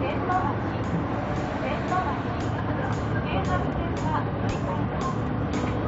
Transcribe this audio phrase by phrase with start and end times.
[0.00, 0.82] 線路脇、
[1.62, 2.40] 線路脇、
[3.22, 3.94] 京阪線
[4.40, 5.83] 乗り換えです。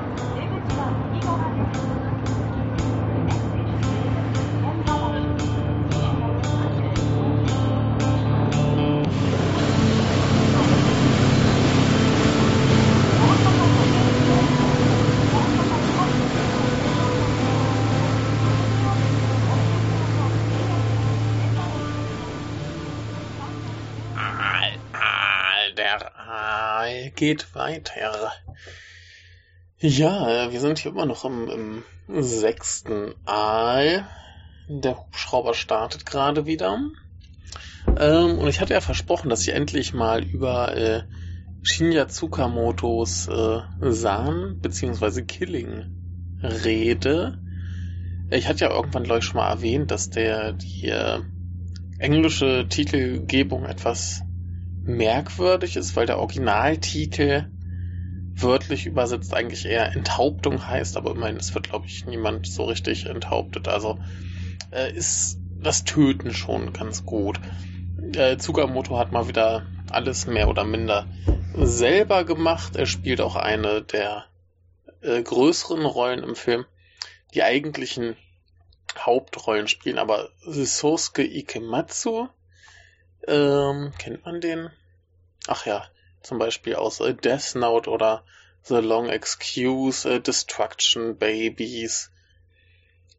[27.17, 28.33] Geht weiter.
[29.79, 34.07] Ja, wir sind hier immer noch im, im sechsten Aal.
[34.69, 36.79] Der Hubschrauber startet gerade wieder.
[37.99, 41.03] Ähm, und ich hatte ja versprochen, dass ich endlich mal über äh,
[41.63, 45.23] Shinya Tsukamotos äh, San bzw.
[45.23, 47.39] Killing rede.
[48.31, 51.21] Ich hatte ja irgendwann, glaube ich, schon mal erwähnt, dass der die äh,
[51.99, 54.23] englische Titelgebung etwas
[54.87, 57.47] merkwürdig ist, weil der Originaltitel
[58.35, 63.07] wörtlich übersetzt eigentlich eher Enthauptung heißt, aber immerhin, es wird, glaube ich, niemand so richtig
[63.07, 63.69] enthauptet.
[63.69, 63.99] Also
[64.71, 67.41] äh, ist das Töten schon ganz gut.
[68.15, 71.07] Äh, Tsukamoto hat mal wieder alles mehr oder minder
[71.55, 72.77] selber gemacht.
[72.77, 74.27] Er spielt auch eine der
[75.01, 76.67] äh, größeren Rollen im Film.
[77.35, 78.17] Die eigentlichen
[78.99, 82.29] Hauptrollen spielen aber Sosuke Ikematsu,
[83.27, 84.71] ähm, kennt man den?
[85.47, 85.87] Ach ja,
[86.23, 88.25] zum Beispiel aus äh, Death Note oder
[88.65, 92.11] The Long Excuse, äh, Destruction Babies,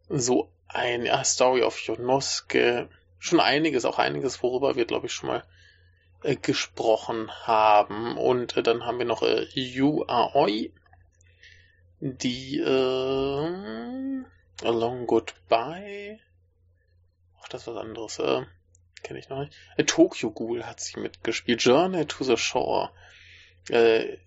[0.10, 5.30] so ein ja, Story of Yonosuke, schon einiges, auch einiges, worüber wir, glaube ich, schon
[5.30, 5.44] mal
[6.24, 8.18] äh, gesprochen haben.
[8.18, 10.72] Und äh, dann haben wir noch äh, Yu Aoi,
[12.00, 14.24] die äh,
[14.64, 16.20] Along Goodbye.
[17.42, 18.20] Ach, das ist was anderes.
[18.20, 18.46] Äh,
[19.04, 19.54] kenne ich noch nicht.
[19.78, 21.62] Äh, Tokyo Ghoul hat sie mitgespielt.
[21.64, 22.92] Journey to the Shore.
[23.70, 24.18] Äh,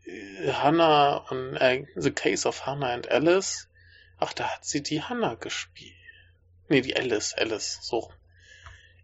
[0.52, 3.68] Hannah und äh, The Case of Hannah and Alice.
[4.18, 5.94] Ach, da hat sie die Hannah gespielt.
[6.68, 8.12] Nee, die Alice, Alice, so.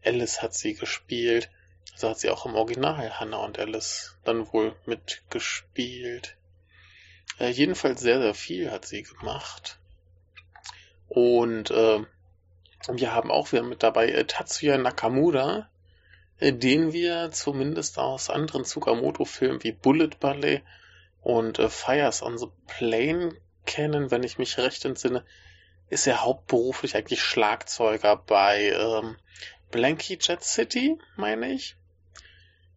[0.04, 1.50] Alice hat sie gespielt.
[1.92, 6.36] Also hat sie auch im Original Hannah und Alice dann wohl mitgespielt.
[7.38, 9.78] Äh, jedenfalls sehr, sehr viel hat sie gemacht.
[11.08, 12.04] Und äh,
[12.88, 15.68] wir haben auch wieder mit dabei äh, Tatsuya Nakamura,
[16.38, 20.62] äh, den wir zumindest aus anderen Tsukamoto-Filmen wie Bullet Ballet
[21.22, 25.24] und äh, Fires on the Plane kennen, wenn ich mich recht entsinne,
[25.88, 29.16] ist er hauptberuflich eigentlich Schlagzeuger bei ähm,
[29.70, 31.76] Blanky Jet City, meine ich.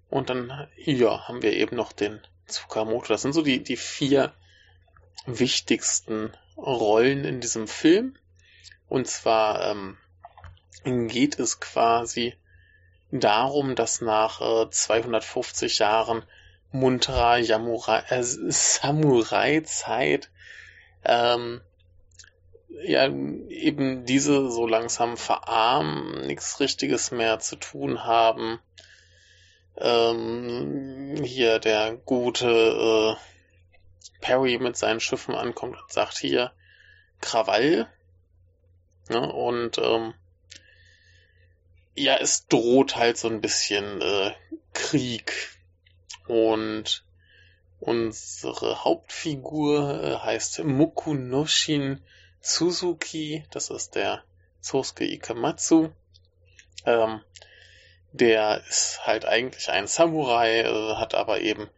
[0.09, 3.07] Und dann, ja, haben wir eben noch den Tsukamoto.
[3.07, 4.33] Das sind so die, die vier
[5.25, 8.17] wichtigsten Rollen in diesem Film.
[8.89, 9.97] Und zwar ähm,
[11.07, 12.35] geht es quasi
[13.11, 16.23] darum, dass nach äh, 250 Jahren
[16.71, 20.29] munterer äh, Samurai-Zeit
[21.03, 21.61] ähm,
[22.83, 28.59] ja eben diese so langsam verarmen, nichts Richtiges mehr zu tun haben.
[29.77, 33.15] Ähm, hier der gute äh,
[34.21, 36.51] Perry mit seinen Schiffen ankommt und sagt hier
[37.21, 37.87] Krawall,
[39.09, 39.31] Ne?
[39.31, 40.13] Und ähm,
[41.95, 44.31] ja, es droht halt so ein bisschen äh,
[44.73, 45.49] Krieg.
[46.27, 47.03] Und
[47.79, 52.01] unsere Hauptfigur äh, heißt Mukunoshin
[52.39, 53.45] Suzuki.
[53.51, 54.23] Das ist der
[54.61, 55.89] Sosuke Ikematsu.
[56.85, 57.21] Ähm,
[58.11, 61.69] der ist halt eigentlich ein Samurai, äh, hat aber eben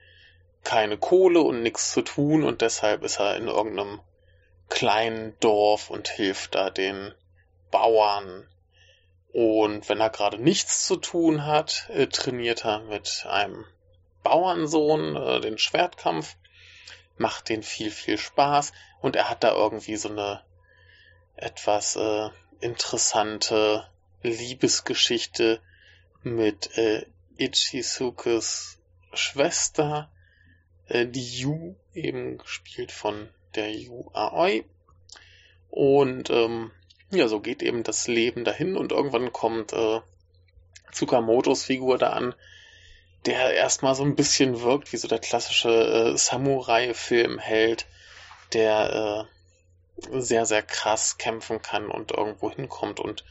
[0.63, 3.99] keine Kohle und nichts zu tun und deshalb ist er in irgendeinem
[4.69, 7.13] kleinen Dorf und hilft da den
[7.71, 8.47] Bauern.
[9.33, 13.65] Und wenn er gerade nichts zu tun hat, äh, trainiert er mit einem
[14.23, 16.35] Bauernsohn äh, den Schwertkampf,
[17.17, 20.43] macht den viel, viel Spaß und er hat da irgendwie so eine
[21.35, 22.29] etwas äh,
[22.59, 23.87] interessante
[24.21, 25.61] Liebesgeschichte
[26.23, 27.05] mit äh,
[27.37, 28.77] Ichisukes
[29.13, 30.11] Schwester,
[30.87, 34.63] äh, die Yu, eben gespielt von der Yu Aoi.
[35.69, 36.71] Und ähm,
[37.11, 40.01] ja, so geht eben das Leben dahin und irgendwann kommt äh,
[40.91, 42.35] Tsukamotos Figur da an,
[43.25, 45.69] der erstmal so ein bisschen wirkt wie so der klassische
[46.13, 47.85] äh, Samurai-Filmheld,
[48.53, 49.27] der
[50.09, 53.23] äh, sehr, sehr krass kämpfen kann und irgendwo hinkommt und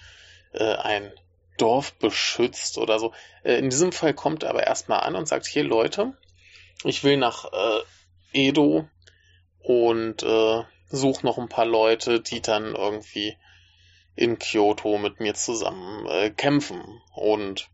[0.52, 1.12] äh, ein
[1.56, 3.12] Dorf beschützt oder so.
[3.42, 6.16] Äh, in diesem Fall kommt er aber erstmal an und sagt, hier Leute,
[6.84, 7.80] ich will nach äh,
[8.32, 8.88] Edo
[9.62, 13.36] und äh, suche noch ein paar Leute, die dann irgendwie
[14.20, 17.00] in Kyoto mit mir zusammen äh, kämpfen.
[17.14, 17.70] Und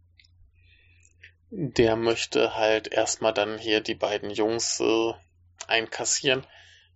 [1.51, 5.13] der möchte halt erstmal dann hier die beiden Jungs äh,
[5.67, 6.47] einkassieren,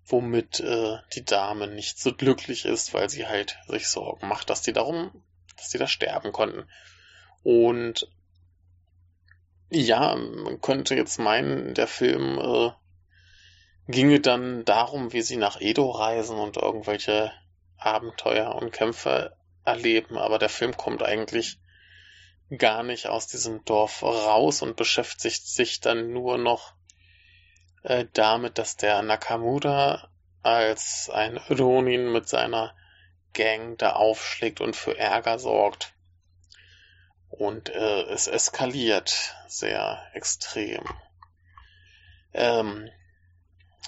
[0.06, 4.62] womit äh, die Dame nicht so glücklich ist, weil sie halt sich Sorgen macht, dass
[4.62, 5.10] die darum,
[5.56, 6.70] dass die da sterben konnten.
[7.42, 8.08] Und
[9.68, 12.70] ja, man könnte jetzt meinen, der Film äh,
[13.88, 17.32] ginge dann darum, wie sie nach Edo reisen und irgendwelche
[17.78, 21.58] Abenteuer und Kämpfe erleben, aber der Film kommt eigentlich
[22.56, 26.74] gar nicht aus diesem Dorf raus und beschäftigt sich dann nur noch
[27.82, 30.10] äh, damit, dass der Nakamura
[30.42, 32.74] als ein Ronin mit seiner
[33.32, 35.94] Gang da aufschlägt und für Ärger sorgt.
[37.28, 40.82] Und äh, es eskaliert sehr extrem.
[42.32, 42.90] Ähm,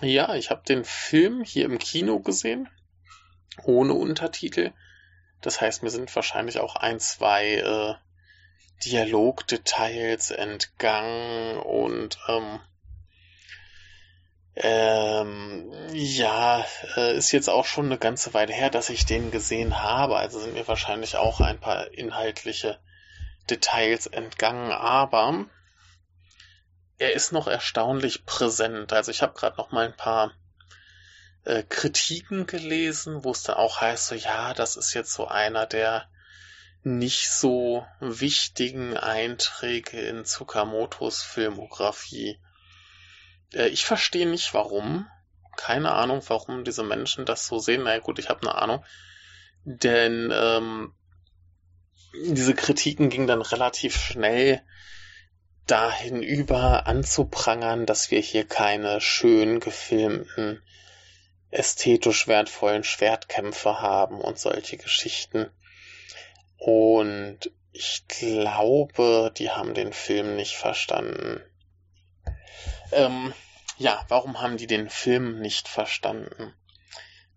[0.01, 2.69] ja, ich habe den Film hier im Kino gesehen,
[3.65, 4.73] ohne Untertitel.
[5.43, 7.94] Das heißt, mir sind wahrscheinlich auch ein, zwei äh,
[8.85, 12.61] Dialogdetails entgangen und ähm,
[14.55, 16.65] ähm, ja,
[16.97, 20.17] äh, ist jetzt auch schon eine ganze Weile her, dass ich den gesehen habe.
[20.17, 22.79] Also sind mir wahrscheinlich auch ein paar inhaltliche
[23.49, 25.47] Details entgangen, aber
[26.99, 28.93] er ist noch erstaunlich präsent.
[28.93, 30.33] Also ich habe gerade noch mal ein paar
[31.44, 35.67] äh, Kritiken gelesen, wo es dann auch heißt, so ja, das ist jetzt so einer
[35.67, 36.09] der
[36.85, 42.39] nicht so wichtigen Einträge in Tsukamotos Filmografie.
[43.53, 45.06] Äh, ich verstehe nicht warum.
[45.56, 47.83] Keine Ahnung, warum diese Menschen das so sehen.
[47.83, 48.85] Na naja, gut, ich habe eine Ahnung.
[49.65, 50.94] Denn ähm,
[52.15, 54.62] diese Kritiken gingen dann relativ schnell
[55.67, 60.62] dahin über anzuprangern, dass wir hier keine schön gefilmten,
[61.53, 65.51] ästhetisch wertvollen Schwertkämpfe haben und solche Geschichten.
[66.57, 71.41] Und ich glaube, die haben den Film nicht verstanden.
[72.93, 73.33] Ähm,
[73.79, 76.55] ja, warum haben die den Film nicht verstanden?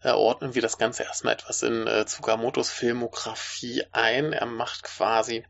[0.01, 4.33] Äh, ordnen wir das Ganze erstmal etwas in äh, Tsukamotos Filmografie ein.
[4.33, 5.45] Er macht quasi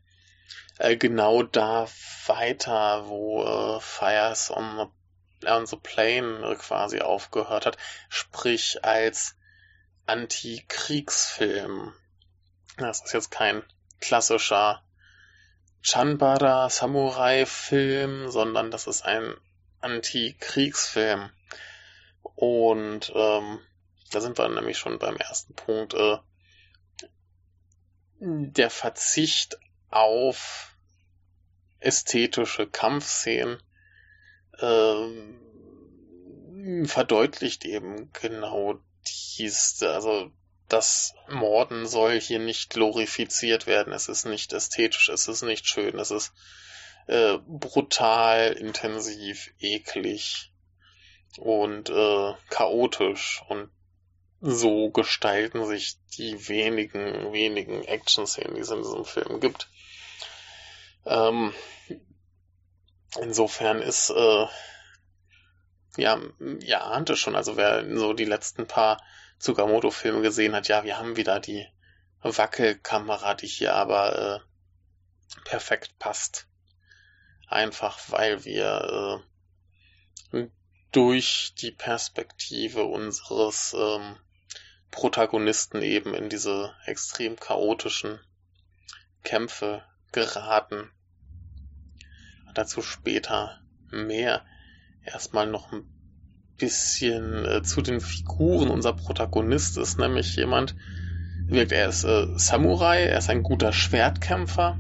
[0.78, 1.88] äh, genau da
[2.28, 4.86] weiter, wo äh, Fires on the,
[5.48, 7.78] on the Plane äh, quasi aufgehört hat,
[8.10, 9.36] sprich als
[10.06, 11.94] Anti-Kriegsfilm.
[12.78, 13.64] Das ist jetzt kein
[14.00, 14.84] klassischer
[15.82, 19.36] Chanbara Samurai Film, sondern das ist ein
[19.82, 21.30] Anti-Kriegsfilm.
[22.24, 23.60] Und ähm,
[24.12, 25.94] da sind wir nämlich schon beim ersten Punkt.
[25.94, 26.18] Äh,
[28.20, 29.60] der Verzicht
[29.90, 30.76] auf
[31.80, 33.62] ästhetische Kampfszenen
[34.60, 34.96] äh,
[36.86, 38.80] verdeutlicht eben genau
[39.38, 39.82] dies.
[39.84, 40.32] Also
[40.68, 43.94] das Morden soll hier nicht glorifiziert werden.
[43.94, 46.34] Es ist nicht ästhetisch, es ist nicht schön, es ist
[47.08, 50.52] äh, brutal, intensiv, eklig
[51.38, 53.44] und äh, chaotisch.
[53.48, 53.70] Und
[54.42, 59.70] so gestalten sich die wenigen, wenigen Action-Szenen, die es in diesem Film gibt.
[61.06, 61.54] Ähm,
[63.22, 64.46] insofern ist, äh,
[65.98, 66.20] ja,
[66.62, 69.02] ihr ahnt es schon, also wer so die letzten paar
[69.40, 71.68] Tsukamoto-Filme gesehen hat, ja, wir haben wieder die
[72.22, 76.48] Wackelkamera, die hier aber äh, perfekt passt.
[77.48, 79.24] Einfach weil wir
[80.32, 80.48] äh,
[80.92, 84.18] durch die Perspektive unseres ähm,
[84.92, 88.20] Protagonisten eben in diese extrem chaotischen
[89.24, 90.90] Kämpfe geraten.
[92.56, 93.60] Dazu später
[93.92, 94.42] mehr.
[95.04, 95.84] Erstmal noch ein
[96.58, 98.70] bisschen äh, zu den Figuren.
[98.70, 100.76] Unser Protagonist ist nämlich jemand,
[101.48, 104.80] wirkt, er ist äh, Samurai, er ist ein guter Schwertkämpfer,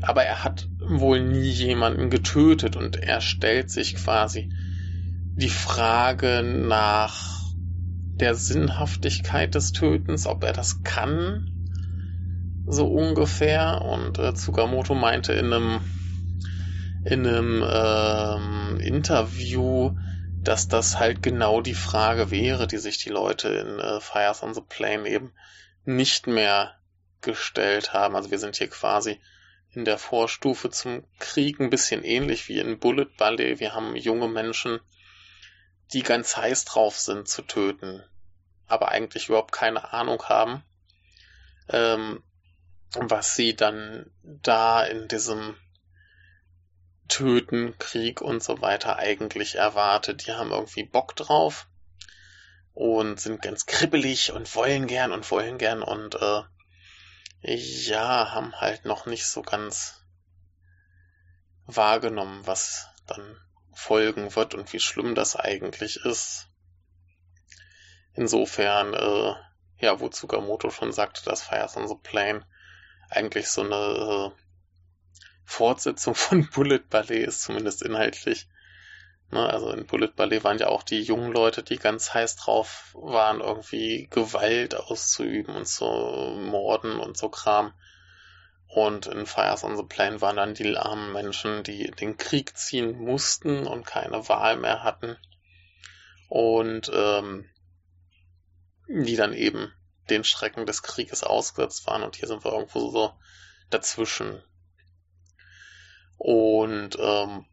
[0.00, 4.50] aber er hat wohl nie jemanden getötet und er stellt sich quasi
[5.36, 7.42] die Frage nach
[8.14, 11.50] der Sinnhaftigkeit des Tötens, ob er das kann,
[12.66, 13.82] so ungefähr.
[13.82, 15.80] Und äh, Tsukamoto meinte in einem
[17.04, 19.96] in einem ähm, Interview,
[20.42, 24.54] dass das halt genau die Frage wäre, die sich die Leute in äh, Fires on
[24.54, 25.32] the Plane eben
[25.84, 26.78] nicht mehr
[27.20, 28.16] gestellt haben.
[28.16, 29.20] Also wir sind hier quasi
[29.70, 33.58] in der Vorstufe zum Krieg ein bisschen ähnlich wie in Bullet Ballet.
[33.58, 34.80] Wir haben junge Menschen,
[35.92, 38.02] die ganz heiß drauf sind zu töten,
[38.66, 40.62] aber eigentlich überhaupt keine Ahnung haben,
[41.68, 42.22] ähm,
[42.94, 45.56] was sie dann da in diesem
[47.12, 50.26] Töten, Krieg und so weiter eigentlich erwartet.
[50.26, 51.68] Die haben irgendwie Bock drauf
[52.72, 56.42] und sind ganz kribbelig und wollen gern und wollen gern und äh,
[57.42, 60.02] ja, haben halt noch nicht so ganz
[61.66, 63.36] wahrgenommen, was dann
[63.74, 66.48] folgen wird und wie schlimm das eigentlich ist.
[68.14, 69.34] Insofern, äh,
[69.84, 72.46] ja, wo Tsukamoto schon sagte, dass Fires on the Plane
[73.10, 74.41] eigentlich so eine äh,
[75.44, 78.48] Fortsetzung von Bullet Ballet ist, zumindest inhaltlich.
[79.30, 82.94] Ne, also in Bullet Ballet waren ja auch die jungen Leute, die ganz heiß drauf
[82.94, 87.72] waren, irgendwie Gewalt auszuüben und zu morden und so Kram.
[88.66, 92.98] Und in Fires on the Plane waren dann die armen Menschen, die den Krieg ziehen
[92.98, 95.16] mussten und keine Wahl mehr hatten.
[96.28, 97.50] Und ähm,
[98.88, 99.72] die dann eben
[100.10, 102.02] den Schrecken des Krieges ausgesetzt waren.
[102.02, 103.12] Und hier sind wir irgendwo so
[103.70, 104.42] dazwischen.
[106.24, 107.46] Und ähm,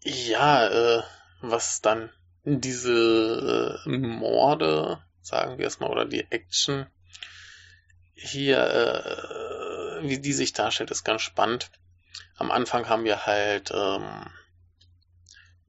[0.00, 1.02] ja, äh,
[1.42, 2.10] was dann
[2.44, 6.86] diese äh, Morde, sagen wir es mal, oder die Action
[8.14, 11.70] hier, äh, wie die sich darstellt, ist ganz spannend.
[12.36, 14.30] Am Anfang haben wir halt, ähm,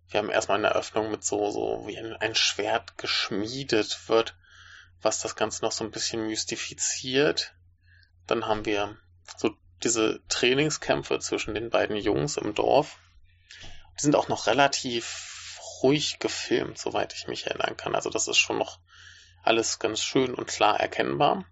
[0.08, 4.38] wir haben erstmal eine Eröffnung mit so, so wie ein, ein Schwert geschmiedet wird,
[5.02, 7.54] was das Ganze noch so ein bisschen mystifiziert.
[8.26, 8.98] Dann haben wir
[9.36, 12.98] so diese Trainingskämpfe zwischen den beiden Jungs im Dorf
[13.98, 17.96] die sind auch noch relativ ruhig gefilmt, soweit ich mich erinnern kann.
[17.96, 18.80] Also das ist schon noch
[19.44, 21.46] alles ganz schön und klar erkennbar.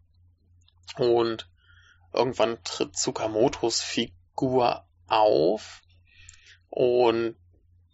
[0.98, 1.50] Und
[2.14, 5.82] irgendwann tritt Tsukamotos Figur auf
[6.70, 7.36] und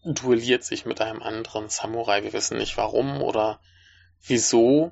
[0.03, 2.23] duelliert sich mit einem anderen Samurai.
[2.23, 3.61] Wir wissen nicht warum oder
[4.21, 4.91] wieso.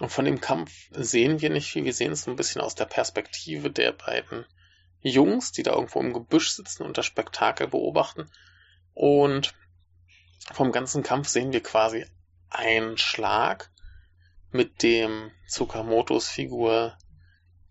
[0.00, 1.84] Und von dem Kampf sehen wir nicht viel.
[1.84, 4.46] Wir sehen es so ein bisschen aus der Perspektive der beiden
[5.08, 8.30] Jungs, die da irgendwo im Gebüsch sitzen und das Spektakel beobachten.
[8.94, 9.54] Und
[10.52, 12.06] vom ganzen Kampf sehen wir quasi
[12.50, 13.70] einen Schlag,
[14.56, 16.96] mit dem Tsukamotos Figur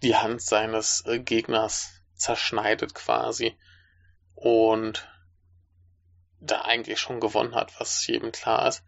[0.03, 3.57] die Hand seines äh, Gegners zerschneidet quasi
[4.35, 5.09] und
[6.39, 8.83] da eigentlich schon gewonnen hat, was jedem klar ist.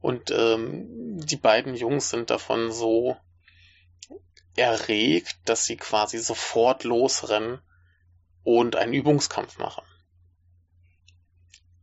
[0.00, 3.16] Und ähm, die beiden Jungs sind davon so
[4.56, 7.60] erregt, dass sie quasi sofort losrennen
[8.44, 9.84] und einen Übungskampf machen.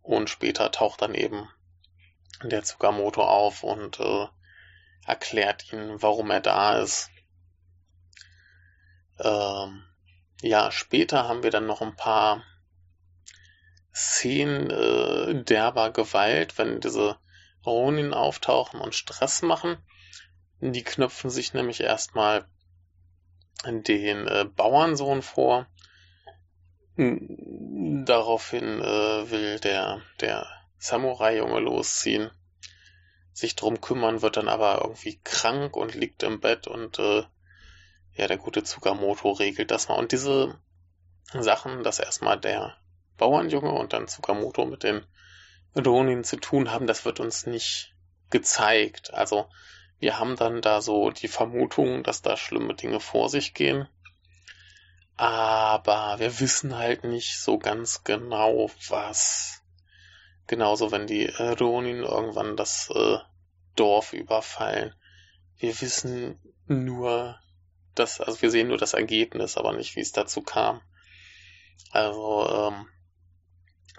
[0.02, 1.50] Und später taucht dann eben
[2.44, 4.28] der Tsukamoto auf und äh,
[5.06, 7.10] erklärt ihnen, warum er da ist.
[9.20, 9.84] Ähm,
[10.42, 12.44] ja, später haben wir dann noch ein paar
[13.94, 17.18] Szenen äh, derber Gewalt, wenn diese
[17.66, 19.78] Ronin auftauchen und Stress machen.
[20.60, 22.48] Die knüpfen sich nämlich erstmal
[23.66, 25.68] den äh, Bauernsohn vor,
[26.98, 30.48] Daraufhin äh, will der, der
[30.80, 32.32] Samurai-Junge losziehen,
[33.34, 37.24] sich drum kümmern, wird dann aber irgendwie krank und liegt im Bett und äh,
[38.14, 40.00] ja, der gute Tsukamoto regelt das mal.
[40.00, 40.60] Und diese
[41.34, 42.76] Sachen, dass erstmal der
[43.18, 45.06] Bauernjunge und dann Tsukamoto mit den
[45.76, 47.94] Ronin zu tun haben, das wird uns nicht
[48.32, 49.14] gezeigt.
[49.14, 49.48] Also
[50.00, 53.88] wir haben dann da so die Vermutung, dass da schlimme Dinge vor sich gehen.
[55.18, 59.64] Aber wir wissen halt nicht so ganz genau, was.
[60.46, 63.18] Genauso, wenn die Ronin irgendwann das äh,
[63.76, 64.94] Dorf überfallen.
[65.58, 67.40] Wir wissen nur,
[67.96, 70.82] dass, also wir sehen nur das Ergebnis, aber nicht, wie es dazu kam.
[71.92, 72.88] Also ähm,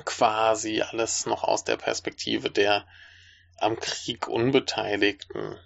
[0.04, 2.86] quasi alles noch aus der Perspektive der
[3.58, 5.58] am Krieg Unbeteiligten.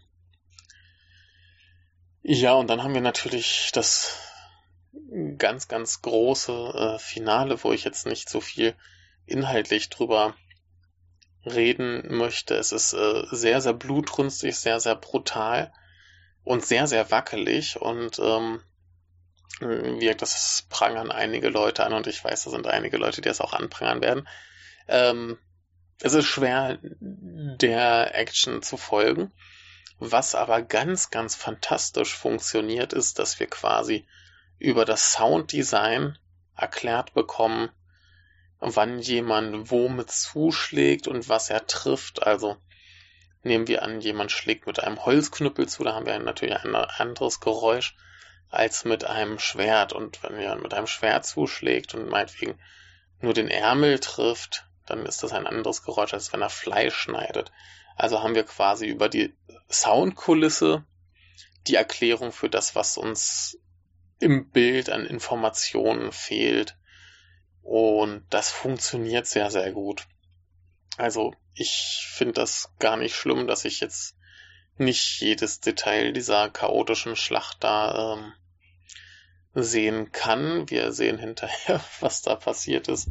[2.23, 4.32] Ja, und dann haben wir natürlich das
[5.39, 8.75] ganz, ganz große äh, Finale, wo ich jetzt nicht so viel
[9.27, 10.35] inhaltlich drüber
[11.45, 12.55] reden möchte.
[12.55, 15.73] Es ist äh, sehr, sehr blutrünstig, sehr, sehr brutal
[16.45, 18.61] und sehr, sehr wackelig und ähm,
[19.61, 23.41] wirkt, das prangern einige Leute an und ich weiß, da sind einige Leute, die das
[23.41, 24.29] auch anprangern werden.
[24.89, 25.39] Ähm,
[26.01, 29.33] es ist schwer, der Action zu folgen.
[29.99, 34.05] Was aber ganz, ganz fantastisch funktioniert, ist, dass wir quasi
[34.63, 36.17] über das Sounddesign
[36.57, 37.71] erklärt bekommen,
[38.61, 42.23] wann jemand womit zuschlägt und was er trifft.
[42.25, 42.57] Also
[43.43, 47.41] nehmen wir an, jemand schlägt mit einem Holzknüppel zu, da haben wir natürlich ein anderes
[47.41, 47.97] Geräusch
[48.51, 49.93] als mit einem Schwert.
[49.93, 52.57] Und wenn jemand mit einem Schwert zuschlägt und meinetwegen
[53.21, 57.51] nur den Ärmel trifft, dann ist das ein anderes Geräusch, als wenn er Fleisch schneidet.
[57.97, 59.35] Also haben wir quasi über die
[59.69, 60.85] Soundkulisse
[61.67, 63.59] die Erklärung für das, was uns
[64.23, 66.79] im Bild an Informationen fehlt.
[67.63, 70.07] Und das funktioniert sehr, sehr gut.
[70.97, 74.17] Also ich finde das gar nicht schlimm, dass ich jetzt
[74.79, 78.33] nicht jedes Detail dieser chaotischen Schlacht da ähm,
[79.55, 80.71] sehen kann.
[80.71, 83.09] Wir sehen hinterher, was da passiert ist.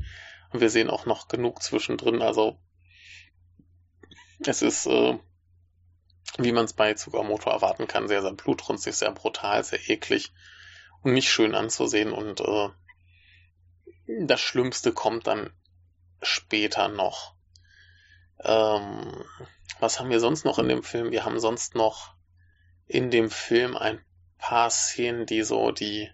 [0.51, 2.21] Und wir sehen auch noch genug zwischendrin.
[2.21, 2.57] Also
[4.45, 5.19] es ist, äh,
[6.37, 10.31] wie man es bei Tsukamoto erwarten kann, sehr, sehr blutrünstig, sehr brutal, sehr eklig
[11.03, 12.11] nicht schön anzusehen.
[12.11, 12.69] Und äh,
[14.25, 15.51] das Schlimmste kommt dann
[16.21, 17.35] später noch.
[18.39, 19.23] Ähm,
[19.79, 21.11] was haben wir sonst noch in dem Film?
[21.11, 22.13] Wir haben sonst noch
[22.87, 24.03] in dem Film ein
[24.37, 26.09] paar Szenen, die so die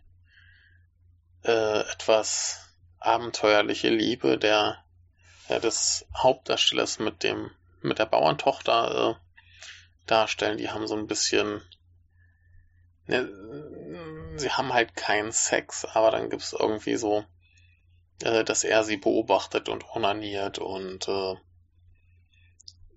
[1.43, 4.83] äh, etwas abenteuerliche Liebe der
[5.47, 7.51] äh, des Hauptdarstellers mit dem
[7.81, 10.57] mit der Bauerntochter äh, darstellen.
[10.57, 11.61] Die haben so ein bisschen
[13.07, 13.23] ne,
[14.39, 17.23] sie haben halt keinen Sex, aber dann gibt's irgendwie so,
[18.23, 21.35] äh, dass er sie beobachtet und onaniert und äh,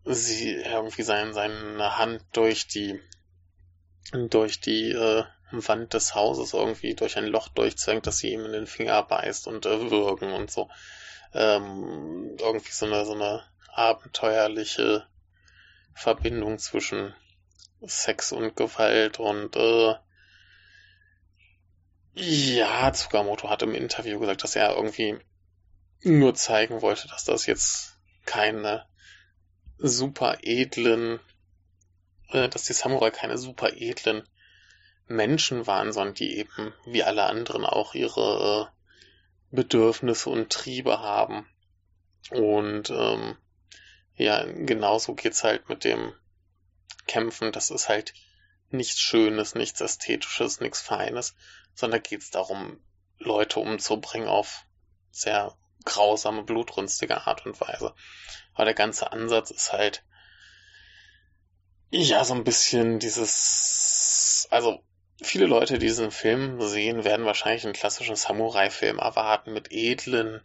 [0.04, 3.00] sie irgendwie sein, seine Hand durch die
[4.12, 8.52] durch die äh, Wand des Hauses irgendwie durch ein Loch durchzwängt, dass sie ihm in
[8.52, 10.68] den Finger beißt und äh, würgen und so.
[11.32, 13.42] Ähm, irgendwie so eine, so eine
[13.72, 15.06] abenteuerliche
[15.94, 17.14] Verbindung zwischen
[17.82, 19.94] Sex und Gewalt und äh,
[22.14, 25.18] ja, Tsukamoto hat im Interview gesagt, dass er irgendwie
[26.02, 28.86] nur zeigen wollte, dass das jetzt keine
[29.78, 31.20] super edlen,
[32.30, 34.22] äh, dass die Samurai keine super edlen
[35.06, 41.46] Menschen waren, sondern die eben wie alle anderen auch ihre äh, Bedürfnisse und Triebe haben.
[42.30, 43.36] Und ähm,
[44.14, 46.12] ja, genauso geht's halt mit dem
[47.06, 47.50] Kämpfen.
[47.52, 48.14] Das ist halt
[48.72, 51.34] nichts Schönes, nichts Ästhetisches, nichts Feines,
[51.74, 52.80] sondern geht's darum,
[53.18, 54.64] Leute umzubringen auf
[55.10, 57.94] sehr grausame, blutrünstige Art und Weise.
[58.54, 60.04] Aber der ganze Ansatz ist halt,
[61.90, 64.82] ja, so ein bisschen dieses, also
[65.22, 70.40] viele Leute, die diesen Film sehen, werden wahrscheinlich einen klassischen Samurai-Film erwarten mit edlen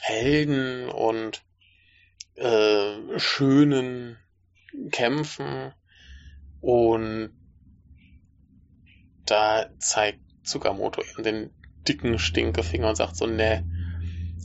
[0.00, 1.42] Helden und
[2.36, 4.18] äh, schönen
[4.90, 5.74] Kämpfen.
[6.60, 7.37] Und
[9.30, 11.50] da zeigt Tsukamoto eben den
[11.86, 13.64] dicken Stinkefinger und sagt so, ne,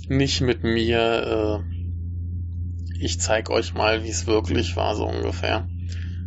[0.07, 5.67] nicht mit mir, äh, ich zeig euch mal, wie es wirklich war, so ungefähr.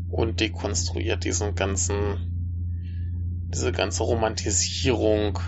[0.09, 2.37] Und dekonstruiert diesen ganzen
[3.49, 5.39] diese ganze Romantisierung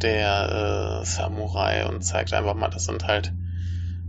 [0.00, 3.32] der äh, Samurai und zeigt einfach mal, das sind halt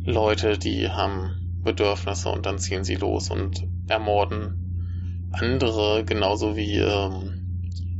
[0.03, 7.42] Leute, die haben Bedürfnisse und dann ziehen sie los und ermorden andere, genauso wie ähm,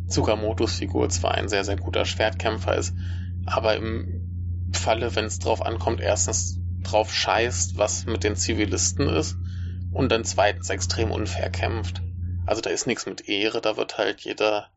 [0.08, 2.96] Tsukamotos Figur zwar ein sehr, sehr guter Schwertkämpfer ist,
[3.46, 9.38] aber im Falle, wenn es drauf ankommt, erstens drauf scheißt, was mit den Zivilisten ist
[9.92, 12.02] und dann zweitens extrem unfair kämpft.
[12.46, 14.70] Also da ist nichts mit Ehre, da wird halt jeder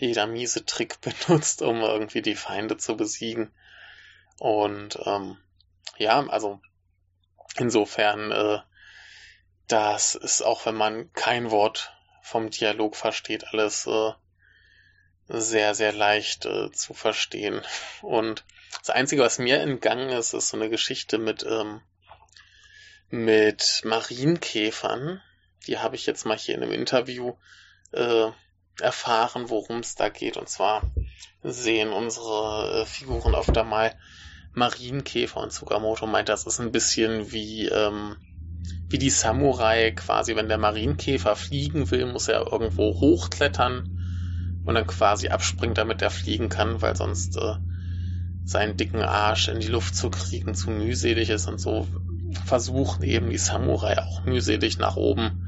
[0.00, 3.52] jeder miese Trick benutzt, um irgendwie die Feinde zu besiegen.
[4.38, 5.36] Und ähm,
[5.98, 6.60] ja, also
[7.56, 8.58] insofern, äh,
[9.68, 14.12] das ist auch, wenn man kein Wort vom Dialog versteht, alles äh,
[15.30, 17.62] sehr, sehr leicht äh, zu verstehen.
[18.02, 18.44] Und
[18.80, 21.80] das Einzige, was mir entgangen ist, ist so eine Geschichte mit, ähm,
[23.10, 25.22] mit Marienkäfern.
[25.66, 27.34] Die habe ich jetzt mal hier in einem Interview
[27.92, 28.28] äh,
[28.80, 30.36] erfahren, worum es da geht.
[30.36, 30.82] Und zwar
[31.42, 33.94] sehen unsere äh, Figuren öfter da mal
[34.52, 38.16] Marienkäfer und Tsukamoto meint, das ist ein bisschen wie, ähm,
[38.88, 40.34] wie die Samurai quasi.
[40.34, 43.99] Wenn der Marienkäfer fliegen will, muss er irgendwo hochklettern
[44.64, 47.54] und dann quasi abspringt, damit er fliegen kann, weil sonst äh,
[48.44, 51.86] seinen dicken Arsch in die Luft zu kriegen zu mühselig ist und so
[52.44, 55.46] versuchen eben die Samurai auch mühselig nach oben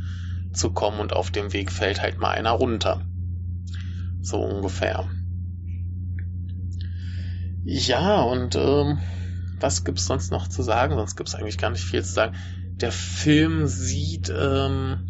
[0.52, 3.02] zu kommen und auf dem Weg fällt halt mal einer runter.
[4.20, 5.08] So ungefähr.
[7.64, 8.98] Ja, und ähm,
[9.60, 10.96] was gibt's sonst noch zu sagen?
[10.96, 12.36] Sonst gibt's eigentlich gar nicht viel zu sagen.
[12.74, 15.06] Der Film sieht ähm,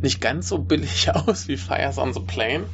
[0.00, 2.64] nicht ganz so billig aus wie Fires on the Plane.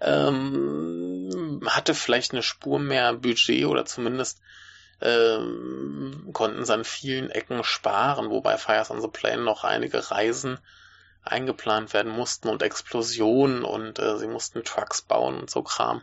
[0.00, 4.40] Ähm, hatte vielleicht eine Spur mehr Budget oder zumindest
[5.00, 10.58] ähm, konnten sie an vielen Ecken sparen, wobei Fires on the Plane noch einige Reisen
[11.22, 16.02] eingeplant werden mussten und Explosionen und äh, sie mussten Trucks bauen und so Kram.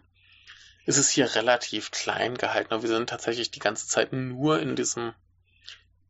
[0.86, 2.82] Ist es hier relativ klein gehalten.
[2.82, 5.14] Wir sind tatsächlich die ganze Zeit nur in diesem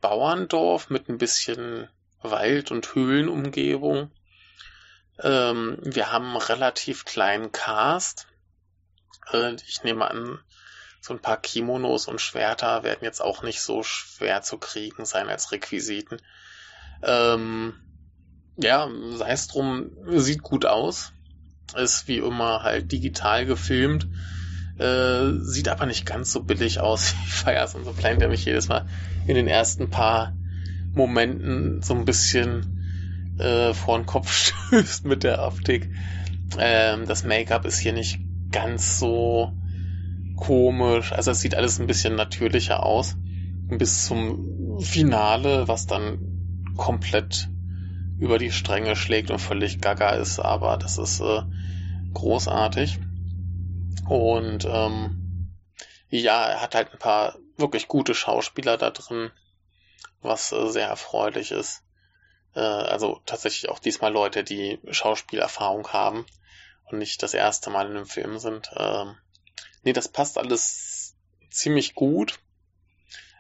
[0.02, 1.90] Bauerndorf mit ein bisschen
[2.22, 4.12] Wald- und Höhlenumgebung.
[5.24, 8.28] Ähm, wir haben einen relativ kleinen Cast.
[9.32, 10.40] Äh, ich nehme an,
[11.02, 15.30] so ein paar Kimonos und Schwerter werden jetzt auch nicht so schwer zu kriegen sein
[15.30, 16.18] als Requisiten.
[17.04, 17.74] Ähm,
[18.58, 21.14] ja, sei es drum, sieht gut aus.
[21.76, 24.08] Ist wie immer halt digital gefilmt.
[24.80, 28.46] Äh, sieht aber nicht ganz so billig aus wie Fires on the Plane, der mich
[28.46, 28.88] jedes Mal
[29.28, 30.34] in den ersten paar
[30.94, 32.77] Momenten so ein bisschen
[33.40, 34.32] äh, vor den Kopf
[34.70, 35.90] stößt mit der Optik.
[36.58, 38.20] Ähm, das Make-up ist hier nicht
[38.52, 39.52] ganz so
[40.36, 41.12] komisch.
[41.12, 43.16] Also es sieht alles ein bisschen natürlicher aus.
[43.70, 47.50] Bis zum Finale, was dann komplett
[48.20, 51.42] über die Stränge schlägt und völlig gaga ist, aber das ist äh,
[52.14, 53.00] großartig.
[54.08, 55.54] Und ähm,
[56.10, 59.32] ja, er hat halt ein paar wirklich gute Schauspieler da drin,
[60.22, 61.84] was äh, sehr erfreulich ist.
[62.58, 66.26] Äh, also tatsächlich auch diesmal Leute, die Schauspielerfahrung haben
[66.86, 68.72] und nicht das erste Mal in einem Film sind.
[68.76, 69.16] Ähm,
[69.84, 71.16] nee, das passt alles
[71.52, 72.40] ziemlich gut.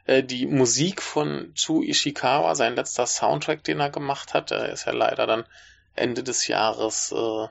[0.05, 4.85] Äh, die Musik von Chu Ishikawa, sein letzter Soundtrack, den er gemacht hat, der ist
[4.85, 5.47] ja leider dann
[5.95, 7.47] Ende des Jahres äh,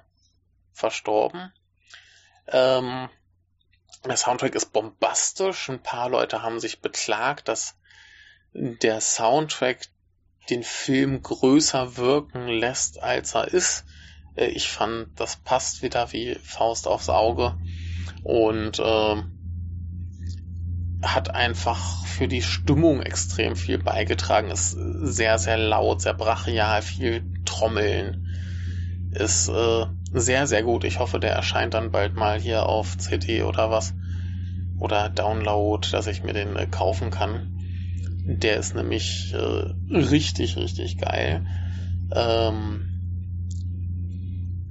[0.72, 1.52] verstorben.
[2.46, 3.08] Ähm,
[4.04, 5.68] der Soundtrack ist bombastisch.
[5.68, 7.74] Ein paar Leute haben sich beklagt, dass
[8.52, 9.88] der Soundtrack
[10.50, 13.84] den Film größer wirken lässt, als er ist.
[14.36, 17.56] Äh, ich fand, das passt wieder wie Faust aufs Auge
[18.22, 19.22] und äh,
[21.02, 24.50] hat einfach für die Stimmung extrem viel beigetragen.
[24.50, 28.26] Ist sehr, sehr laut, sehr brachial, viel Trommeln.
[29.12, 30.84] Ist äh, sehr, sehr gut.
[30.84, 33.94] Ich hoffe, der erscheint dann bald mal hier auf CD oder was.
[34.78, 37.55] Oder Download, dass ich mir den äh, kaufen kann.
[38.28, 41.46] Der ist nämlich äh, richtig, richtig geil.
[42.12, 42.88] Ähm,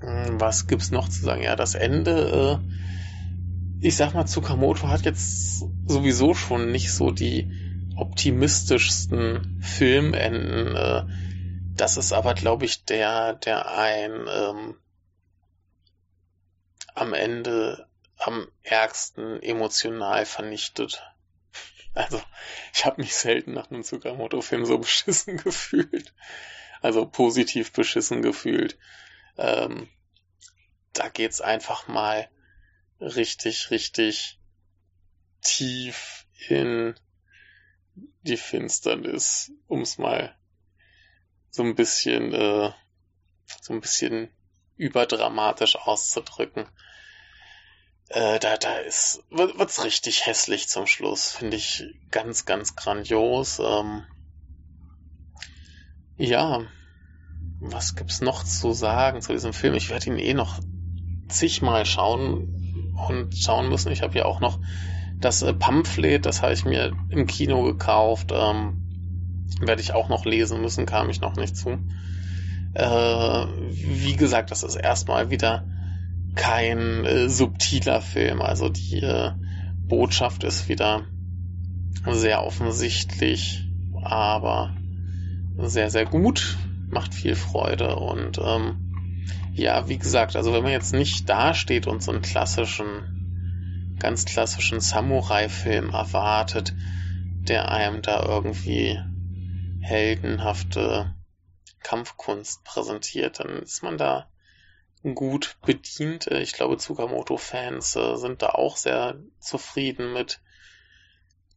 [0.02, 1.42] was gibt's noch zu sagen?
[1.42, 7.50] Ja, das Ende, äh, ich sag mal, Tsukamoto hat jetzt sowieso schon nicht so die
[7.96, 10.76] optimistischsten Filmenden.
[10.76, 11.04] Äh,
[11.78, 14.76] das ist aber, glaube ich, der, der ein ähm,
[16.94, 17.88] am Ende
[18.18, 21.02] am ärgsten emotional vernichtet.
[21.96, 22.22] Also,
[22.74, 26.14] ich habe mich selten nach einem Tsukamoto-Film so beschissen gefühlt.
[26.82, 28.78] Also positiv beschissen gefühlt.
[29.38, 29.90] Ähm,
[30.94, 32.30] da geht's einfach mal
[33.00, 34.40] richtig, richtig
[35.42, 36.96] tief in
[38.22, 40.36] die Finsternis, um es mal
[41.50, 42.72] so ein bisschen, äh,
[43.62, 44.30] so ein bisschen
[44.76, 46.68] überdramatisch auszudrücken.
[48.10, 51.32] Äh, da, da ist, wird's richtig hässlich zum Schluss.
[51.32, 53.60] Finde ich ganz, ganz grandios.
[53.60, 54.04] Ähm,
[56.18, 56.62] ja,
[57.60, 59.74] was gibt's noch zu sagen zu diesem Film?
[59.74, 60.60] Ich werde ihn eh noch
[61.28, 63.92] zigmal schauen und schauen müssen.
[63.92, 64.60] Ich habe ja auch noch
[65.20, 68.32] das äh, Pamphlet, das habe ich mir im Kino gekauft.
[68.32, 68.82] Ähm,
[69.62, 71.80] werde ich auch noch lesen müssen, kam ich noch nicht zu.
[72.74, 75.66] Äh, wie gesagt, das ist erstmal wieder
[76.36, 78.42] kein äh, subtiler Film.
[78.42, 79.32] Also die äh,
[79.88, 81.06] Botschaft ist wieder
[82.08, 83.68] sehr offensichtlich,
[84.04, 84.76] aber
[85.58, 86.58] sehr, sehr gut.
[86.90, 88.86] Macht viel Freude und ähm,
[89.54, 94.82] ja, wie gesagt, also wenn man jetzt nicht dasteht und so einen klassischen, ganz klassischen
[94.82, 96.74] Samurai-Film erwartet,
[97.48, 99.00] der einem da irgendwie
[99.80, 101.16] heldenhafte
[101.82, 104.28] Kampfkunst präsentiert, dann ist man da
[105.14, 106.28] gut bedient.
[106.28, 110.42] Ich glaube, Tsukamoto-Fans äh, sind da auch sehr zufrieden mit.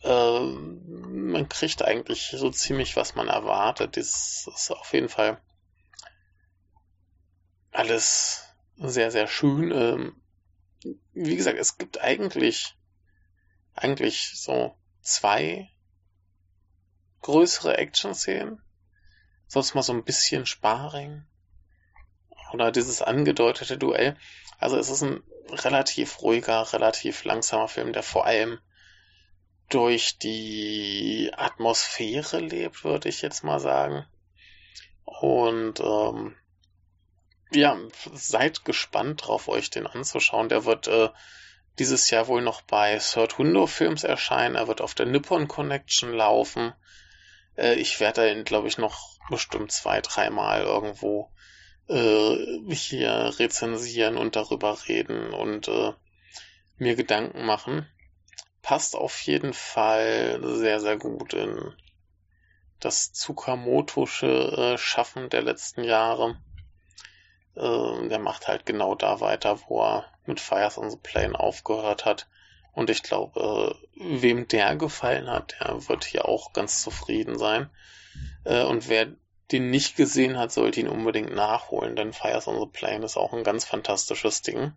[0.02, 3.96] Äh, man kriegt eigentlich so ziemlich, was man erwartet.
[3.96, 5.40] Das ist auf jeden Fall
[7.72, 8.44] alles
[8.76, 9.72] sehr, sehr schön.
[9.72, 10.22] Ähm,
[11.12, 12.76] wie gesagt, es gibt eigentlich,
[13.74, 15.70] eigentlich so zwei
[17.22, 18.62] größere Action-Szenen.
[19.46, 21.24] Sonst mal so ein bisschen Sparring.
[22.52, 24.16] Oder dieses angedeutete Duell.
[24.58, 28.58] Also es ist ein relativ ruhiger, relativ langsamer Film, der vor allem
[29.68, 34.06] durch die Atmosphäre lebt, würde ich jetzt mal sagen.
[35.04, 36.36] Und ähm,
[37.50, 37.78] ja,
[38.12, 40.48] seid gespannt drauf, euch den anzuschauen.
[40.48, 41.10] Der wird äh,
[41.78, 44.56] dieses Jahr wohl noch bei Third Window Films erscheinen.
[44.56, 46.72] Er wird auf der Nippon Connection laufen.
[47.56, 51.30] Äh, ich werde ihn, glaube ich, noch bestimmt zwei, dreimal irgendwo
[51.88, 55.92] äh, hier rezensieren und darüber reden und äh,
[56.76, 57.86] mir Gedanken machen.
[58.62, 61.72] Passt auf jeden Fall sehr, sehr gut in
[62.80, 66.40] das Tsukamotosche äh, Schaffen der letzten Jahre.
[67.56, 72.04] Äh, der macht halt genau da weiter, wo er mit Fires on the Plane aufgehört
[72.04, 72.28] hat.
[72.72, 77.70] Und ich glaube, äh, wem der gefallen hat, der wird hier auch ganz zufrieden sein.
[78.44, 79.08] Äh, und wer
[79.52, 83.32] den nicht gesehen hat, sollte ihn unbedingt nachholen, denn Fires on the Plane ist auch
[83.32, 84.72] ein ganz fantastisches Ding.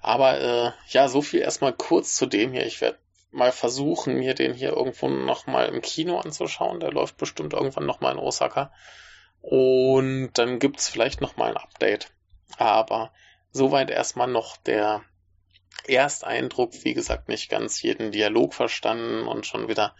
[0.00, 2.66] Aber äh, ja, so viel erstmal kurz zu dem hier.
[2.66, 2.98] Ich werde
[3.30, 6.80] mal versuchen, mir den hier irgendwo nochmal im Kino anzuschauen.
[6.80, 8.72] Der läuft bestimmt irgendwann nochmal in Osaka.
[9.40, 12.10] Und dann gibt's vielleicht nochmal ein Update.
[12.56, 13.12] Aber
[13.50, 15.02] soweit erstmal noch der
[15.86, 16.72] Ersteindruck.
[16.84, 19.94] Wie gesagt, nicht ganz jeden Dialog verstanden und schon wieder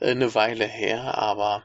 [0.00, 1.64] äh, eine Weile her, aber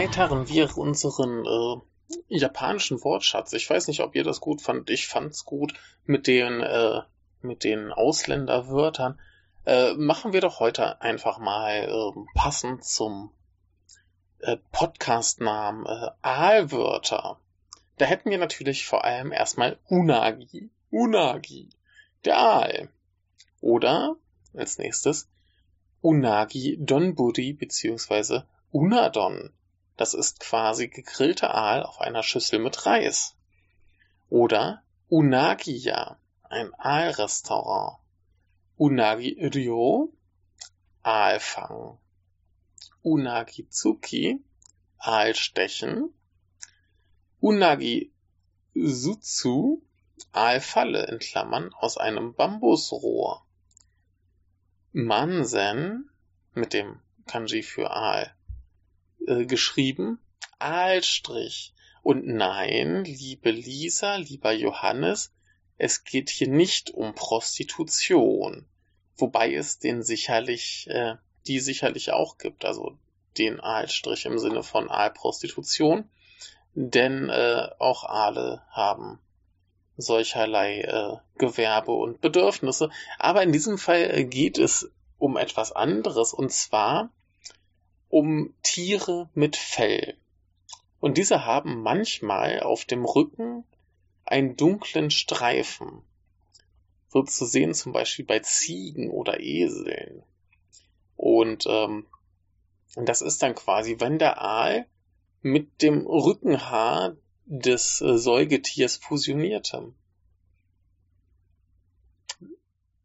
[0.00, 3.52] erweitern wir unseren äh, japanischen Wortschatz.
[3.52, 4.88] Ich weiß nicht, ob ihr das gut fand.
[4.88, 5.74] Ich fand's gut
[6.06, 7.02] mit den äh,
[7.42, 9.20] mit den Ausländerwörtern.
[9.66, 13.30] Äh, machen wir doch heute einfach mal äh, passend zum
[14.38, 17.38] äh, Podcastnamen äh, Aalwörter.
[17.98, 20.70] Da hätten wir natürlich vor allem erstmal Unagi.
[20.90, 21.68] Unagi.
[22.24, 22.88] Der Aal.
[23.60, 24.16] Oder
[24.54, 25.28] als nächstes
[26.00, 29.52] Unagi Donburi beziehungsweise Unadon.
[29.96, 33.36] Das ist quasi gegrillter Aal auf einer Schüssel mit Reis.
[34.28, 37.98] Oder Unagiya, ein Aalrestaurant.
[38.76, 40.12] Unagi Ryo,
[41.02, 41.98] Aalfang.
[43.02, 44.42] Unagitsuki,
[44.98, 46.14] Aalstechen.
[47.40, 48.12] Unagi
[48.74, 49.82] Sutsu,
[50.32, 53.44] Aalfalle in Klammern aus einem Bambusrohr.
[54.92, 56.10] Mansen
[56.54, 58.34] mit dem Kanji für Aal
[59.26, 60.18] äh, geschrieben.
[60.58, 61.74] Aalstrich.
[62.02, 65.32] Und nein, liebe Lisa, lieber Johannes,
[65.76, 68.66] es geht hier nicht um Prostitution.
[69.16, 72.98] Wobei es den sicherlich, äh, die sicherlich auch gibt, also
[73.38, 76.08] den Aalstrich im Sinne von Aalprostitution.
[76.74, 79.18] Denn äh, auch Aale haben
[79.96, 82.90] solcherlei äh, Gewerbe und Bedürfnisse.
[83.18, 87.10] Aber in diesem Fall äh, geht es um etwas anderes und zwar
[88.10, 90.16] um Tiere mit Fell.
[90.98, 93.64] Und diese haben manchmal auf dem Rücken
[94.24, 96.02] einen dunklen Streifen.
[97.08, 100.22] So zu sehen zum Beispiel bei Ziegen oder Eseln.
[101.16, 102.06] Und ähm,
[102.96, 104.86] das ist dann quasi, wenn der Aal
[105.42, 109.92] mit dem Rückenhaar des äh, Säugetiers fusionierte.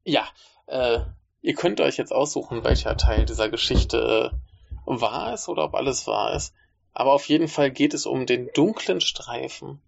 [0.04, 0.28] Ja,
[0.68, 1.00] äh,
[1.41, 4.45] ihr könnt euch jetzt aussuchen, welcher Teil dieser Geschichte äh,
[4.86, 6.54] wahr ist oder ob alles wahr ist.
[6.93, 9.82] Aber auf jeden Fall geht es um den dunklen Streifen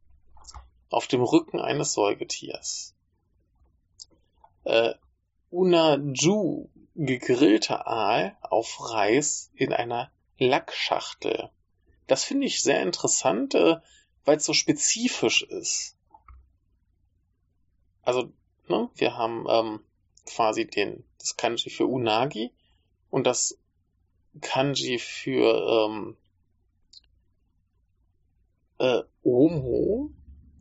[0.90, 2.94] auf dem Rücken eines Säugetiers.
[4.64, 4.94] Äh,
[5.50, 11.50] Unaju, gegrillter Aal auf Reis in einer Lackschachtel.
[12.08, 13.78] Das finde ich sehr interessant, äh,
[14.26, 15.96] weil es so spezifisch ist.
[18.02, 18.32] Also,
[18.68, 19.80] ne, wir haben ähm,
[20.26, 22.52] quasi den, das Kanji für Unagi
[23.10, 23.58] und das
[24.42, 26.16] Kanji für ähm,
[28.80, 30.12] äh, Omo.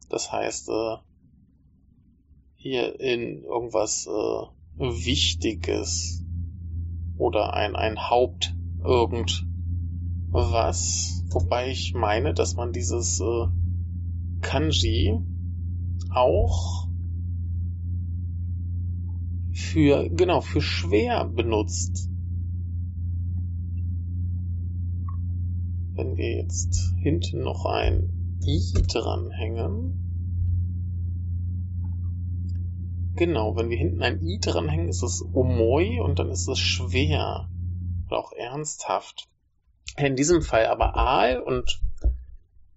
[0.08, 0.96] Das heißt, äh,
[2.56, 4.46] hier in irgendwas äh,
[4.78, 6.24] Wichtiges
[7.16, 9.54] oder ein, ein Haupt irgendwas.
[11.30, 13.46] Wobei ich meine, dass man dieses äh,
[14.40, 15.18] Kanji
[16.10, 16.88] auch
[19.52, 22.10] für, genau, für schwer benutzt.
[25.96, 30.06] Wenn wir jetzt hinten noch ein i dranhängen,
[33.16, 37.48] Genau, wenn wir hinten ein i dranhängen, ist es omoi und dann ist es schwer
[38.06, 39.28] oder auch ernsthaft.
[39.96, 41.80] In diesem Fall aber Aal und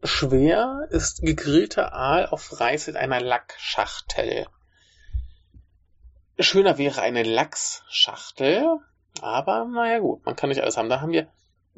[0.02, 4.48] schwer ist gegrillter Aal auf Reis in einer Lackschachtel.
[6.40, 8.78] Schöner wäre eine Lachsschachtel,
[9.22, 10.88] aber naja gut, man kann nicht alles haben.
[10.88, 11.28] Da haben wir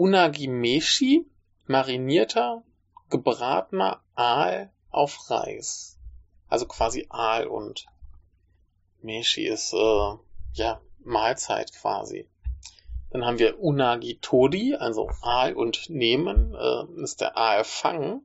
[0.01, 1.27] Unagimeshi,
[1.67, 2.63] marinierter,
[3.11, 5.99] gebratener Aal auf Reis.
[6.49, 7.85] Also quasi Aal und
[9.03, 10.13] Meshi ist äh,
[10.53, 12.27] ja Mahlzeit quasi.
[13.11, 18.23] Dann haben wir Unagi Tori, also Aal und Nehmen, äh, ist der Aalfang.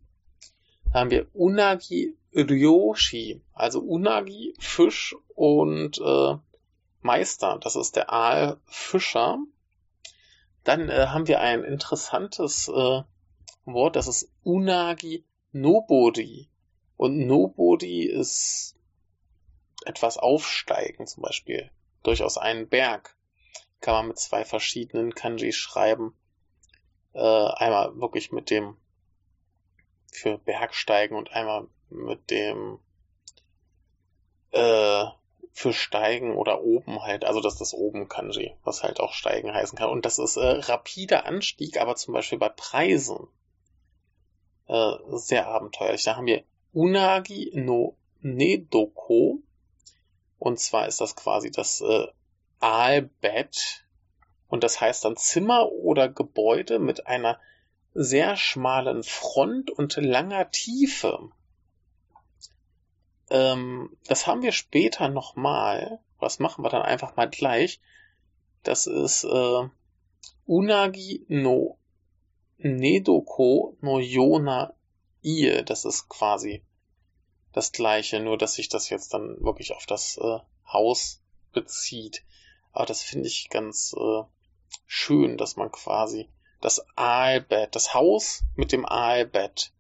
[0.95, 6.37] Da haben wir Unagi Ryoshi, also Unagi, Fisch und äh,
[7.03, 9.41] Meister, das ist der Aalfischer.
[10.67, 13.03] Dann äh, haben wir ein interessantes äh,
[13.67, 16.51] Wort, das ist Unagi Nobody.
[16.97, 18.75] Und Nobody ist
[19.85, 21.71] etwas aufsteigen, zum Beispiel
[22.03, 23.17] durchaus einen Berg.
[23.81, 26.17] Kann man mit zwei verschiedenen Kanji schreiben.
[27.13, 28.77] Äh, einmal wirklich mit dem
[30.11, 32.81] für Bergsteigen und einmal mit dem
[34.51, 35.05] äh,
[35.57, 39.55] für Steigen oder oben halt, also das ist das oben Kanji, was halt auch Steigen
[39.55, 39.88] heißen kann.
[39.88, 43.27] Und das ist äh, rapider Anstieg, aber zum Beispiel bei Preisen
[44.69, 46.05] äh, sehr abenteuerlich.
[46.05, 49.38] Da haben wir Unagi no Nedoko.
[50.38, 52.07] Und zwar ist das quasi das äh,
[52.61, 53.87] Aalbett.
[54.49, 57.40] Und das heißt dann Zimmer oder Gebäude mit einer
[57.95, 61.31] sehr schmalen Front und langer Tiefe.
[63.31, 66.01] Ähm, das haben wir später nochmal.
[66.19, 67.81] Was machen wir dann einfach mal gleich?
[68.62, 69.69] Das ist äh,
[70.47, 71.79] Unagi no
[72.59, 74.75] Nedoko no Yona
[75.23, 75.62] Ie.
[75.65, 76.65] Das ist quasi
[77.53, 80.39] das gleiche, nur dass sich das jetzt dann wirklich auf das äh,
[80.71, 82.25] Haus bezieht.
[82.73, 84.23] Aber das finde ich ganz äh,
[84.87, 86.29] schön, dass man quasi
[86.61, 89.73] das Aalbett, das Haus mit dem Aalbett,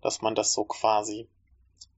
[0.00, 1.28] dass man das so quasi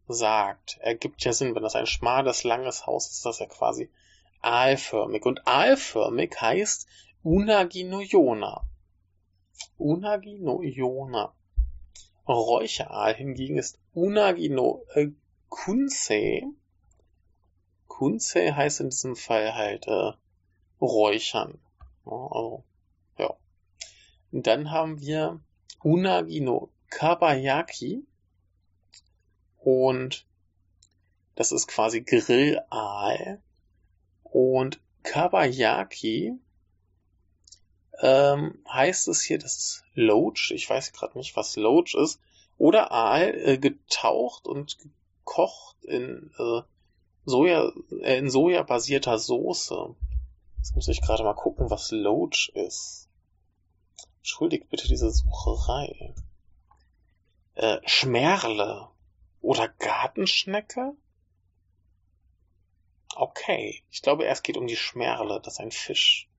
[0.09, 0.79] sagt.
[0.81, 3.91] Ergibt ja Sinn, wenn das ein schmales, langes Haus ist, ist das ja quasi
[4.43, 5.25] aalförmig.
[5.25, 6.87] Und aalförmig heißt
[7.23, 8.63] Unagi no Yona.
[9.79, 11.33] Unagi no Yona.
[12.29, 15.09] Räucheraal hingegen ist Unagi no äh,
[15.49, 16.45] Kunsei.
[17.89, 20.13] Kunsei heißt in diesem Fall halt äh,
[20.81, 21.59] räuchern.
[22.07, 22.65] Ja, also,
[23.19, 23.35] ja.
[24.33, 25.41] Und dann haben wir
[25.83, 28.05] Unagi no Kabayaki.
[29.65, 30.27] Und
[31.37, 33.43] das ist quasi Grillaal.
[34.23, 36.35] Und Kabayaki
[38.01, 40.51] ähm, heißt es hier, das ist Loach.
[40.51, 42.21] Ich weiß gerade nicht, was Loach ist.
[42.59, 46.61] Oder Aal äh, getaucht und gekocht in äh,
[47.25, 47.73] Soja,
[48.03, 49.97] äh, in Soja basierter Soße.
[50.59, 53.09] Jetzt muss ich gerade mal gucken, was Loach ist.
[54.19, 56.15] Entschuldigt bitte diese Sucherei.
[57.55, 58.89] Äh, Schmerle.
[59.45, 60.97] Oder Gartenschnecke?
[63.15, 66.31] Okay, ich glaube, erst geht um die Schmerle, das ist ein Fisch.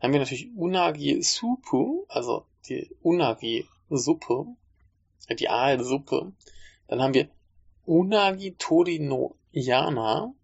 [0.00, 4.46] Dann haben wir natürlich Unagi Supu, also die Unagi Suppe,
[5.28, 6.32] äh, die Aalsuppe.
[6.88, 7.30] Dann haben wir
[7.86, 10.34] Unagi Tori no Yana.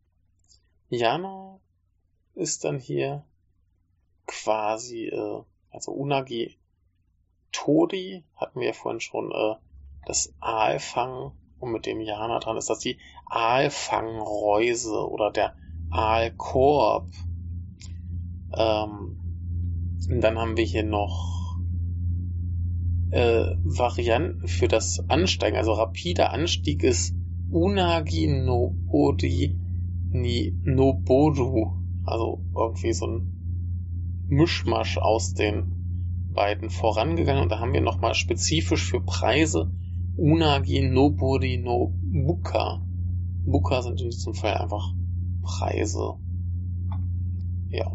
[0.90, 1.58] Yana
[2.36, 3.26] ist dann hier
[4.28, 6.56] quasi, äh, also Unagi
[7.50, 9.56] Tori hatten wir ja vorhin schon, äh,
[10.06, 15.54] das Aalfang und mit dem Jana dran ist das die Aalfangreuse oder der
[15.90, 17.08] Aalkorb.
[18.56, 19.16] Ähm,
[20.20, 21.58] dann haben wir hier noch
[23.10, 25.56] äh, Varianten für das Ansteigen.
[25.56, 27.14] Also rapider Anstieg ist
[27.50, 29.58] Unagi no Odi
[30.10, 31.72] ni Noboru.
[32.04, 37.42] Also irgendwie so ein Mischmasch aus den beiden vorangegangen.
[37.42, 39.70] Und da haben wir nochmal spezifisch für Preise
[40.16, 42.82] Unagi Nobori no Buka.
[43.46, 44.92] Buka sind in diesem Fall einfach
[45.42, 46.14] Preise.
[47.68, 47.92] Ja.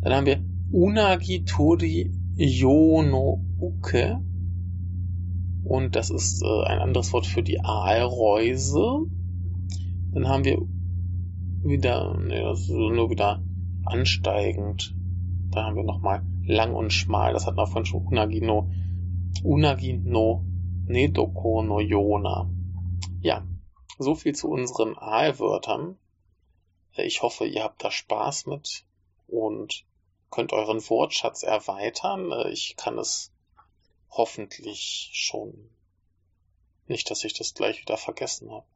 [0.00, 4.20] Dann haben wir Unagi Tori Yono Uke.
[5.64, 9.06] Und das ist äh, ein anderes Wort für die Aalreuse.
[10.12, 10.62] Dann haben wir
[11.62, 13.42] wieder, ne, das ist nur wieder
[13.84, 14.94] ansteigend.
[15.50, 17.32] Dann haben wir nochmal lang und schmal.
[17.32, 18.70] Das hat man vorhin schon Unagi no,
[19.42, 20.44] Unagi no
[20.86, 21.80] Nedoko no.
[23.20, 23.46] Ja,
[23.98, 25.98] so viel zu unseren Aalwörtern.
[26.96, 28.84] Ich hoffe, ihr habt da Spaß mit
[29.26, 29.84] und
[30.30, 32.32] könnt euren Wortschatz erweitern.
[32.50, 33.32] Ich kann es
[34.10, 35.70] hoffentlich schon.
[36.86, 38.66] Nicht, dass ich das gleich wieder vergessen habe.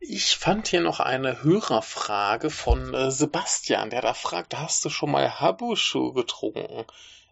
[0.00, 5.10] Ich fand hier noch eine Hörerfrage von äh, Sebastian, der da fragt, hast du schon
[5.10, 6.84] mal Habushu getrunken?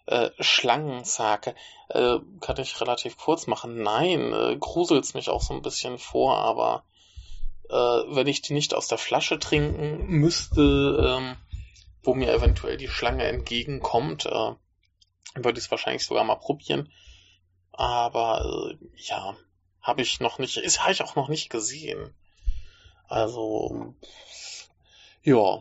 [0.06, 0.30] Äh.
[1.88, 3.82] Äh, kann ich relativ kurz machen.
[3.82, 6.84] Nein, äh, gruselt's mich auch so ein bisschen vor, aber
[7.68, 11.36] äh, wenn ich die nicht aus der Flasche trinken müsste, ähm,
[12.02, 14.54] wo mir eventuell die Schlange entgegenkommt, äh,
[15.34, 16.92] würde ich es wahrscheinlich sogar mal probieren.
[17.72, 19.36] Aber äh, ja,
[19.80, 22.14] habe ich noch nicht, ist habe ich auch noch nicht gesehen.
[23.08, 23.94] Also
[25.22, 25.60] ja,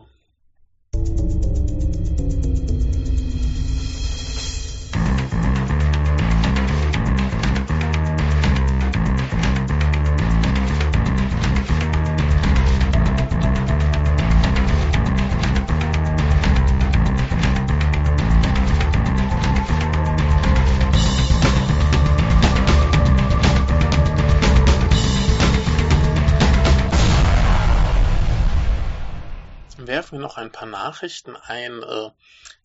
[30.62, 31.82] paar Nachrichten ein.
[31.82, 32.10] Äh,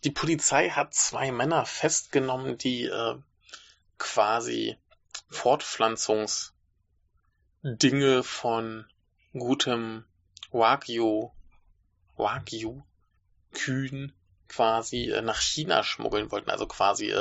[0.03, 3.15] die Polizei hat zwei Männer festgenommen, die äh,
[3.97, 4.77] quasi
[5.29, 8.85] Fortpflanzungsdinge von
[9.33, 10.05] gutem
[10.51, 11.31] Wagyu,
[12.15, 12.83] Wagyu
[13.53, 14.13] Kühen
[14.47, 17.11] quasi äh, nach China schmuggeln wollten, also quasi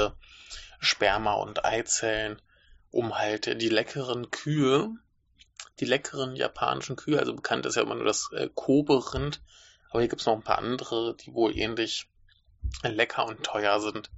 [0.79, 2.43] Sperma und Eizellen,
[2.91, 4.91] um halt die leckeren Kühe,
[5.81, 9.41] die leckeren japanischen Kühe, also bekannt ist ja immer nur das Kobe-Rind,
[9.97, 12.07] aber hier gibt es noch ein paar andere, die wohl ähnlich
[12.83, 14.11] lecker und teuer sind.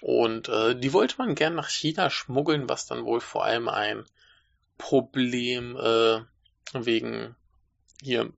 [0.00, 4.04] Und äh, die wollte man gern nach China schmuggeln, was dann wohl vor allem ein
[4.78, 6.20] Problem äh,
[6.74, 7.34] wegen
[8.00, 8.32] hier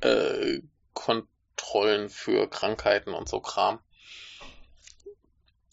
[0.00, 0.62] äh,
[0.94, 3.80] Kontrollen für Krankheiten und so Kram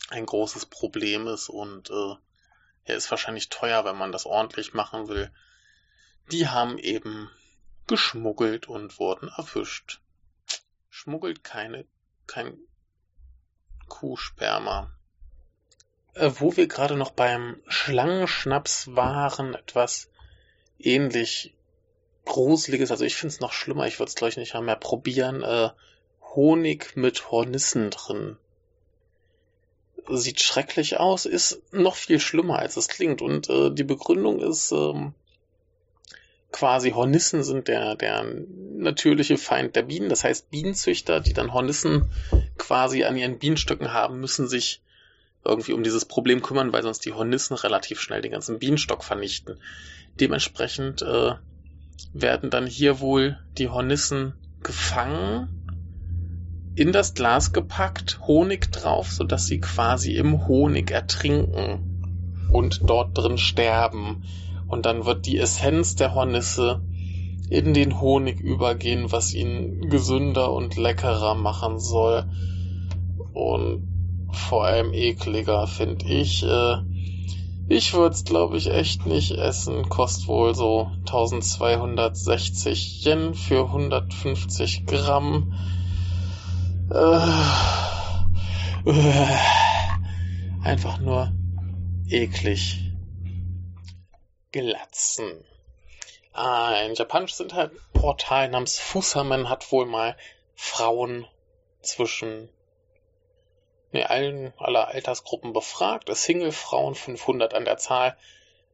[0.10, 2.16] ein großes Problem ist und äh,
[2.84, 5.32] er ist wahrscheinlich teuer, wenn man das ordentlich machen will.
[6.34, 7.32] Die haben eben
[7.88, 10.02] geschmuggelt und wurden erwischt.
[10.90, 11.86] Schmuggelt keine,
[12.28, 12.58] kein
[13.88, 14.92] Kuhsperma.
[16.14, 20.10] Äh, wo wir gerade noch beim Schlangenschnaps waren, etwas
[20.80, 21.54] ähnlich
[22.26, 25.70] Gruseliges, also ich finde es noch schlimmer, ich würde es gleich nicht mehr probieren, äh,
[26.22, 28.38] Honig mit Hornissen drin
[30.10, 33.22] sieht schrecklich aus, ist noch viel schlimmer, als es klingt.
[33.22, 35.14] Und äh, die Begründung ist ähm,
[36.52, 38.26] quasi, Hornissen sind der, der
[38.76, 40.10] natürliche Feind der Bienen.
[40.10, 42.10] Das heißt, Bienenzüchter, die dann Hornissen
[42.58, 44.82] quasi an ihren Bienenstöcken haben, müssen sich
[45.44, 49.58] irgendwie um dieses Problem kümmern, weil sonst die Hornissen relativ schnell den ganzen Bienenstock vernichten.
[50.20, 51.34] Dementsprechend äh,
[52.14, 55.62] werden dann hier wohl die Hornissen gefangen
[56.76, 63.38] in das Glas gepackt, Honig drauf, sodass sie quasi im Honig ertrinken und dort drin
[63.38, 64.24] sterben.
[64.72, 66.82] Und dann wird die Essenz der Hornisse
[67.50, 72.24] in den Honig übergehen, was ihn gesünder und leckerer machen soll.
[73.34, 76.44] Und vor allem ekliger, finde ich.
[76.44, 76.78] Äh,
[77.68, 79.90] ich würde es, glaube ich, echt nicht essen.
[79.90, 85.52] Kostet wohl so 1260 Yen für 150 Gramm.
[86.90, 87.20] Äh,
[90.64, 91.34] einfach nur
[92.08, 92.91] eklig.
[94.52, 95.46] Glatzen.
[96.34, 100.18] Ein japanisches Internetportal namens Fusamen hat wohl mal
[100.56, 101.28] Frauen
[101.82, 102.50] zwischen
[103.92, 106.10] nee, allen, aller Altersgruppen befragt.
[106.14, 108.18] Single-Frauen 500 an der Zahl,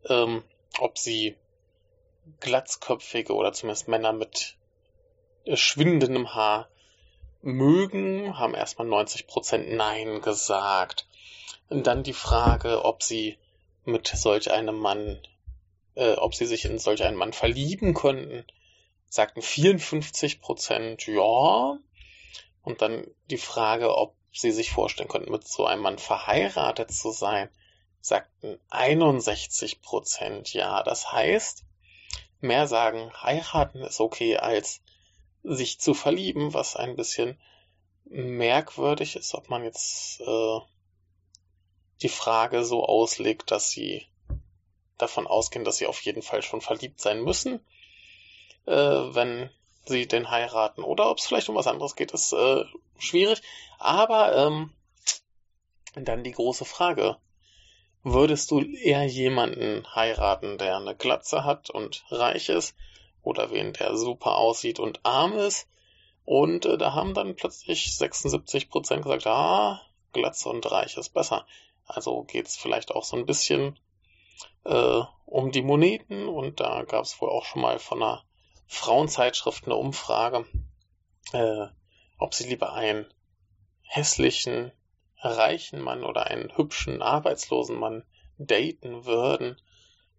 [0.07, 0.43] ähm,
[0.79, 1.35] ob sie
[2.39, 4.55] glatzköpfige oder zumindest Männer mit
[5.51, 6.67] schwindendem Haar
[7.41, 11.07] mögen, haben erstmal 90% Nein gesagt.
[11.69, 13.37] Und dann die Frage, ob sie
[13.85, 15.21] mit solch einem Mann,
[15.97, 18.45] äh, ob sie sich in solch einen Mann verlieben könnten,
[19.09, 21.79] sagten 54% ja.
[22.61, 27.11] Und dann die Frage, ob sie sich vorstellen könnten, mit so einem Mann verheiratet zu
[27.11, 27.49] sein,
[27.99, 30.83] sagten 61% ja.
[30.83, 31.63] Das heißt,
[32.41, 34.81] mehr sagen, heiraten ist okay als
[35.43, 37.39] sich zu verlieben, was ein bisschen
[38.05, 40.59] merkwürdig ist, ob man jetzt äh,
[42.01, 44.05] die Frage so auslegt, dass sie
[44.97, 47.59] davon ausgehen, dass sie auf jeden Fall schon verliebt sein müssen,
[48.65, 49.49] äh, wenn
[49.85, 50.83] sie den heiraten.
[50.83, 52.63] Oder ob es vielleicht um was anderes geht, ist äh,
[52.97, 53.41] schwierig.
[53.79, 54.71] Aber ähm,
[55.95, 57.17] dann die große Frage.
[58.03, 62.75] Würdest du eher jemanden heiraten, der eine Glatze hat und reich ist,
[63.21, 65.67] oder wen der super aussieht und arm ist.
[66.23, 69.81] Und äh, da haben dann plötzlich 76 Prozent gesagt, ah,
[70.13, 71.45] Glatze und Reich ist besser.
[71.85, 73.77] Also geht es vielleicht auch so ein bisschen
[74.65, 78.23] äh, um die Moneten und da gab es wohl auch schon mal von einer
[78.67, 80.45] Frauenzeitschrift eine Umfrage,
[81.33, 81.67] äh,
[82.17, 83.05] ob sie lieber einen
[83.81, 84.71] hässlichen,
[85.19, 88.03] reichen Mann oder einen hübschen, arbeitslosen Mann
[88.37, 89.59] daten würden.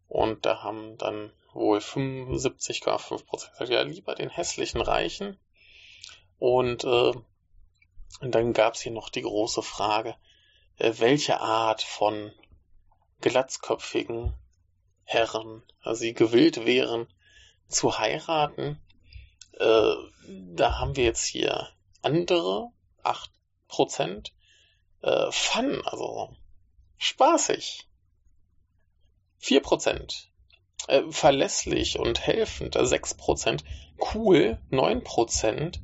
[0.09, 5.39] Und da haben dann wohl 75,5 Prozent ja lieber den hässlichen Reichen.
[6.39, 7.13] Und, äh,
[8.21, 10.17] und dann gab es hier noch die große Frage,
[10.79, 12.33] äh, welche Art von
[13.21, 14.35] glatzköpfigen
[15.05, 17.07] Herren also sie gewillt wären
[17.69, 18.79] zu heiraten.
[19.53, 19.95] Äh,
[20.55, 21.69] da haben wir jetzt hier
[22.03, 22.69] andere
[23.03, 24.31] 8%.
[25.01, 26.37] Äh, Fun, also
[26.99, 27.89] spaßig.
[29.41, 30.27] 4%
[30.89, 33.63] äh, verlässlich und helfend 6%,
[34.15, 35.79] cool 9%,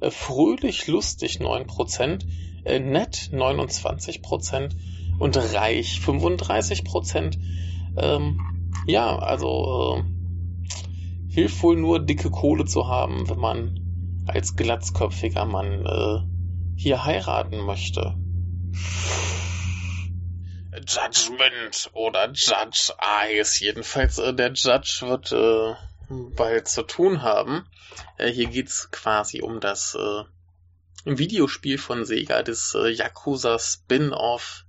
[0.00, 2.24] äh, fröhlich lustig 9%,
[2.64, 4.72] äh, nett 29%
[5.22, 7.38] und reich 35%.
[7.96, 15.44] Ähm, ja, also äh, hilft wohl nur dicke Kohle zu haben, wenn man als glatzköpfiger
[15.44, 16.26] Mann äh,
[16.74, 18.16] hier heiraten möchte.
[20.72, 23.60] Judgment oder Judge Eyes.
[23.60, 25.76] Jedenfalls, äh, der Judge wird äh,
[26.34, 27.64] bald zu tun haben.
[28.18, 30.24] Äh, hier geht's quasi um das äh,
[31.04, 34.64] Videospiel von Sega, das äh, Yakuza Spin-off,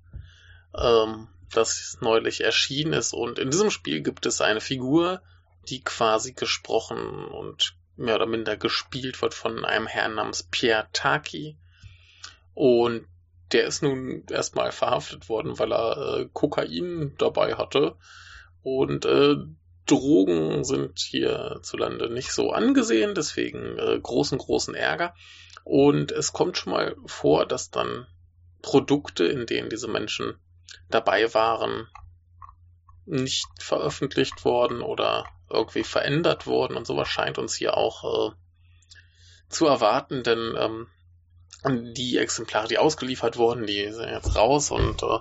[0.78, 3.14] ähm, das neulich erschienen ist.
[3.14, 5.22] Und in diesem Spiel gibt es eine Figur,
[5.70, 11.58] die quasi gesprochen und mehr oder minder gespielt wird von einem Herrn namens Pierre Taki.
[12.54, 13.06] Und
[13.52, 17.96] der ist nun erstmal verhaftet worden, weil er äh, Kokain dabei hatte.
[18.64, 19.36] Und äh,
[19.86, 25.14] Drogen sind hierzulande nicht so angesehen, deswegen äh, großen, großen Ärger.
[25.64, 28.08] Und es kommt schon mal vor, dass dann
[28.62, 30.40] Produkte, in denen diese Menschen
[30.90, 31.88] dabei waren,
[33.06, 36.78] nicht veröffentlicht worden oder irgendwie verändert wurden.
[36.78, 38.36] Und sowas scheint uns hier auch äh,
[39.50, 45.20] zu erwarten, denn ähm, die Exemplare, die ausgeliefert wurden, die sind jetzt raus und äh,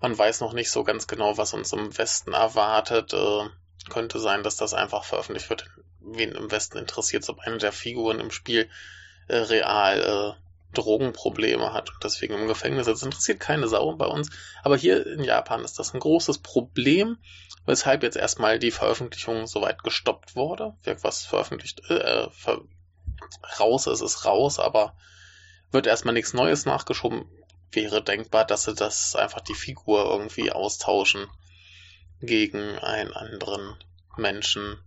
[0.00, 3.12] man weiß noch nicht so ganz genau, was uns im Westen erwartet.
[3.12, 3.48] Äh,
[3.90, 5.66] könnte sein, dass das einfach veröffentlicht wird.
[6.00, 8.68] Wen im Westen interessiert, ob eine der Figuren im Spiel
[9.28, 10.43] äh, real äh,
[10.74, 12.86] Drogenprobleme hat und deswegen im Gefängnis.
[12.86, 14.30] Das interessiert keine Sau bei uns.
[14.62, 17.18] Aber hier in Japan ist das ein großes Problem,
[17.66, 20.74] weshalb jetzt erstmal die Veröffentlichung soweit gestoppt wurde.
[21.02, 22.62] Was veröffentlicht, äh, ver
[23.58, 24.96] raus ist, ist raus, aber
[25.70, 27.26] wird erstmal nichts Neues nachgeschoben.
[27.70, 31.26] Wäre denkbar, dass sie das einfach die Figur irgendwie austauschen
[32.20, 33.76] gegen einen anderen
[34.16, 34.78] Menschen.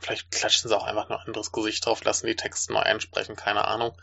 [0.00, 3.36] Vielleicht klatschen sie auch einfach nur ein anderes Gesicht drauf, lassen die Texte neu einsprechen,
[3.36, 3.96] keine Ahnung.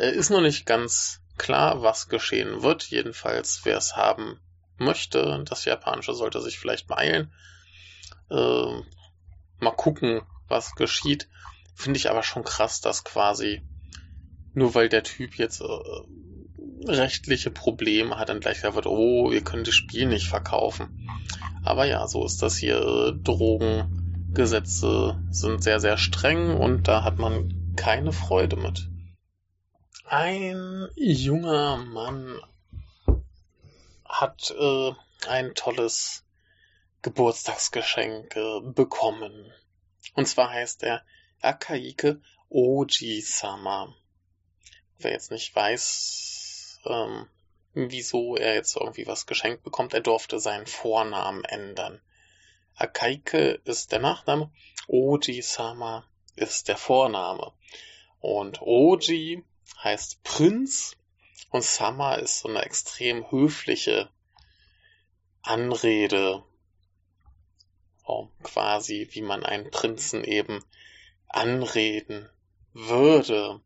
[0.00, 2.84] Äh, ist noch nicht ganz klar, was geschehen wird.
[2.84, 4.40] Jedenfalls, wer es haben
[4.78, 7.30] möchte, das Japanische sollte sich vielleicht beeilen.
[8.30, 8.80] Äh,
[9.60, 11.28] mal gucken, was geschieht.
[11.74, 13.62] Finde ich aber schon krass, dass quasi
[14.54, 15.66] nur weil der Typ jetzt äh,
[16.86, 21.10] rechtliche Probleme hat, dann gleich wird, oh, ihr könnt das Spiel nicht verkaufen.
[21.62, 23.18] Aber ja, so ist das hier.
[23.22, 28.89] Drogengesetze sind sehr, sehr streng und da hat man keine Freude mit.
[30.12, 32.42] Ein junger Mann
[34.04, 34.92] hat äh,
[35.28, 36.24] ein tolles
[37.02, 39.52] Geburtstagsgeschenk äh, bekommen.
[40.14, 41.04] Und zwar heißt er
[41.40, 43.94] Akaike Oji-sama.
[44.98, 47.28] Wer jetzt nicht weiß, ähm,
[47.74, 52.00] wieso er jetzt irgendwie was geschenkt bekommt, er durfte seinen Vornamen ändern.
[52.74, 54.50] Akaike ist der Nachname,
[54.88, 56.04] Oji-sama
[56.34, 57.52] ist der Vorname.
[58.18, 59.44] Und Oji
[59.82, 60.96] heißt Prinz
[61.50, 64.10] und Sama ist so eine extrem höfliche
[65.42, 66.44] Anrede,
[68.04, 70.64] oh, quasi wie man einen Prinzen eben
[71.28, 72.28] anreden
[72.72, 73.60] würde.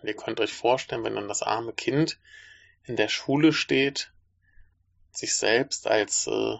[0.00, 2.18] Und ihr könnt euch vorstellen, wenn dann das arme Kind
[2.84, 4.12] in der Schule steht,
[5.12, 6.56] sich selbst als äh,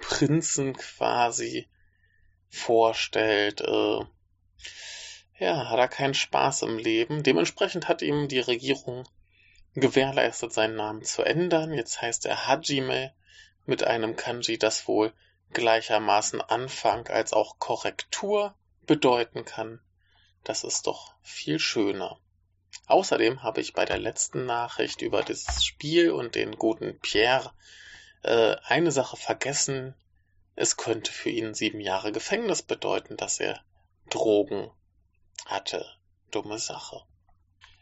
[0.00, 1.68] Prinzen quasi
[2.48, 4.04] vorstellt, äh,
[5.40, 7.22] ja, hat er keinen Spaß im Leben.
[7.22, 9.08] Dementsprechend hat ihm die Regierung
[9.74, 11.72] gewährleistet, seinen Namen zu ändern.
[11.72, 13.14] Jetzt heißt er Hajime
[13.64, 15.14] mit einem Kanji, das wohl
[15.52, 18.54] gleichermaßen Anfang als auch Korrektur
[18.86, 19.80] bedeuten kann.
[20.44, 22.18] Das ist doch viel schöner.
[22.86, 27.50] Außerdem habe ich bei der letzten Nachricht über dieses Spiel und den guten Pierre
[28.22, 29.94] äh, eine Sache vergessen.
[30.54, 33.58] Es könnte für ihn sieben Jahre Gefängnis bedeuten, dass er
[34.10, 34.70] Drogen
[35.46, 35.84] hatte.
[36.30, 37.02] Dumme Sache.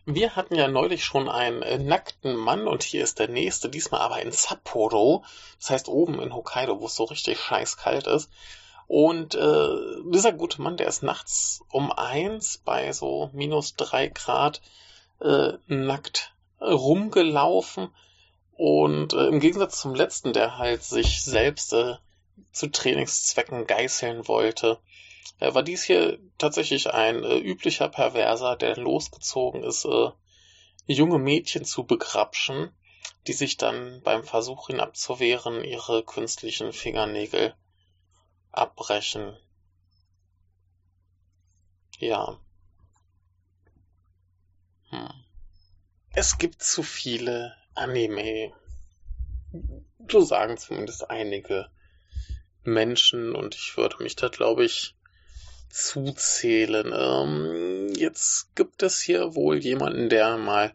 [0.06, 4.00] Wir hatten ja neulich schon einen äh, nackten Mann und hier ist der nächste, diesmal
[4.00, 5.22] aber in Sapporo,
[5.58, 8.30] das heißt oben in Hokkaido, wo es so richtig scheiß ist.
[8.86, 9.76] Und äh,
[10.10, 14.62] dieser gute Mann, der ist nachts um eins bei so minus drei Grad
[15.20, 17.94] äh, nackt rumgelaufen.
[18.52, 21.96] Und äh, im Gegensatz zum letzten, der halt sich selbst äh,
[22.50, 24.78] zu Trainingszwecken geißeln wollte,
[25.38, 30.10] äh, war dies hier tatsächlich ein äh, üblicher Perverser, der losgezogen ist, äh,
[30.86, 32.72] junge Mädchen zu begrapschen,
[33.26, 37.54] die sich dann beim Versuch, ihn abzuwehren, ihre künstlichen Fingernägel
[38.52, 39.36] abbrechen.
[41.98, 42.38] Ja.
[44.90, 45.10] Hm.
[46.14, 48.52] Es gibt zu viele Anime.
[50.08, 51.70] So sagen zumindest einige
[52.62, 54.96] Menschen und ich würde mich da, glaube ich,
[55.70, 56.92] zuzählen.
[56.92, 60.72] Ähm, jetzt gibt es hier wohl jemanden, der mal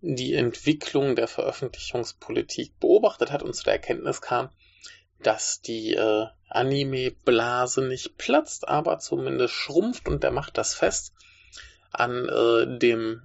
[0.00, 4.50] die Entwicklung der Veröffentlichungspolitik beobachtet hat und zu der Erkenntnis kam,
[5.22, 11.14] dass die äh, Anime-Blase nicht platzt, aber zumindest schrumpft und der macht das fest
[11.90, 13.22] an äh, dem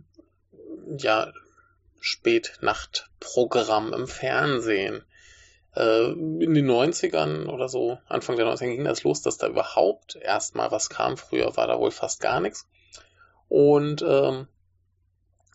[0.97, 1.33] ja
[1.99, 5.03] Spätnachtprogramm im Fernsehen.
[5.79, 10.17] Äh, in den 90ern oder so, Anfang der 90er ging das los, dass da überhaupt
[10.17, 11.15] erstmal was kam.
[11.15, 12.67] Früher war da wohl fast gar nichts.
[13.47, 14.49] Und ähm,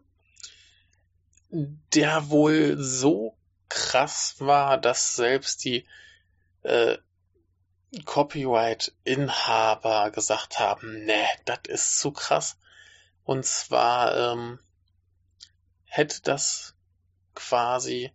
[1.94, 3.38] der wohl so
[3.70, 5.86] krass war, dass selbst die
[6.66, 6.98] äh,
[8.04, 12.58] Copyright-Inhaber gesagt haben, ne, das ist zu krass.
[13.24, 14.60] Und zwar ähm,
[15.86, 16.76] hätte das
[17.34, 18.12] quasi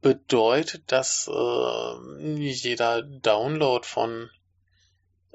[0.00, 4.30] bedeutet, dass äh, jeder Download von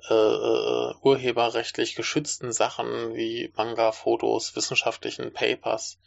[0.09, 5.99] äh, äh, urheberrechtlich geschützten Sachen wie Manga, Fotos, wissenschaftlichen Papers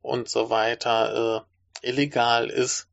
[0.00, 1.44] und so weiter
[1.82, 2.88] äh, illegal ist,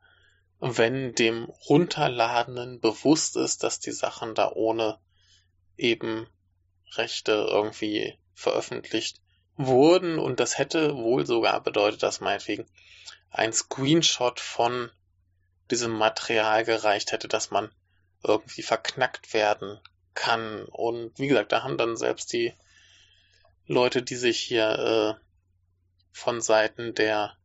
[0.60, 5.00] wenn dem Runterladenden bewusst ist, dass die Sachen da ohne
[5.78, 6.28] eben
[6.94, 9.22] Rechte irgendwie veröffentlicht
[9.56, 12.66] wurden und das hätte wohl sogar bedeutet, dass meinetwegen
[13.30, 14.92] ein Screenshot von
[15.70, 17.72] diesem Material gereicht hätte, dass man
[18.24, 19.80] irgendwie verknackt werden
[20.14, 20.66] kann.
[20.66, 22.54] Und wie gesagt, da haben dann selbst die
[23.66, 25.26] Leute, die sich hier äh,
[26.12, 27.38] von Seiten der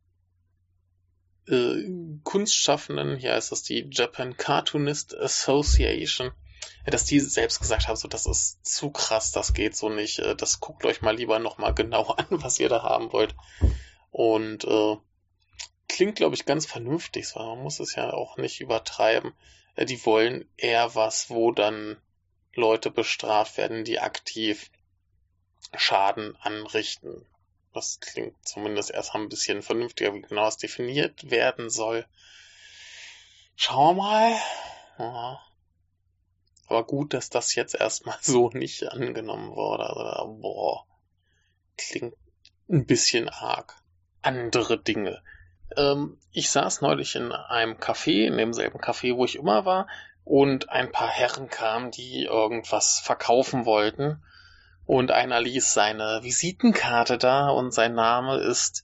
[1.47, 1.89] äh,
[2.23, 6.31] Kunstschaffenden, hier ist das die Japan Cartoonist Association,
[6.85, 10.35] dass die selbst gesagt haben, so das ist zu krass, das geht so nicht, äh,
[10.35, 13.35] das guckt euch mal lieber nochmal genau an, was ihr da haben wollt.
[14.11, 14.95] Und äh,
[15.87, 17.27] klingt, glaube ich, ganz vernünftig.
[17.27, 17.39] So.
[17.39, 19.33] Man muss es ja auch nicht übertreiben.
[19.75, 21.97] Äh, die wollen eher was, wo dann
[22.53, 24.71] Leute bestraft werden, die aktiv
[25.75, 27.25] Schaden anrichten.
[27.75, 32.05] Das klingt zumindest erst ein bisschen vernünftiger, wie genau es definiert werden soll.
[33.57, 34.35] Schauen wir mal.
[34.97, 35.41] Ja.
[36.67, 39.83] Aber gut, dass das jetzt erstmal so nicht angenommen wurde.
[39.83, 40.85] Also, boah,
[41.77, 42.15] klingt
[42.69, 43.75] ein bisschen arg.
[44.21, 45.21] Andere Dinge.
[45.75, 49.87] Ähm, ich saß neulich in einem Café, in demselben Café, wo ich immer war,
[50.23, 54.23] und ein paar Herren kamen, die irgendwas verkaufen wollten.
[54.85, 58.83] Und einer ließ seine Visitenkarte da und sein Name ist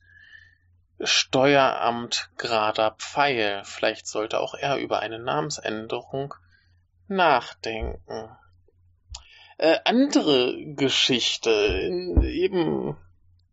[1.00, 3.62] Steueramt Grader Pfeil.
[3.66, 6.34] Vielleicht sollte auch er über eine Namensänderung
[7.08, 8.36] nachdenken.
[9.58, 12.98] Äh, andere Geschichte in eben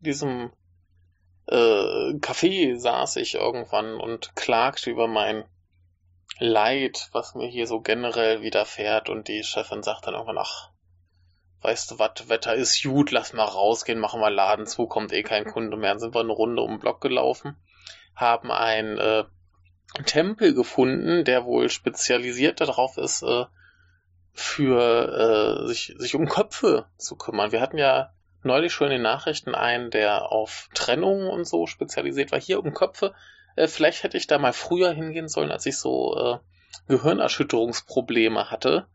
[0.01, 0.53] diesem
[1.47, 5.45] äh, Café saß ich irgendwann und klagte über mein
[6.39, 10.71] Leid, was mir hier so generell widerfährt und die Chefin sagt dann irgendwann, ach,
[11.63, 15.23] weißt du was, Wetter ist gut, lass mal rausgehen, machen wir Laden zu, kommt eh
[15.23, 15.91] kein Kunde mehr.
[15.91, 17.57] Dann sind wir eine Runde um den Block gelaufen,
[18.15, 19.25] haben einen äh,
[20.05, 23.45] Tempel gefunden, der wohl spezialisiert darauf ist, äh,
[24.33, 27.51] für äh, sich, sich um Köpfe zu kümmern.
[27.51, 32.31] Wir hatten ja neulich schon in den Nachrichten einen, der auf Trennung und so spezialisiert
[32.31, 32.41] war.
[32.41, 33.15] Hier um Köpfe.
[33.57, 36.39] Äh, vielleicht hätte ich da mal früher hingehen sollen, als ich so äh,
[36.87, 38.87] Gehirnerschütterungsprobleme hatte.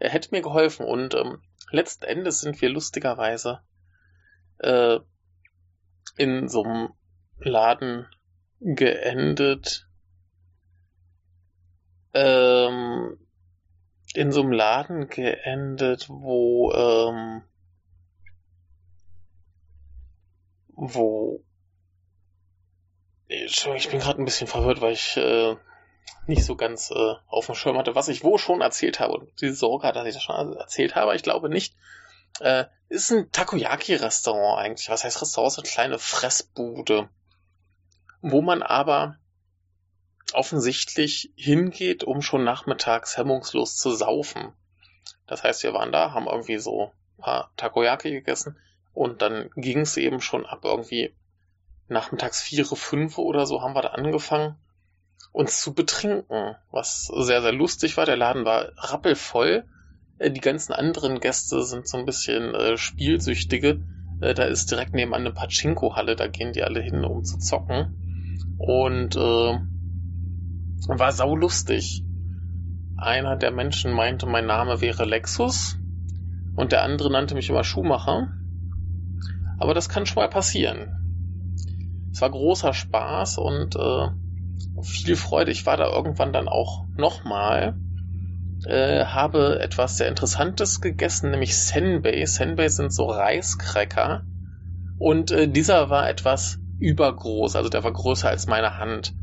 [0.00, 3.60] Er hätte mir geholfen und ähm, letzten Endes sind wir lustigerweise
[4.58, 4.98] äh,
[6.16, 6.94] in so einem
[7.36, 8.06] Laden
[8.60, 9.86] geendet.
[12.14, 13.18] Ähm,
[14.14, 17.42] in so einem Laden geendet, wo, ähm,
[20.68, 21.44] wo
[23.28, 25.56] ich bin gerade ein bisschen verwirrt, weil ich äh,
[26.26, 29.14] nicht so ganz äh, auf dem Schirm hatte, was ich wo schon erzählt habe.
[29.14, 31.14] Und diese Sorge hat, dass ich das schon erzählt habe.
[31.16, 31.74] Ich glaube nicht.
[32.40, 34.88] Äh, ist ein Takoyaki-Restaurant eigentlich.
[34.88, 35.52] Was heißt Restaurant?
[35.52, 37.08] So eine kleine Fressbude.
[38.22, 39.16] Wo man aber
[40.32, 44.52] offensichtlich hingeht, um schon nachmittags hemmungslos zu saufen.
[45.26, 48.58] Das heißt, wir waren da, haben irgendwie so ein paar Takoyaki gegessen
[48.92, 51.14] und dann ging es eben schon ab irgendwie
[51.88, 54.56] nachmittags vier, fünf oder so haben wir da angefangen,
[55.32, 58.06] uns zu betrinken, was sehr, sehr lustig war.
[58.06, 59.64] Der Laden war rappelvoll.
[60.18, 63.80] Äh, die ganzen anderen Gäste sind so ein bisschen äh, Spielsüchtige.
[64.20, 68.56] Äh, da ist direkt nebenan eine Pachinko-Halle, da gehen die alle hin, um zu zocken.
[68.58, 69.58] Und äh,
[70.88, 72.04] war saulustig.
[72.96, 75.78] Einer der Menschen meinte, mein Name wäre Lexus
[76.56, 78.28] und der andere nannte mich immer Schuhmacher.
[79.58, 82.08] Aber das kann schon mal passieren.
[82.12, 84.08] Es war großer Spaß und äh,
[84.82, 85.50] viel Freude.
[85.50, 87.76] Ich war da irgendwann dann auch nochmal,
[88.66, 92.24] äh, habe etwas sehr Interessantes gegessen, nämlich Senbei.
[92.26, 94.24] Senbei sind so Reiskräcker
[94.98, 99.14] und äh, dieser war etwas übergroß, also der war größer als meine Hand.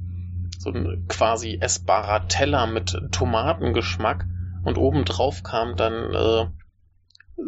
[0.60, 4.26] So ein quasi essbarer Teller mit Tomatengeschmack
[4.64, 6.48] und obendrauf kam dann äh,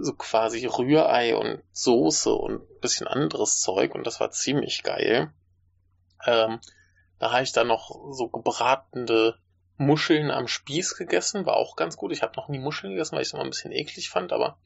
[0.02, 5.32] so quasi Rührei und Soße und bisschen anderes Zeug und das war ziemlich geil.
[6.26, 6.60] Ähm,
[7.20, 9.36] da habe ich dann noch so gebratene
[9.78, 12.12] Muscheln am Spieß gegessen, war auch ganz gut.
[12.12, 14.58] Ich habe noch nie Muscheln gegessen, weil ich es immer ein bisschen eklig fand, aber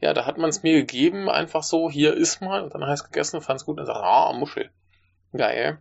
[0.00, 2.92] ja, da hat man es mir gegeben, einfach so, hier ist mal, und dann habe
[2.92, 4.70] ich es gegessen, fand es gut und sagte, ah, Muschel.
[5.32, 5.78] Geil.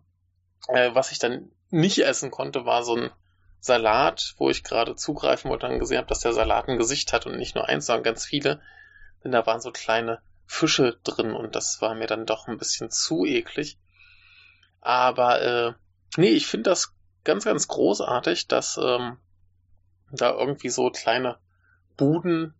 [0.69, 3.11] Äh, was ich dann nicht essen konnte, war so ein
[3.59, 7.25] Salat, wo ich gerade zugreifen wollte und gesehen habe, dass der Salat ein Gesicht hat
[7.25, 8.61] und nicht nur eins, sondern ganz viele.
[9.23, 12.91] Denn da waren so kleine Fische drin und das war mir dann doch ein bisschen
[12.91, 13.77] zu eklig.
[14.81, 15.73] Aber äh,
[16.17, 16.93] nee, ich finde das
[17.23, 19.17] ganz, ganz großartig, dass ähm,
[20.11, 21.37] da irgendwie so kleine
[21.97, 22.53] Buden,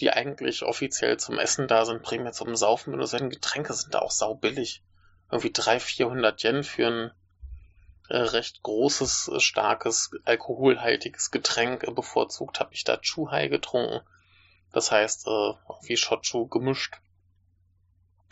[0.00, 2.96] die eigentlich offiziell zum Essen da sind, mir zum Saufen.
[2.96, 4.82] Du sagen, Getränke sind da auch sau billig.
[5.30, 7.10] Irgendwie 300, 400 Yen für ein
[8.08, 11.84] äh, recht großes, starkes, alkoholhaltiges Getränk.
[11.84, 14.00] Äh, bevorzugt habe ich da Chuhai getrunken.
[14.72, 16.96] Das heißt, äh, wie Shochu gemischt.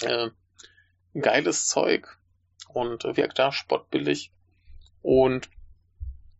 [0.02, 0.30] Äh,
[1.14, 2.18] geiles Zeug
[2.68, 4.32] und wirkt da spottbillig.
[5.08, 5.48] Und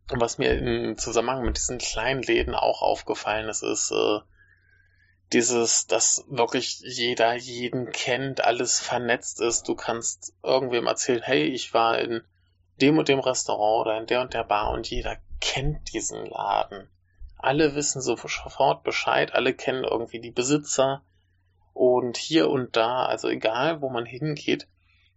[0.09, 4.19] was mir im Zusammenhang mit diesen kleinen Läden auch aufgefallen ist, ist äh,
[5.33, 9.67] dieses, dass wirklich jeder jeden kennt, alles vernetzt ist.
[9.69, 12.21] Du kannst irgendwem erzählen, hey, ich war in
[12.79, 16.91] dem und dem Restaurant oder in der und der Bar und jeder kennt diesen Laden.
[17.39, 21.01] Alle wissen sofort Bescheid, alle kennen irgendwie die Besitzer
[21.73, 24.69] und hier und da, also egal wo man hingeht,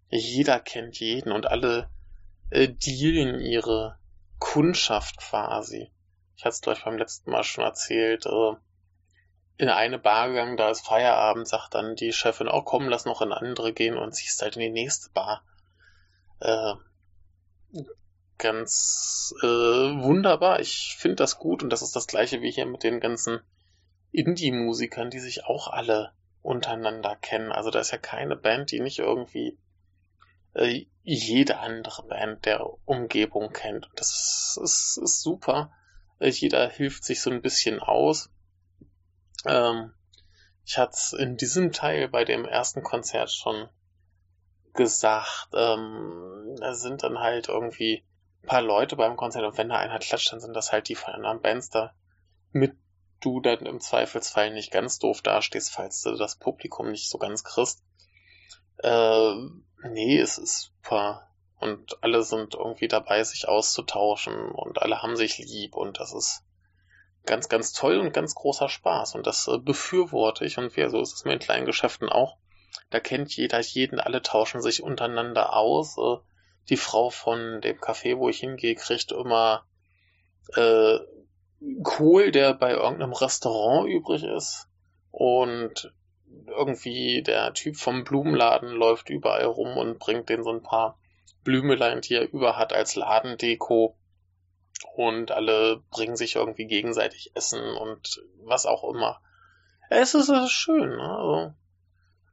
[0.08, 1.90] jeder kennt jeden und alle
[2.52, 3.98] äh, dealen ihre
[4.40, 5.92] Kundschaft quasi.
[6.36, 8.26] Ich hatte es, glaube ich, beim letzten Mal schon erzählt.
[8.26, 8.54] Äh,
[9.58, 13.22] in eine Bar gegangen, da ist Feierabend, sagt dann die Chefin, oh komm, lass noch
[13.22, 15.44] in andere gehen und ziehst halt in die nächste Bar.
[16.40, 16.74] Äh,
[18.40, 20.60] ganz äh, wunderbar.
[20.60, 23.40] Ich finde das gut und das ist das gleiche wie hier mit den ganzen
[24.12, 27.52] Indie-Musikern, die sich auch alle untereinander kennen.
[27.52, 29.60] Also da ist ja keine Band, die nicht irgendwie
[30.54, 33.90] äh, jede andere Band der Umgebung kennt.
[33.96, 35.72] Das ist, ist super.
[36.20, 38.30] Äh, jeder hilft sich so ein bisschen aus.
[39.46, 39.94] Ähm,
[40.66, 43.68] ich hatte es in diesem Teil bei dem ersten Konzert schon
[44.74, 45.50] gesagt.
[45.54, 48.04] Ähm, da sind dann halt irgendwie
[48.44, 50.96] ein paar Leute beim Konzert und wenn da einer klatscht, dann sind das halt die
[50.96, 51.94] von anderen Bands da
[52.52, 52.76] mit
[53.22, 57.44] du dann im Zweifelsfall nicht ganz doof dastehst, falls du das Publikum nicht so ganz
[57.44, 57.84] kriegst.
[58.78, 59.34] Äh,
[59.84, 61.28] nee, es ist super.
[61.60, 66.44] Und alle sind irgendwie dabei, sich auszutauschen und alle haben sich lieb und das ist
[67.26, 71.00] ganz, ganz toll und ganz großer Spaß und das äh, befürworte ich und wie so
[71.00, 72.38] ist es in kleinen Geschäften auch.
[72.90, 75.98] Da kennt jeder jeden, alle tauschen sich untereinander aus.
[75.98, 76.18] Äh,
[76.70, 79.66] die Frau von dem Café, wo ich hingehe, kriegt immer
[80.56, 80.98] äh,
[81.84, 84.68] Kohl, der bei irgendeinem Restaurant übrig ist.
[85.12, 85.94] Und
[86.48, 90.98] irgendwie der Typ vom Blumenladen läuft überall rum und bringt den so ein paar
[91.44, 93.98] Blümelein, die er über hat als Ladendeko.
[94.96, 99.22] Und alle bringen sich irgendwie gegenseitig Essen und was auch immer.
[99.90, 100.90] Es ist, es ist schön.
[100.90, 101.18] Ne?
[101.18, 101.54] Also,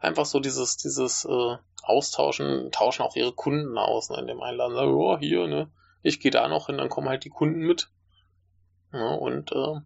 [0.01, 4.75] einfach so dieses, dieses äh, Austauschen, tauschen auch ihre Kunden aus, ne, in dem Einladen
[4.75, 5.71] sagen, oh, hier, ne,
[6.03, 7.91] ich gehe da noch hin, dann kommen halt die Kunden mit.
[8.93, 9.81] Ja, und äh,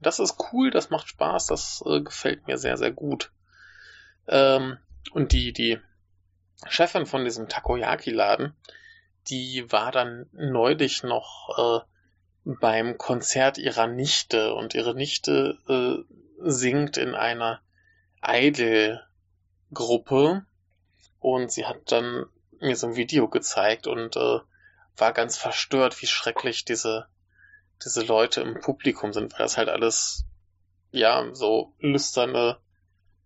[0.00, 3.32] das ist cool, das macht Spaß, das äh, gefällt mir sehr, sehr gut.
[4.28, 4.78] Ähm,
[5.12, 5.78] und die, die
[6.68, 8.54] Chefin von diesem Takoyaki-Laden,
[9.28, 11.80] die war dann neulich noch äh,
[12.44, 15.98] beim Konzert ihrer Nichte und ihre Nichte äh,
[16.38, 17.60] singt in einer
[18.22, 19.02] Idol-Gruppe
[21.20, 22.26] und sie hat dann
[22.60, 24.40] mir so ein Video gezeigt und äh,
[24.96, 27.06] war ganz verstört, wie schrecklich diese
[27.84, 30.24] diese Leute im Publikum sind, weil das halt alles
[30.90, 32.58] ja so lüsterne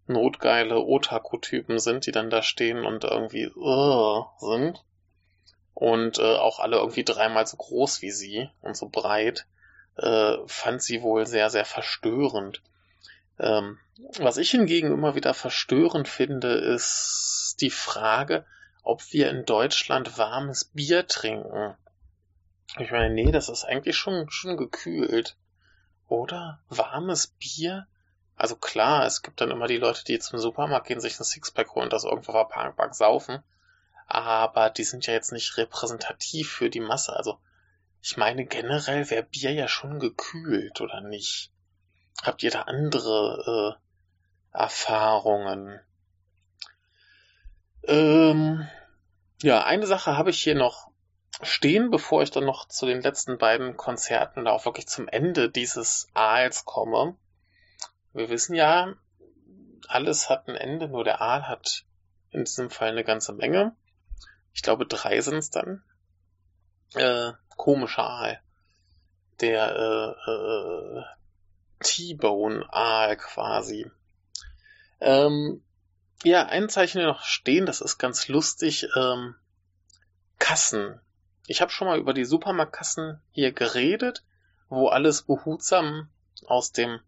[0.09, 4.83] notgeile Otaku-Typen sind, die dann da stehen und irgendwie uh, sind
[5.75, 9.47] und äh, auch alle irgendwie dreimal so groß wie sie und so breit,
[9.97, 12.63] äh, fand sie wohl sehr, sehr verstörend.
[13.39, 13.79] Ähm,
[14.19, 18.45] was ich hingegen immer wieder verstörend finde, ist die Frage,
[18.83, 21.77] ob wir in Deutschland warmes Bier trinken.
[22.79, 25.37] Ich meine, nee, das ist eigentlich schon, schon gekühlt.
[26.09, 26.59] Oder?
[26.69, 27.87] Warmes Bier?
[28.39, 31.75] Also klar, es gibt dann immer die Leute, die zum Supermarkt gehen, sich ein Sixpack
[31.75, 33.43] holen und das irgendwo auf der Parkbank saufen
[34.09, 37.15] aber die sind ja jetzt nicht repräsentativ für die Masse.
[37.15, 37.39] Also
[38.01, 41.53] ich meine, generell wäre Bier ja schon gekühlt, oder nicht?
[42.23, 43.77] Habt ihr da andere
[44.55, 45.79] äh, Erfahrungen?
[47.83, 48.67] Ähm,
[49.43, 50.91] ja, eine Sache habe ich hier noch
[51.43, 55.51] stehen, bevor ich dann noch zu den letzten beiden Konzerten und auch wirklich zum Ende
[55.51, 57.15] dieses Aals komme.
[58.13, 58.95] Wir wissen ja,
[59.87, 61.85] alles hat ein Ende, nur der Aal hat
[62.31, 63.77] in diesem Fall eine ganze Menge
[64.59, 65.85] ich glaube drei sind es dann,
[66.95, 68.43] äh, komischer Aal.
[69.41, 71.05] Der äh, äh,
[71.79, 73.89] T-Bone-Aal quasi.
[75.01, 75.63] Ähm,
[76.25, 78.89] ja, ein Zeichen noch stehen, das ist ganz lustig.
[78.97, 79.37] Ähm,
[80.41, 81.01] Kassen.
[81.47, 84.25] Ich habe schon mal über die Supermarktkassen hier geredet,
[84.69, 86.09] wo alles behutsam
[86.47, 86.99] aus dem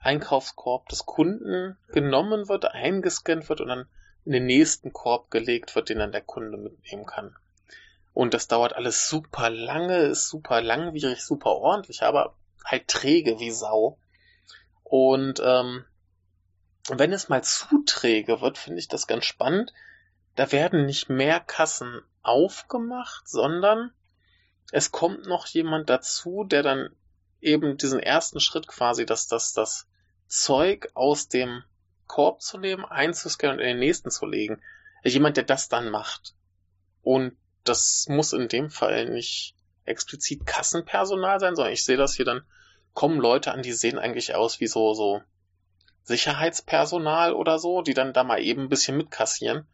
[0.00, 3.88] Einkaufskorb des Kunden genommen wird, eingescannt wird und dann
[4.24, 7.36] in den nächsten Korb gelegt wird, den dann der Kunde mitnehmen kann.
[8.14, 12.34] Und das dauert alles super lange, ist super langwierig, super ordentlich, aber
[12.64, 13.98] halt träge wie Sau.
[14.84, 15.84] Und ähm,
[16.88, 19.72] wenn es mal zu träge wird, finde ich das ganz spannend.
[20.34, 23.92] Da werden nicht mehr Kassen aufgemacht, sondern
[24.72, 26.90] es kommt noch jemand dazu, der dann
[27.40, 29.86] eben diesen ersten Schritt quasi, dass das, das
[30.26, 31.62] Zeug aus dem
[32.06, 34.60] Korb zu nehmen, einzuscannen und in den nächsten zu legen.
[35.04, 36.34] Jemand, der das dann macht.
[37.02, 42.24] Und das muss in dem Fall nicht explizit Kassenpersonal sein, sondern ich sehe das hier
[42.24, 42.42] dann,
[42.94, 45.22] kommen Leute an, die sehen eigentlich aus wie so, so
[46.02, 49.66] Sicherheitspersonal oder so, die dann da mal eben ein bisschen mitkassieren.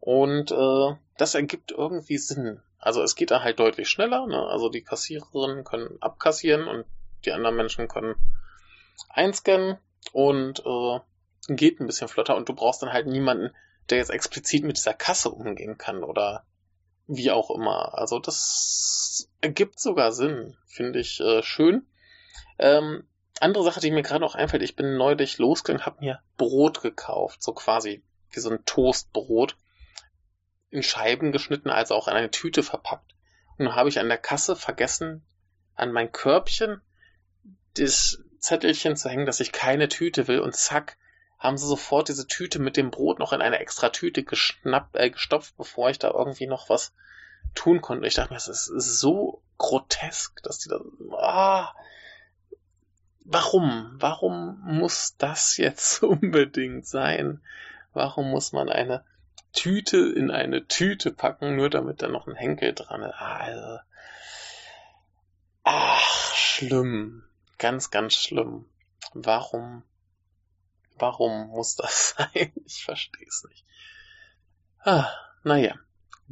[0.00, 2.60] Und äh, das ergibt irgendwie Sinn.
[2.78, 4.26] Also es geht da halt deutlich schneller.
[4.26, 4.40] Ne?
[4.46, 6.84] Also die Kassiererinnen können abkassieren und
[7.24, 8.14] die anderen Menschen können
[9.08, 9.78] einscannen.
[10.12, 11.00] Und äh,
[11.48, 13.54] geht ein bisschen flotter und du brauchst dann halt niemanden,
[13.90, 16.44] der jetzt explizit mit dieser Kasse umgehen kann oder
[17.06, 17.94] wie auch immer.
[17.96, 21.86] Also das ergibt sogar Sinn, finde ich äh, schön.
[22.58, 23.08] Ähm,
[23.40, 27.42] andere Sache, die mir gerade noch einfällt, ich bin neulich losgegangen, habe mir Brot gekauft,
[27.42, 29.56] so quasi wie so ein Toastbrot,
[30.70, 33.14] in Scheiben geschnitten, also auch in eine Tüte verpackt.
[33.56, 35.24] Und dann habe ich an der Kasse vergessen,
[35.74, 36.82] an mein Körbchen
[37.78, 40.96] das Zettelchen zu hängen, dass ich keine Tüte will und zack,
[41.38, 45.10] haben sie sofort diese Tüte mit dem Brot noch in eine extra Tüte geschnappt, äh,
[45.10, 46.92] gestopft, bevor ich da irgendwie noch was
[47.54, 48.06] tun konnte.
[48.06, 50.80] Ich dachte mir, es ist so grotesk, dass die da,
[51.16, 51.74] ah,
[53.24, 53.94] warum?
[53.98, 57.40] Warum muss das jetzt unbedingt sein?
[57.92, 59.04] Warum muss man eine
[59.52, 63.14] Tüte in eine Tüte packen, nur damit da noch ein Henkel dran ist?
[63.14, 63.78] Also,
[65.62, 67.27] ach, schlimm.
[67.58, 68.64] Ganz, ganz schlimm.
[69.12, 69.82] Warum
[70.98, 72.52] Warum muss das sein?
[72.64, 73.64] Ich verstehe es nicht.
[74.80, 75.08] Ah,
[75.42, 75.74] naja.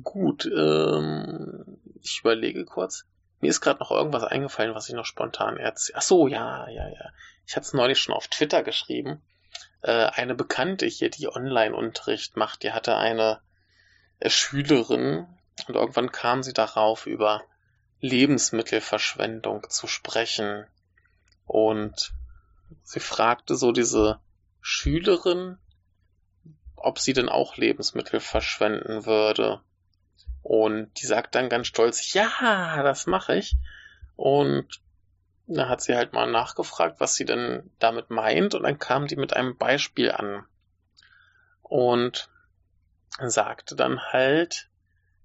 [0.03, 3.05] Gut, ähm, ich überlege kurz.
[3.41, 5.99] Mir ist gerade noch irgendwas eingefallen, was ich noch spontan erzähle.
[5.99, 7.11] Ach so, ja, ja, ja.
[7.47, 9.23] Ich hatte es neulich schon auf Twitter geschrieben.
[9.83, 13.41] Äh, eine Bekannte hier, die Online-Unterricht macht, die hatte eine
[14.21, 15.27] äh, Schülerin
[15.69, 17.43] und irgendwann kam sie darauf, über
[18.01, 20.67] Lebensmittelverschwendung zu sprechen.
[21.47, 22.13] Und
[22.83, 24.21] sie fragte so diese
[24.61, 25.59] Schülerin,
[26.77, 29.61] ob sie denn auch Lebensmittel verschwenden würde.
[30.43, 33.57] Und die sagt dann ganz stolz, ja, das mache ich.
[34.17, 34.81] Und
[35.47, 38.55] da hat sie halt mal nachgefragt, was sie denn damit meint.
[38.55, 40.45] Und dann kam die mit einem Beispiel an.
[41.63, 42.29] und
[43.19, 44.69] sagte dann halt,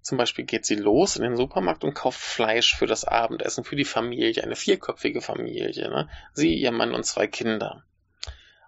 [0.01, 3.75] zum Beispiel geht sie los in den Supermarkt und kauft Fleisch für das Abendessen für
[3.75, 5.89] die Familie, eine vierköpfige Familie.
[5.89, 6.09] Ne?
[6.33, 7.83] Sie, ihr Mann und zwei Kinder.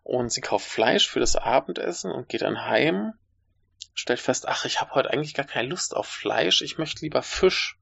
[0.03, 3.13] Und sie kauft Fleisch für das Abendessen und geht dann heim,
[3.95, 7.23] stellt fest, ach, ich habe heute eigentlich gar keine Lust auf Fleisch, ich möchte lieber
[7.23, 7.79] Fisch.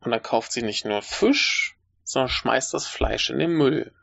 [0.00, 3.94] Und dann kauft sie nicht nur Fisch, sondern schmeißt das Fleisch in den Müll.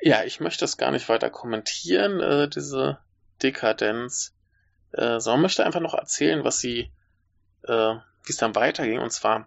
[0.00, 2.98] Ja, ich möchte das gar nicht weiter kommentieren, äh, diese
[3.42, 4.34] Dekadenz
[4.92, 6.90] äh, sondern möchte einfach noch erzählen, was sie,
[7.64, 9.00] äh, wie es dann weiterging.
[9.00, 9.46] Und zwar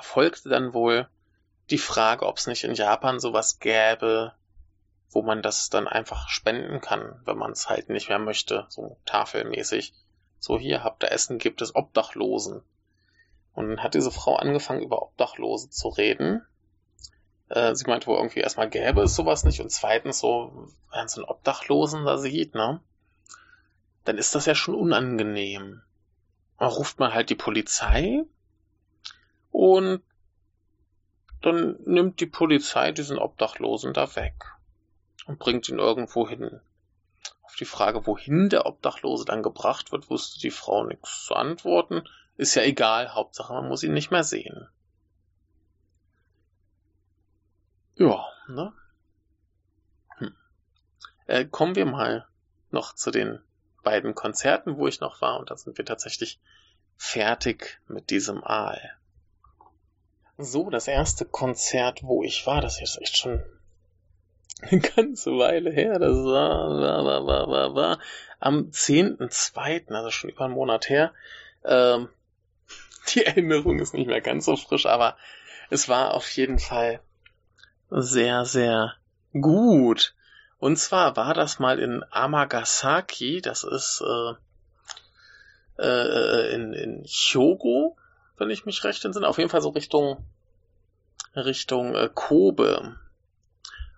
[0.00, 1.08] folgte dann wohl
[1.70, 4.32] die Frage, ob es nicht in Japan sowas gäbe,
[5.10, 8.98] wo man das dann einfach spenden kann, wenn man es halt nicht mehr möchte, so
[9.04, 9.92] tafelmäßig.
[10.38, 12.62] So hier habt ihr Essen, gibt es Obdachlosen.
[13.54, 16.44] Und dann hat diese Frau angefangen, über Obdachlose zu reden.
[17.48, 21.20] Äh, sie meinte wohl irgendwie erstmal gäbe es sowas nicht und zweitens so, wenn so
[21.20, 22.80] einen Obdachlosen da sieht, ne?
[24.04, 25.82] Dann ist das ja schon unangenehm.
[26.58, 28.24] Dann ruft man halt die Polizei
[29.50, 30.02] und
[31.40, 34.44] dann nimmt die Polizei diesen Obdachlosen da weg
[35.26, 36.60] und bringt ihn irgendwo hin.
[37.42, 42.02] Auf die Frage, wohin der Obdachlose dann gebracht wird, wusste die Frau nichts zu antworten.
[42.36, 44.68] Ist ja egal, Hauptsache man muss ihn nicht mehr sehen.
[47.96, 48.72] Ja, ne?
[50.16, 50.34] Hm.
[51.26, 52.26] Äh, kommen wir mal
[52.70, 53.40] noch zu den
[53.82, 56.38] beiden Konzerten, wo ich noch war, und da sind wir tatsächlich
[56.96, 58.80] fertig mit diesem Aal.
[60.38, 63.42] So, das erste Konzert, wo ich war, das ist echt schon
[64.62, 65.98] eine ganze Weile her.
[65.98, 67.98] Das war, war, war, war, war, war
[68.40, 71.12] am 10.2., also schon über einen Monat her.
[71.64, 72.08] Ähm,
[73.14, 75.16] die Erinnerung ist nicht mehr ganz so frisch, aber
[75.70, 77.00] es war auf jeden Fall
[77.90, 78.94] sehr, sehr
[79.32, 80.14] gut.
[80.62, 84.34] Und zwar war das mal in Amagasaki, das ist äh,
[85.82, 87.96] äh, in, in Hyogo,
[88.36, 89.26] wenn ich mich recht entsinne.
[89.26, 90.24] Auf jeden Fall so Richtung
[91.34, 92.96] Richtung äh, Kobe.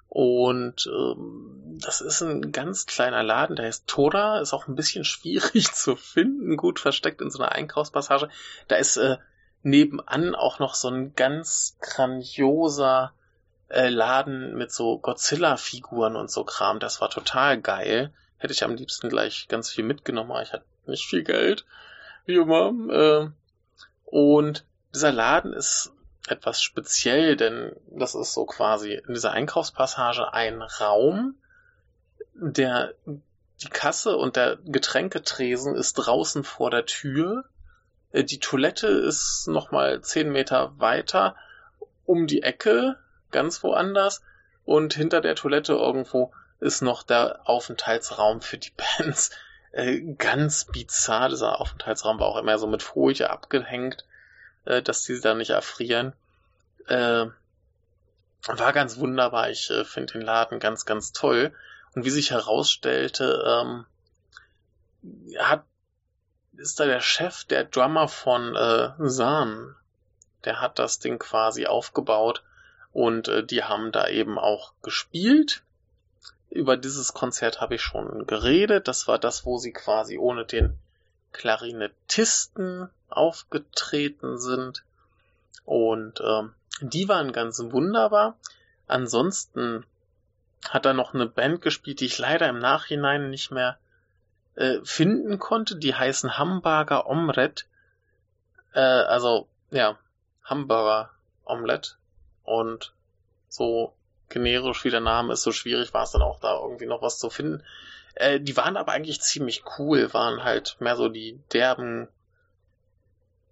[0.09, 5.05] Und ähm, das ist ein ganz kleiner Laden, der heißt Tora, ist auch ein bisschen
[5.05, 8.31] schwierig zu finden, gut versteckt in so einer Einkaufspassage.
[8.69, 9.19] Da ist äh,
[9.63, 13.13] nebenan auch noch so ein ganz grandioser
[13.69, 16.81] äh, Laden mit so Godzilla-Figuren und so Kram.
[16.81, 18.13] Das war total geil.
[18.39, 21.65] Hätte ich am liebsten gleich ganz viel mitgenommen, aber ich hatte nicht viel Geld.
[22.27, 22.73] Wie immer.
[22.91, 23.31] Äh,
[24.05, 25.93] und dieser Laden ist
[26.29, 31.37] etwas speziell, denn das ist so quasi in dieser Einkaufspassage ein Raum,
[32.35, 32.95] der
[33.63, 37.45] die Kasse und der Getränketresen ist draußen vor der Tür.
[38.11, 41.37] Äh, die Toilette ist nochmal zehn Meter weiter
[42.05, 42.97] um die Ecke
[43.35, 44.23] ganz woanders
[44.65, 49.31] und hinter der Toilette irgendwo ist noch der Aufenthaltsraum für die Bands.
[49.73, 54.07] Äh, ganz bizarr, dieser Aufenthaltsraum war auch immer so mit Folie abgehängt,
[54.65, 56.15] äh, dass die da nicht erfrieren.
[56.87, 57.27] Äh,
[58.47, 61.53] war ganz wunderbar, ich äh, finde den Laden ganz, ganz toll.
[61.95, 63.87] Und wie sich herausstellte, ähm,
[65.39, 65.65] hat,
[66.57, 69.75] ist da der Chef, der Drummer von äh, Zahn.
[70.45, 72.43] Der hat das Ding quasi aufgebaut
[72.95, 75.63] und äh, die haben da eben auch gespielt.
[76.49, 78.87] Über dieses Konzert habe ich schon geredet.
[78.87, 80.79] Das war das, wo sie quasi ohne den
[81.33, 84.85] Klarinettisten aufgetreten sind.
[85.65, 86.43] Und äh,
[86.83, 88.39] die waren ganz wunderbar.
[88.87, 89.85] Ansonsten
[90.69, 93.77] hat da noch eine Band gespielt, die ich leider im Nachhinein nicht mehr
[94.55, 95.75] äh, finden konnte.
[95.75, 97.65] Die heißen Hamburger Omelette.
[98.73, 99.99] Äh, also, ja,
[100.45, 101.11] Hamburger
[101.45, 101.97] Omelette.
[102.45, 102.95] Und
[103.49, 103.95] so
[104.29, 107.19] generisch wie der Name ist, so schwierig war es dann auch da irgendwie noch was
[107.19, 107.63] zu finden.
[108.15, 112.09] Äh, die waren aber eigentlich ziemlich cool, waren halt mehr so die derben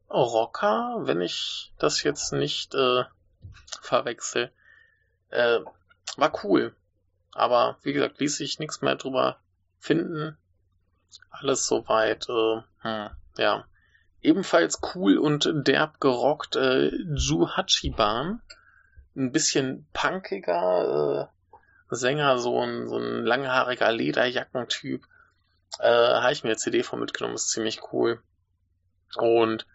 [0.09, 3.05] Rocker, wenn ich das jetzt nicht äh,
[3.81, 4.53] verwechsel.
[5.31, 5.61] Äh,
[6.17, 6.75] war cool.
[7.33, 9.39] Aber wie gesagt, ließ sich nichts mehr drüber
[9.79, 10.37] finden.
[11.31, 13.65] Alles soweit, äh, hm, ja.
[14.21, 18.41] Ebenfalls cool und derb gerockt, äh, Juhachiban
[19.17, 21.31] ein bisschen punkiger
[21.91, 25.05] äh, Sänger, so ein, so ein langhaariger Lederjackentyp.
[25.79, 28.23] Äh, habe ich mir CD von mitgenommen, ist ziemlich cool.
[29.17, 29.67] Und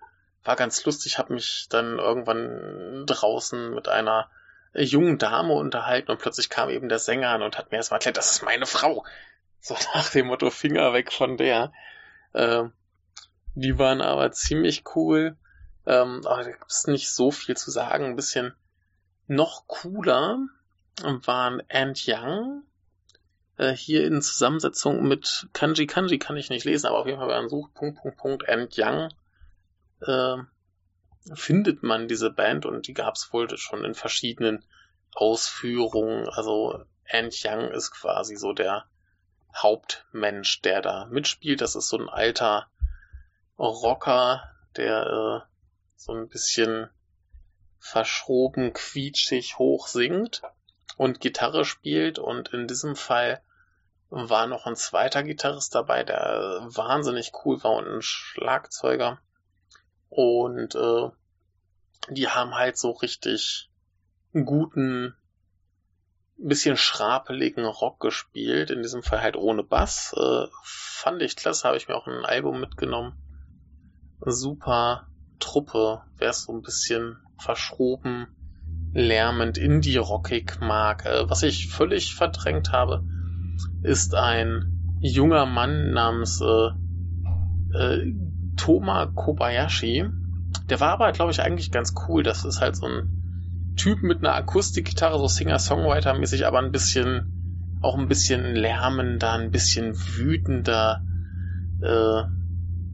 [0.43, 4.29] war ganz lustig, habe mich dann irgendwann draußen mit einer
[4.73, 8.17] jungen Dame unterhalten und plötzlich kam eben der Sänger an und hat mir erstmal erklärt,
[8.17, 9.05] das ist meine Frau.
[9.59, 11.73] So nach dem Motto Finger weg von der.
[12.33, 12.65] Äh,
[13.55, 15.35] die waren aber ziemlich cool.
[15.85, 18.05] Ähm, aber da gibt es nicht so viel zu sagen.
[18.05, 18.53] Ein bisschen
[19.27, 20.39] noch cooler
[21.03, 22.63] waren Ant Young,
[23.57, 25.87] Äh, hier in Zusammensetzung mit Kanji.
[25.87, 28.71] Kanji kann ich nicht lesen, aber auf jeden Fall bei einem Suchpunkt, Punkt, Punkt, and
[28.77, 29.09] Young
[30.01, 30.37] äh,
[31.33, 34.63] findet man diese Band und die gab es wohl schon in verschiedenen
[35.15, 36.29] Ausführungen.
[36.29, 38.85] Also And Young ist quasi so der
[39.55, 41.61] Hauptmensch, der da mitspielt.
[41.61, 42.67] Das ist so ein alter
[43.57, 44.43] Rocker,
[44.75, 45.47] der äh,
[45.95, 46.91] so ein bisschen
[47.79, 50.41] verschroben, quietschig hoch singt
[50.97, 52.19] und Gitarre spielt.
[52.19, 53.41] Und in diesem Fall
[54.09, 59.19] war noch ein zweiter Gitarrist dabei, der wahnsinnig cool war und ein Schlagzeuger.
[60.09, 61.09] Und äh,
[62.09, 63.69] die haben halt so richtig
[64.33, 65.15] guten,
[66.37, 68.69] bisschen schrapeligen Rock gespielt.
[68.69, 70.13] In diesem Fall halt ohne Bass.
[70.15, 73.17] Äh, fand ich klasse, habe ich mir auch ein Album mitgenommen.
[74.21, 75.07] Super
[75.39, 78.27] Truppe, wer es so ein bisschen verschroben,
[78.93, 81.05] lärmend, indie-rockig mag.
[81.27, 83.03] Was ich völlig verdrängt habe,
[83.83, 86.69] ist ein junger Mann namens äh,
[87.77, 88.13] äh,
[88.55, 90.05] Toma Kobayashi.
[90.69, 92.23] Der war aber, glaube ich, eigentlich ganz cool.
[92.23, 97.97] Das ist halt so ein Typ mit einer Akustikgitarre, so Singer-Songwriter-mäßig, aber ein bisschen, auch
[97.97, 101.03] ein bisschen lärmender, ein bisschen wütender.
[101.81, 102.23] Äh,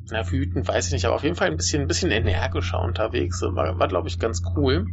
[0.09, 3.41] na, wütend weiß ich nicht, aber auf jeden Fall ein bisschen, ein bisschen energischer unterwegs.
[3.41, 4.85] War, war glaube ich, ganz cool.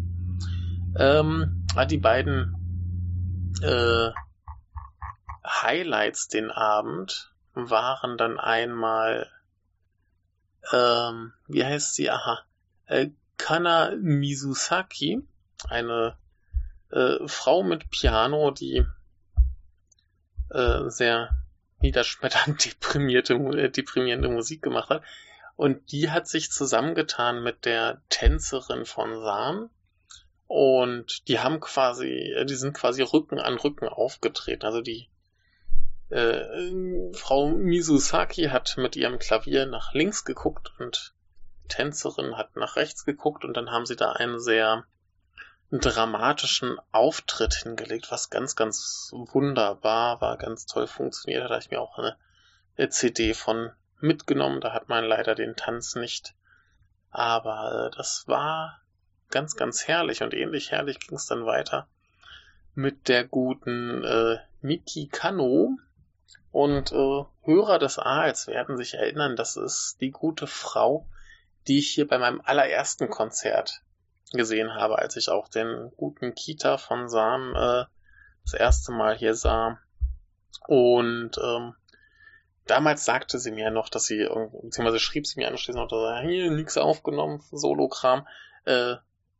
[0.96, 4.10] Ähm, die beiden äh,
[5.44, 9.28] Highlights den Abend waren dann einmal
[10.72, 12.10] ähm, wie heißt sie?
[12.10, 12.40] Aha.
[12.86, 15.26] Äh, Kana Mizusaki,
[15.68, 16.16] eine
[16.90, 18.84] äh, Frau mit Piano, die
[20.50, 21.30] äh, sehr
[21.80, 25.02] niederschmetternd deprimierte, äh, deprimierende Musik gemacht hat.
[25.56, 29.70] Und die hat sich zusammengetan mit der Tänzerin von Sam.
[30.46, 34.64] Und die haben quasi, äh, die sind quasi Rücken an Rücken aufgetreten.
[34.64, 35.08] Also die
[36.10, 41.14] äh, Frau Mizusaki hat mit ihrem Klavier nach links geguckt und
[41.68, 44.84] Tänzerin hat nach rechts geguckt und dann haben sie da einen sehr
[45.70, 51.48] dramatischen Auftritt hingelegt, was ganz, ganz wunderbar war, ganz toll funktioniert.
[51.48, 52.16] Da ich mir auch eine
[52.90, 54.60] CD von mitgenommen.
[54.60, 56.34] Da hat man leider den Tanz nicht.
[57.10, 58.80] Aber äh, das war
[59.30, 61.88] ganz, ganz herrlich und ähnlich herrlich ging es dann weiter
[62.74, 65.76] mit der guten äh, Miki Kano,
[66.52, 71.06] und äh, Hörer des Aals werden sich erinnern, das ist die gute Frau,
[71.68, 73.82] die ich hier bei meinem allerersten Konzert
[74.32, 77.84] gesehen habe, als ich auch den guten Kita von Sam äh,
[78.44, 79.78] das erste Mal hier sah.
[80.66, 81.74] Und ähm,
[82.66, 84.18] damals sagte sie mir noch, dass sie,
[84.62, 88.26] beziehungsweise schrieb sie mir anschließend noch, dass hier nichts aufgenommen, Solokram.
[88.64, 88.96] Äh,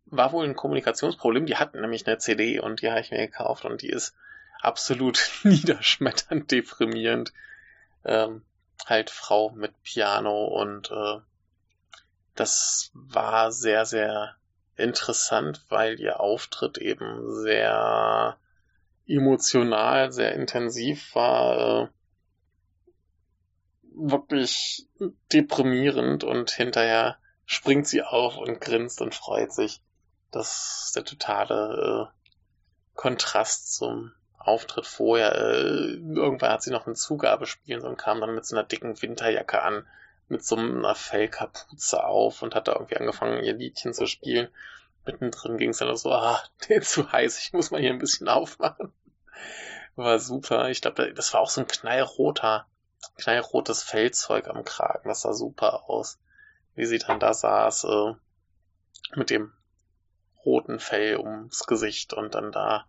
[0.07, 1.47] war wohl ein Kommunikationsproblem.
[1.47, 4.15] Die hatten nämlich eine CD und die habe ich mir gekauft und die ist
[4.61, 7.33] absolut niederschmetternd deprimierend.
[8.05, 8.43] Ähm,
[8.87, 11.21] halt Frau mit Piano und äh,
[12.35, 14.37] das war sehr, sehr
[14.81, 18.37] interessant, weil ihr Auftritt eben sehr
[19.07, 21.89] emotional, sehr intensiv war, äh,
[23.93, 24.89] wirklich
[25.33, 29.83] deprimierend und hinterher springt sie auf und grinst und freut sich.
[30.31, 32.21] Das ist der totale äh,
[32.95, 38.47] Kontrast zum Auftritt vorher, äh, irgendwann hat sie noch ein Zugabespiel und kam dann mit
[38.47, 39.87] so einer dicken Winterjacke an,
[40.31, 44.49] mit so einer Fellkapuze auf und hat da irgendwie angefangen, ihr Liedchen zu spielen.
[45.05, 47.99] Mittendrin ging es dann so, ah, der ist zu heiß, ich muss mal hier ein
[47.99, 48.93] bisschen aufmachen.
[49.97, 50.69] War super.
[50.71, 52.67] Ich glaube, das war auch so ein knallroter,
[53.17, 55.09] knallrotes Fellzeug am Kragen.
[55.09, 56.19] Das sah super aus.
[56.75, 58.15] Wie sie dann da saß, äh,
[59.17, 59.53] mit dem
[60.45, 62.87] roten Fell ums Gesicht und dann da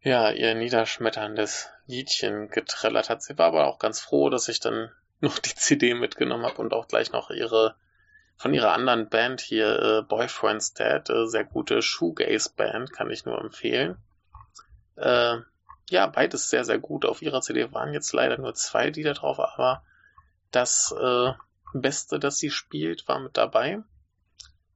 [0.00, 3.22] ja, ihr niederschmetterndes Liedchen getrellert hat.
[3.22, 4.90] Sie war aber auch ganz froh, dass ich dann
[5.20, 7.76] noch die CD mitgenommen habe und auch gleich noch ihre
[8.36, 13.36] von ihrer anderen Band hier, äh, Boyfriend's Dad, äh, sehr gute Shoegaze-Band, kann ich nur
[13.40, 13.98] empfehlen.
[14.94, 15.38] Äh,
[15.90, 17.04] ja, beides sehr, sehr gut.
[17.04, 19.82] Auf ihrer CD waren jetzt leider nur zwei Lieder drauf, aber
[20.52, 21.32] das äh,
[21.72, 23.82] Beste, das sie spielt, war mit dabei.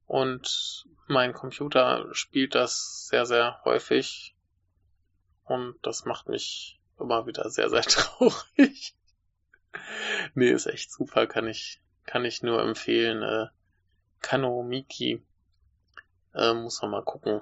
[0.07, 4.35] Und mein Computer spielt das sehr, sehr häufig
[5.45, 8.95] und das macht mich immer wieder sehr, sehr traurig.
[10.35, 13.21] nee, ist echt super, kann ich, kann ich nur empfehlen.
[13.23, 13.47] Äh,
[14.21, 15.23] Kano Miki.
[16.33, 17.41] Äh, muss man mal gucken,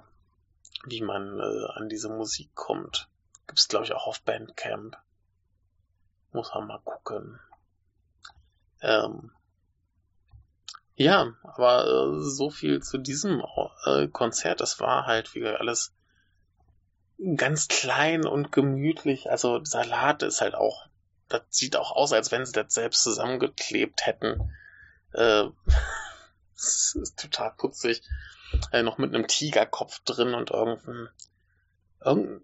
[0.86, 3.08] wie man äh, an diese Musik kommt.
[3.48, 4.98] Gibt's, glaube ich, auch auf Bandcamp.
[6.34, 7.40] Muss man mal gucken.
[8.82, 9.32] Ähm,
[10.96, 13.44] ja, aber äh, so viel zu diesem
[13.86, 14.62] äh, Konzert.
[14.62, 15.94] Das war halt wie alles
[17.36, 19.30] ganz klein und gemütlich.
[19.30, 20.88] Also Salat ist halt auch,
[21.32, 24.52] das sieht auch aus, als wenn sie das selbst zusammengeklebt hätten.
[25.14, 25.46] Äh,
[26.56, 28.02] das ist total putzig.
[28.72, 31.10] Äh, noch mit einem Tigerkopf drin und irgendein,
[32.04, 32.42] irgendein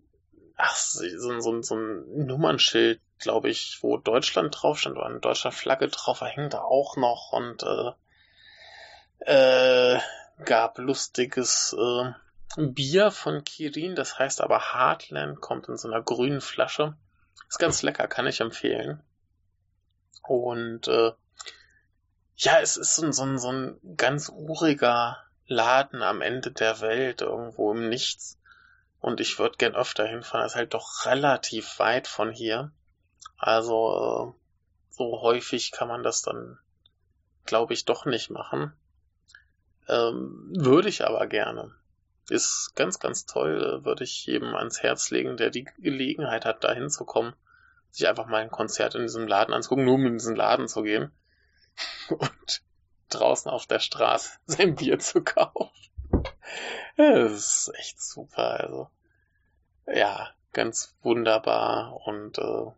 [0.57, 5.51] ach, so, so, so ein Nummernschild, glaube ich, wo Deutschland drauf stand oder eine deutsche
[5.51, 7.91] Flagge drauf hängt da auch noch und äh,
[9.19, 9.99] äh,
[10.43, 12.11] gab lustiges äh,
[12.57, 16.95] Bier von Kirin, das heißt aber Heartland, kommt in so einer grünen Flasche.
[17.49, 19.01] Ist ganz lecker, kann ich empfehlen.
[20.21, 21.11] Und äh,
[22.35, 27.71] ja, es ist so, so, so ein ganz uriger Laden am Ende der Welt, irgendwo
[27.71, 28.37] im Nichts.
[28.99, 30.43] Und ich würde gern öfter hinfahren.
[30.43, 32.71] Das ist halt doch relativ weit von hier.
[33.37, 34.39] Also äh,
[34.89, 36.59] so häufig kann man das dann,
[37.45, 38.73] glaube ich, doch nicht machen.
[39.87, 41.73] Ähm, würde ich aber gerne.
[42.29, 46.73] Ist ganz, ganz toll, würde ich jedem ans Herz legen, der die Gelegenheit hat, da
[46.73, 47.33] hinzukommen,
[47.89, 50.83] sich einfach mal ein Konzert in diesem Laden anzugucken, nur um in diesen Laden zu
[50.83, 51.11] gehen
[52.09, 52.61] und
[53.09, 55.71] draußen auf der Straße sein Bier zu kaufen.
[56.97, 58.89] Das ist echt super, also.
[59.85, 62.71] Ja, ganz wunderbar und äh,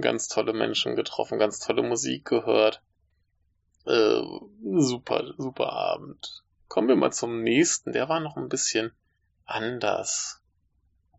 [0.00, 2.82] ganz tolle Menschen getroffen, ganz tolle Musik gehört.
[3.86, 4.20] Äh,
[4.62, 6.42] super, super Abend.
[6.68, 7.92] Kommen wir mal zum nächsten.
[7.92, 8.92] Der war noch ein bisschen
[9.44, 10.42] anders.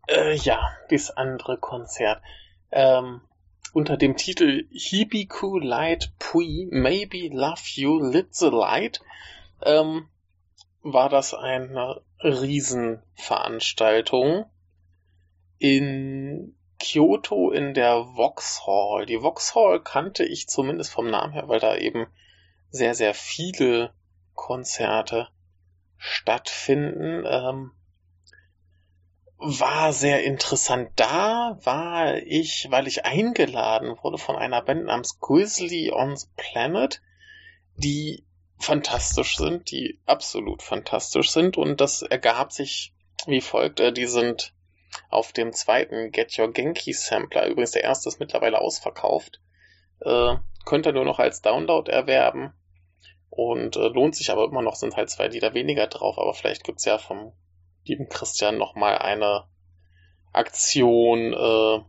[0.07, 0.59] Äh, ja,
[0.89, 2.21] das andere Konzert.
[2.71, 3.21] Ähm,
[3.73, 9.01] unter dem Titel Hibiku Light Pui Maybe Love You Lit the Light
[9.63, 10.09] ähm,
[10.81, 14.45] war das eine Riesenveranstaltung
[15.59, 19.05] in Kyoto in der Vauxhall.
[19.05, 22.07] Die Vauxhall kannte ich zumindest vom Namen her, weil da eben
[22.69, 23.93] sehr, sehr viele
[24.33, 25.27] Konzerte
[25.97, 27.25] stattfinden.
[27.25, 27.71] Ähm,
[29.37, 30.89] war sehr interessant.
[30.95, 37.01] Da war ich, weil ich eingeladen wurde von einer Band namens Grizzly on the Planet,
[37.75, 38.25] die
[38.57, 42.93] fantastisch sind, die absolut fantastisch sind und das ergab sich
[43.27, 43.79] wie folgt.
[43.79, 44.53] Äh, die sind
[45.09, 49.39] auf dem zweiten Get Your Genki Sampler, übrigens der erste ist mittlerweile ausverkauft,
[49.99, 52.53] äh, könnt ihr nur noch als Download erwerben
[53.37, 56.63] und äh, lohnt sich aber immer noch, sind halt zwei Lieder weniger drauf, aber vielleicht
[56.63, 57.33] gibt's ja vom
[57.85, 59.43] lieben Christian nochmal eine
[60.33, 61.79] Aktion, äh,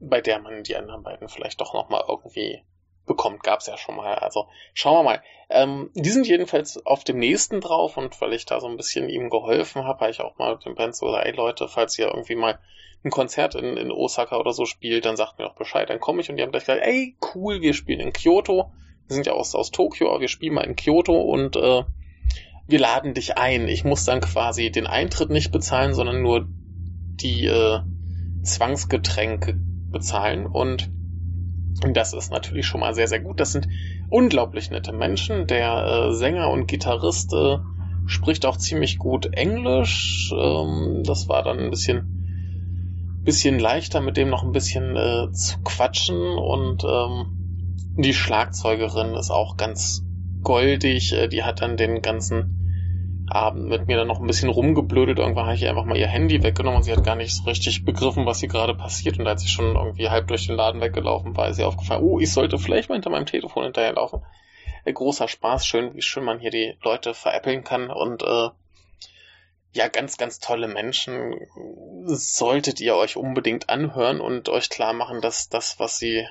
[0.00, 2.62] bei der man die anderen beiden vielleicht doch nochmal irgendwie
[3.04, 4.14] bekommt, gab's ja schon mal.
[4.14, 5.22] Also schauen wir mal.
[5.50, 9.10] Ähm, die sind jedenfalls auf dem nächsten drauf und weil ich da so ein bisschen
[9.10, 11.98] ihm geholfen habe, habe ich auch mal mit dem Band so gesagt, ey Leute, falls
[11.98, 12.58] ihr irgendwie mal
[13.04, 16.22] ein Konzert in, in Osaka oder so spielt, dann sagt mir doch Bescheid, dann komme
[16.22, 18.72] ich und die haben gleich gesagt, ey cool, wir spielen in Kyoto.
[19.08, 21.82] Wir sind ja aus, aus Tokio, aber wir spielen mal in Kyoto und äh,
[22.66, 23.66] wir laden dich ein.
[23.66, 27.80] Ich muss dann quasi den Eintritt nicht bezahlen, sondern nur die äh,
[28.42, 29.54] Zwangsgetränke
[29.90, 30.90] bezahlen und
[31.80, 33.40] das ist natürlich schon mal sehr, sehr gut.
[33.40, 33.68] Das sind
[34.10, 35.46] unglaublich nette Menschen.
[35.46, 37.58] Der äh, Sänger und Gitarrist äh,
[38.06, 40.32] spricht auch ziemlich gut Englisch.
[40.36, 45.60] Ähm, das war dann ein bisschen, bisschen leichter, mit dem noch ein bisschen äh, zu
[45.62, 46.20] quatschen.
[46.20, 47.37] Und ähm,
[47.98, 50.02] die Schlagzeugerin ist auch ganz
[50.42, 51.12] goldig.
[51.12, 55.18] Äh, die hat dann den ganzen Abend mit mir dann noch ein bisschen rumgeblödelt.
[55.18, 57.84] Irgendwann habe ich einfach mal ihr Handy weggenommen und sie hat gar nicht so richtig
[57.84, 59.18] begriffen, was hier gerade passiert.
[59.18, 62.20] Und als sie schon irgendwie halb durch den Laden weggelaufen war, ist ihr aufgefallen, oh,
[62.20, 64.22] ich sollte vielleicht mal hinter meinem Telefon hinterherlaufen.
[64.84, 68.48] Äh, großer Spaß, schön, wie schön man hier die Leute veräppeln kann und äh,
[69.72, 71.34] ja, ganz, ganz tolle Menschen
[72.06, 76.26] solltet ihr euch unbedingt anhören und euch klar machen, dass das, was sie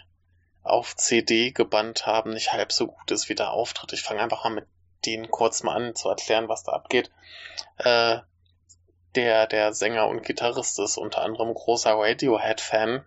[0.68, 3.94] auf CD gebannt haben, nicht halb so gut ist wie der Auftritt.
[3.94, 4.68] Ich fange einfach mal mit
[5.06, 7.12] den kurz mal an zu erklären, was da abgeht.
[7.78, 8.20] Äh,
[9.16, 13.04] der, der Sänger und Gitarrist ist unter anderem großer Radiohead-Fan.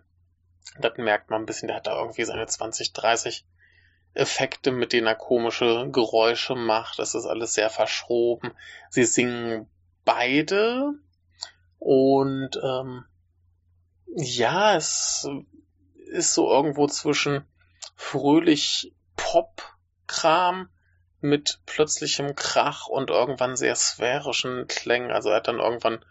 [0.79, 3.45] Das merkt man ein bisschen, der hat da irgendwie seine 20, 30
[4.13, 6.99] Effekte, mit denen er komische Geräusche macht.
[6.99, 8.51] Das ist alles sehr verschroben.
[8.89, 9.69] Sie singen
[10.03, 10.93] beide
[11.79, 13.05] und ähm,
[14.15, 15.27] ja, es
[16.11, 17.45] ist so irgendwo zwischen
[18.01, 20.69] fröhlich Pop-Kram
[21.21, 25.11] mit plötzlichem Krach und irgendwann sehr sphärischen Klängen.
[25.11, 26.03] Also er hat dann irgendwann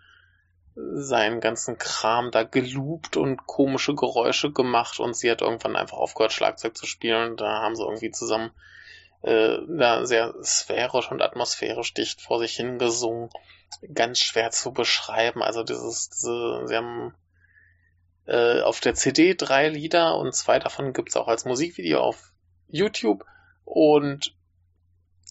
[0.77, 6.33] seinen ganzen Kram da geloopt und komische Geräusche gemacht und sie hat irgendwann einfach aufgehört,
[6.33, 7.37] Schlagzeug zu spielen.
[7.37, 8.53] Da haben sie irgendwie zusammen
[9.23, 13.31] äh, da sehr sphärisch und atmosphärisch dicht vor sich hingesungen.
[13.93, 15.43] Ganz schwer zu beschreiben.
[15.43, 17.15] Also dieses, diese, sie haben
[18.31, 22.33] äh, auf der CD drei Lieder und zwei davon gibt's auch als Musikvideo auf
[22.69, 23.25] YouTube.
[23.65, 24.37] Und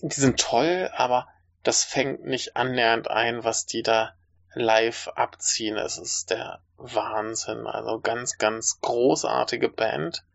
[0.01, 1.29] die sind toll, aber
[1.63, 4.15] das fängt nicht annähernd ein, was die da
[4.53, 5.77] live abziehen.
[5.77, 7.67] Es ist der Wahnsinn.
[7.67, 10.25] Also ganz, ganz großartige Band.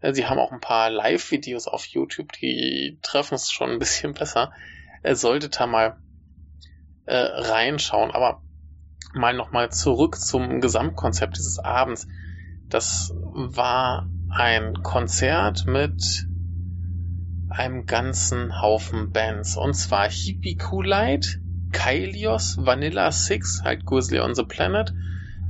[0.00, 4.14] Äh, sie haben auch ein paar Live-Videos auf YouTube, die treffen es schon ein bisschen
[4.14, 4.50] besser.
[5.02, 5.98] Er sollte da mal
[7.04, 8.12] äh, reinschauen.
[8.12, 8.43] Aber
[9.14, 12.06] mal nochmal zurück zum Gesamtkonzept dieses Abends.
[12.68, 16.26] Das war ein Konzert mit
[17.48, 19.56] einem ganzen Haufen Bands.
[19.56, 21.40] Und zwar Hippie Kool-Aid,
[21.72, 24.92] Kailios, Vanilla Six, halt Grizzly on the Planet,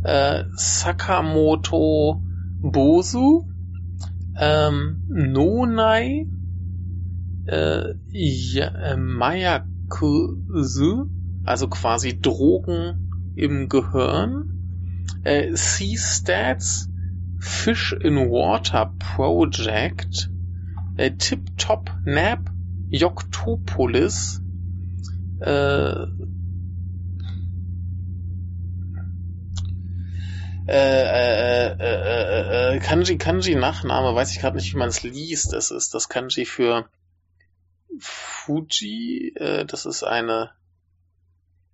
[0.03, 2.23] äh, Sakamoto
[2.61, 3.49] Bosu,
[4.39, 6.27] ähm, Nonai,
[7.47, 9.61] äh, ja, äh, Mayakuzu,
[11.45, 13.04] also quasi Drogen
[13.35, 16.89] im Gehirn, äh, Sea-Stats,
[17.39, 20.31] Fish in Water Project,
[20.97, 22.51] äh, Tip Top Nap,
[22.89, 24.41] Yoktopolis,
[25.41, 26.07] äh,
[30.67, 35.53] äh, äh, äh, Kanji, Kanji Nachname, weiß ich gerade nicht, wie man es liest.
[35.53, 36.89] Das ist das Kanji für
[37.99, 39.35] Fuji.
[39.37, 40.53] Äh, das ist eine.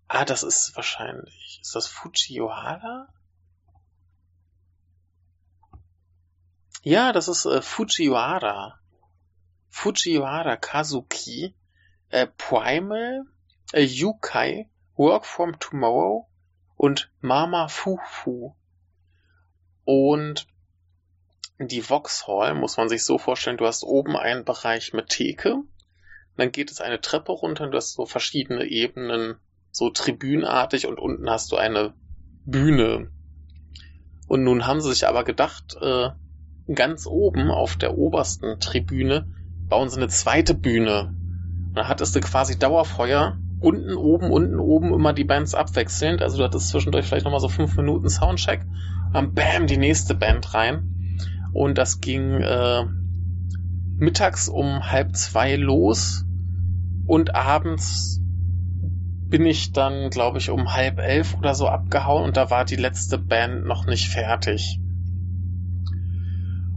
[0.09, 1.50] Ah, das ist wahrscheinlich.
[1.61, 3.09] Ist das Fujiwara?
[6.83, 8.81] Ja, das ist äh, Fujiwara.
[9.69, 11.55] Fujiwara Kazuki.
[12.09, 13.25] Äh, Primal.
[13.73, 14.71] Äh, Yukai.
[14.97, 16.29] Work from Tomorrow.
[16.77, 18.55] Und Mama Fufu.
[19.85, 20.47] Und
[21.59, 25.63] die Vauxhall muss man sich so vorstellen, du hast oben einen Bereich mit Theke,
[26.37, 29.39] dann geht es eine Treppe runter und du hast so verschiedene Ebenen,
[29.71, 31.93] so tribünartig und unten hast du eine
[32.45, 33.09] Bühne.
[34.27, 36.11] Und nun haben sie sich aber gedacht, äh,
[36.73, 39.27] ganz oben auf der obersten Tribüne
[39.69, 41.15] bauen sie eine zweite Bühne.
[41.69, 46.23] Und dann hattest du quasi Dauerfeuer, unten, oben, unten, oben immer die Bands abwechselnd.
[46.23, 48.65] Also du hattest zwischendurch vielleicht nochmal so fünf Minuten Soundcheck
[49.13, 51.19] dann bam, die nächste Band rein.
[51.53, 52.85] Und das ging äh,
[53.97, 56.25] mittags um halb zwei los
[57.07, 58.20] und abends
[59.31, 62.77] bin ich dann, glaube ich, um halb elf oder so abgehauen und da war die
[62.77, 64.79] letzte Band noch nicht fertig.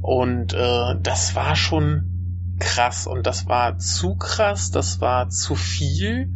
[0.01, 6.29] Und äh, das war schon krass und das war zu krass, das war zu viel.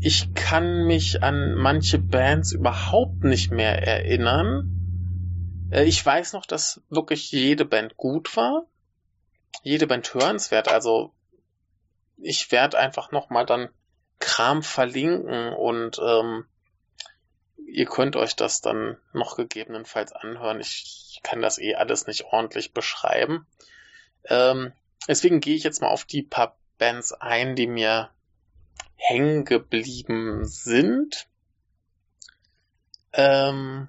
[0.00, 5.68] Ich kann mich an manche Bands überhaupt nicht mehr erinnern.
[5.70, 8.66] Äh, ich weiß noch, dass wirklich jede Band gut war.
[9.62, 10.68] Jede Band hörenswert.
[10.68, 11.12] Also
[12.16, 13.68] ich werde einfach nochmal dann
[14.22, 16.46] Kram verlinken und ähm,
[17.66, 20.60] ihr könnt euch das dann noch gegebenenfalls anhören.
[20.60, 23.46] Ich kann das eh alles nicht ordentlich beschreiben.
[24.24, 24.72] Ähm,
[25.08, 28.10] deswegen gehe ich jetzt mal auf die paar Bands ein, die mir
[28.94, 31.26] hängen geblieben sind.
[33.12, 33.88] Ähm,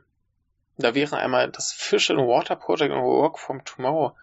[0.77, 4.17] da wäre einmal das Fish and Water Project und Work from Tomorrow,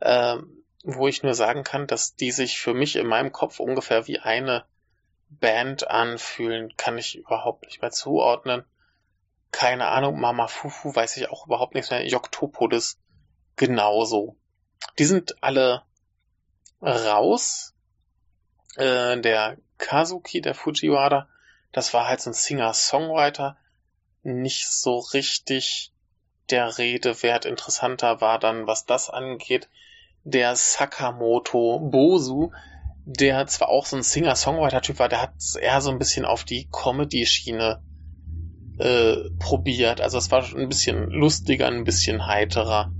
[0.00, 0.38] äh,
[0.82, 4.18] wo ich nur sagen kann, dass die sich für mich in meinem Kopf ungefähr wie
[4.18, 4.64] eine
[5.40, 8.64] Band anfühlen, kann ich überhaupt nicht mehr zuordnen.
[9.50, 12.06] Keine Ahnung, Mama Fufu weiß ich auch überhaupt nichts mehr.
[12.06, 12.98] Yoktopolis
[13.56, 14.36] genauso.
[14.98, 15.82] Die sind alle
[16.80, 17.74] raus.
[18.76, 21.28] Äh, der Kazuki, der Fujiwara,
[21.72, 23.56] das war halt so ein Singer-Songwriter,
[24.22, 25.92] nicht so richtig
[26.50, 27.44] der Rede wert.
[27.44, 29.68] Interessanter war dann, was das angeht,
[30.24, 32.52] der Sakamoto Bosu,
[33.04, 36.68] der zwar auch so ein Singer-Songwriter-Typ war, der hat eher so ein bisschen auf die
[36.70, 37.82] Comedy-Schiene
[38.78, 40.00] äh, probiert.
[40.00, 42.92] Also es war ein bisschen lustiger, ein bisschen heiterer.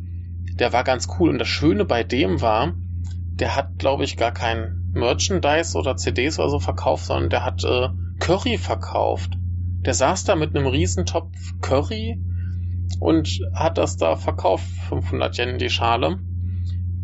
[0.54, 1.30] Der war ganz cool.
[1.30, 6.38] Und das Schöne bei dem war, der hat, glaube ich, gar kein Merchandise oder CDs
[6.38, 7.88] oder so verkauft, sondern der hat äh,
[8.18, 9.32] Curry verkauft.
[9.84, 12.20] Der saß da mit einem Riesentopf Curry
[13.00, 16.18] und hat das da verkauft, 500 Yen die Schale.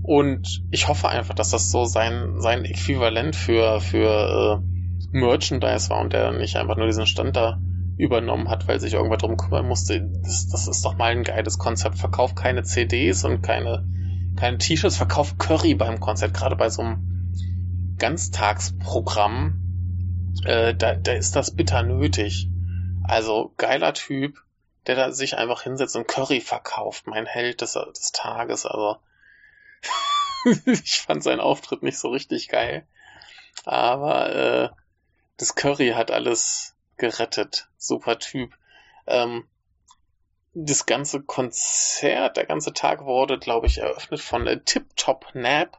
[0.08, 6.00] Und ich hoffe einfach, dass das so sein, sein Äquivalent für, für äh, Merchandise war
[6.00, 7.60] und der nicht einfach nur diesen Stand da
[7.98, 10.08] übernommen hat, weil sich irgendwer drum kümmern musste.
[10.22, 11.98] Das, das ist doch mal ein geiles Konzept.
[11.98, 13.86] Verkauf keine CDs und keine,
[14.34, 17.34] keine T-Shirts, verkauf Curry beim Konzert, gerade bei so einem
[17.98, 20.32] Ganztagsprogramm.
[20.46, 22.48] Äh, da, da ist das bitter nötig.
[23.04, 24.42] Also geiler Typ,
[24.86, 28.64] der da sich einfach hinsetzt und Curry verkauft, mein Held des, des Tages.
[28.64, 28.96] Also
[30.66, 32.86] ich fand seinen Auftritt nicht so richtig geil.
[33.64, 34.68] Aber äh,
[35.36, 37.68] das Curry hat alles gerettet.
[37.76, 38.54] Super Typ.
[39.06, 39.48] Ähm,
[40.54, 45.78] das ganze Konzert, der ganze Tag wurde, glaube ich, eröffnet von äh, Tip Top Nap,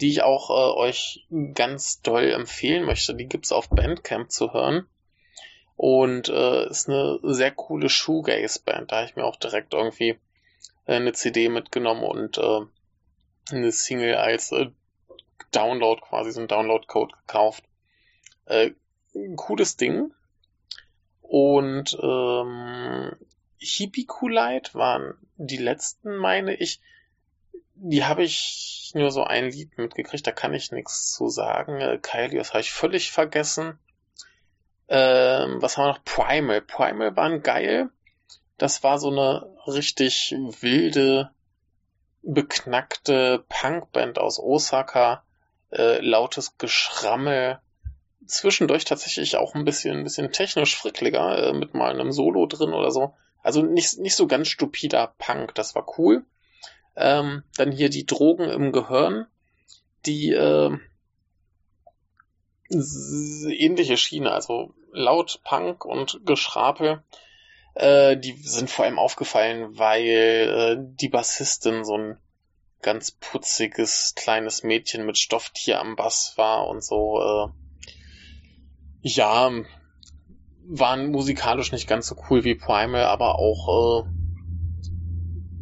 [0.00, 3.14] die ich auch äh, euch ganz doll empfehlen möchte.
[3.14, 4.88] Die gibt's auf Bandcamp zu hören.
[5.76, 8.90] Und äh, ist eine sehr coole Shoegaze-Band.
[8.90, 10.18] Da habe ich mir auch direkt irgendwie
[10.86, 12.60] äh, eine CD mitgenommen und äh,
[13.50, 14.70] eine Single als äh,
[15.50, 17.64] Download, quasi so ein Download-Code gekauft.
[18.46, 18.72] Äh,
[19.36, 20.12] cooles Ding.
[21.22, 23.16] Und ähm,
[23.58, 26.80] Hippie-Coolite waren die letzten, meine ich.
[27.80, 31.80] Die habe ich nur so ein Lied mitgekriegt, da kann ich nichts zu sagen.
[31.80, 33.78] Äh, Kylios habe ich völlig vergessen.
[34.88, 36.04] Ähm, was haben wir noch?
[36.04, 36.60] Primal.
[36.62, 37.90] Primal waren geil.
[38.56, 41.30] Das war so eine richtig wilde,
[42.22, 45.22] beknackte Punkband aus Osaka.
[45.70, 47.60] Äh, lautes Geschrammel.
[48.26, 52.72] Zwischendurch tatsächlich auch ein bisschen, ein bisschen technisch frickliger, äh, mit mal einem Solo drin
[52.72, 53.14] oder so.
[53.42, 56.24] Also nicht, nicht so ganz stupider Punk, das war cool.
[56.96, 59.26] Ähm, dann hier die Drogen im Gehirn,
[60.04, 60.76] die äh,
[62.70, 67.02] ähnliche Schiene, also laut Punk und Geschrapel.
[67.78, 72.18] Äh, die sind vor allem aufgefallen, weil äh, die Bassistin so ein
[72.82, 77.20] ganz putziges kleines Mädchen mit Stofftier am Bass war und so.
[77.20, 77.48] Äh,
[79.02, 79.52] ja,
[80.66, 84.04] waren musikalisch nicht ganz so cool wie Primal, aber auch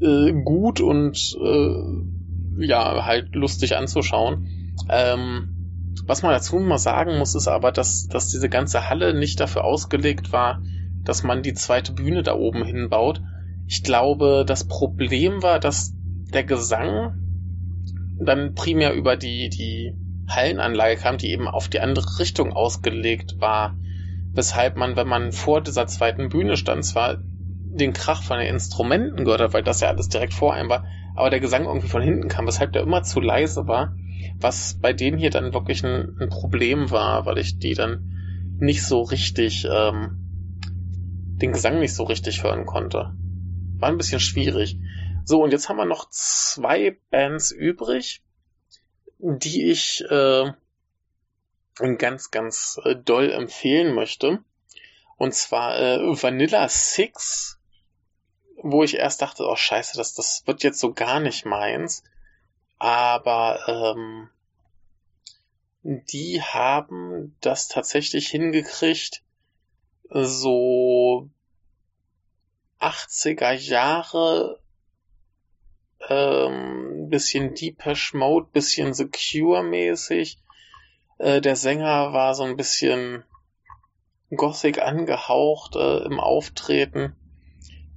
[0.01, 4.75] äh, äh, gut und äh, ja, halt lustig anzuschauen.
[4.89, 9.39] Ähm, was man dazu mal sagen muss, ist aber, dass, dass diese ganze Halle nicht
[9.39, 10.63] dafür ausgelegt war,
[11.07, 13.23] dass man die zweite Bühne da oben hinbaut.
[13.67, 15.95] Ich glaube, das Problem war, dass
[16.33, 17.15] der Gesang
[18.21, 19.95] dann primär über die, die
[20.29, 23.77] Hallenanlage kam, die eben auf die andere Richtung ausgelegt war
[24.37, 29.25] weshalb man, wenn man vor dieser zweiten Bühne stand, zwar den Krach von den Instrumenten
[29.25, 30.85] gehört hat, weil das ja alles direkt vor einem war,
[31.15, 33.97] aber der Gesang irgendwie von hinten kam, weshalb der immer zu leise war,
[34.39, 38.13] was bei denen hier dann wirklich ein, ein Problem war, weil ich die dann
[38.59, 40.26] nicht so richtig, ähm,
[41.37, 43.15] den Gesang nicht so richtig hören konnte.
[43.79, 44.79] War ein bisschen schwierig.
[45.25, 48.23] So, und jetzt haben wir noch zwei Bands übrig,
[49.19, 50.53] die ich äh,
[51.99, 54.41] ganz, ganz äh, doll empfehlen möchte.
[55.17, 57.59] Und zwar äh, Vanilla Six,
[58.63, 62.03] wo ich erst dachte, oh scheiße, das, das wird jetzt so gar nicht meins.
[62.79, 64.29] Aber ähm,
[65.83, 69.23] die haben das tatsächlich hingekriegt,
[70.11, 71.31] so
[72.81, 74.61] 80er Jahre
[76.09, 80.39] ähm, bisschen Deepesh Mode, bisschen Secure mäßig
[81.19, 83.25] äh, der Sänger war so ein bisschen
[84.31, 87.15] Gothic angehaucht äh, im Auftreten.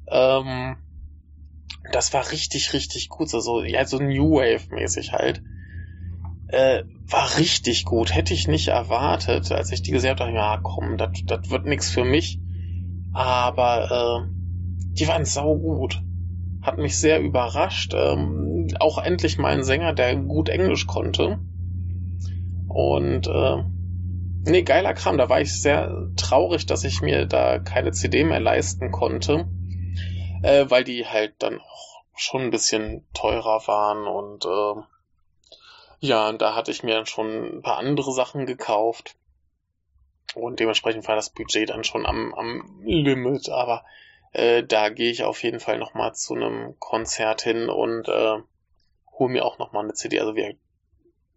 [0.07, 0.77] Ähm,
[1.91, 3.29] das war richtig, richtig gut.
[3.29, 5.41] So, so, ja, so New Wave-mäßig halt.
[6.49, 8.13] Äh, war richtig gut.
[8.13, 9.51] Hätte ich nicht erwartet.
[9.51, 12.39] Als ich die gesehen habe, dachte ich, ja komm, das wird nix für mich.
[13.13, 14.31] Aber äh,
[14.99, 16.01] die waren sau gut.
[16.61, 17.93] Hat mich sehr überrascht.
[17.95, 21.39] Ähm, auch endlich mal ein Sänger, der gut Englisch konnte.
[22.67, 23.63] Und äh,
[24.45, 25.17] nee, geiler Kram.
[25.17, 29.47] Da war ich sehr traurig, dass ich mir da keine CD mehr leisten konnte,
[30.41, 34.83] äh, weil die halt dann auch schon ein bisschen teurer waren und äh,
[35.99, 39.15] ja, da hatte ich mir schon ein paar andere Sachen gekauft.
[40.35, 43.83] Und dementsprechend war das Budget dann schon am, am Limit, aber
[44.31, 48.37] äh, da gehe ich auf jeden Fall nochmal zu einem Konzert hin und äh,
[49.11, 50.19] hole mir auch nochmal eine CD.
[50.19, 50.55] Also wir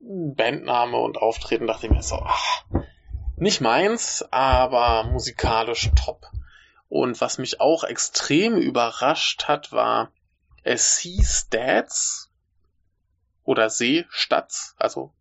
[0.00, 2.64] Bandname und Auftreten dachte ich mir so, ach,
[3.36, 6.26] nicht meins, aber musikalisch top.
[6.88, 10.12] Und was mich auch extrem überrascht hat, war
[10.64, 12.31] SC Stats
[13.44, 15.12] oder Seestats, also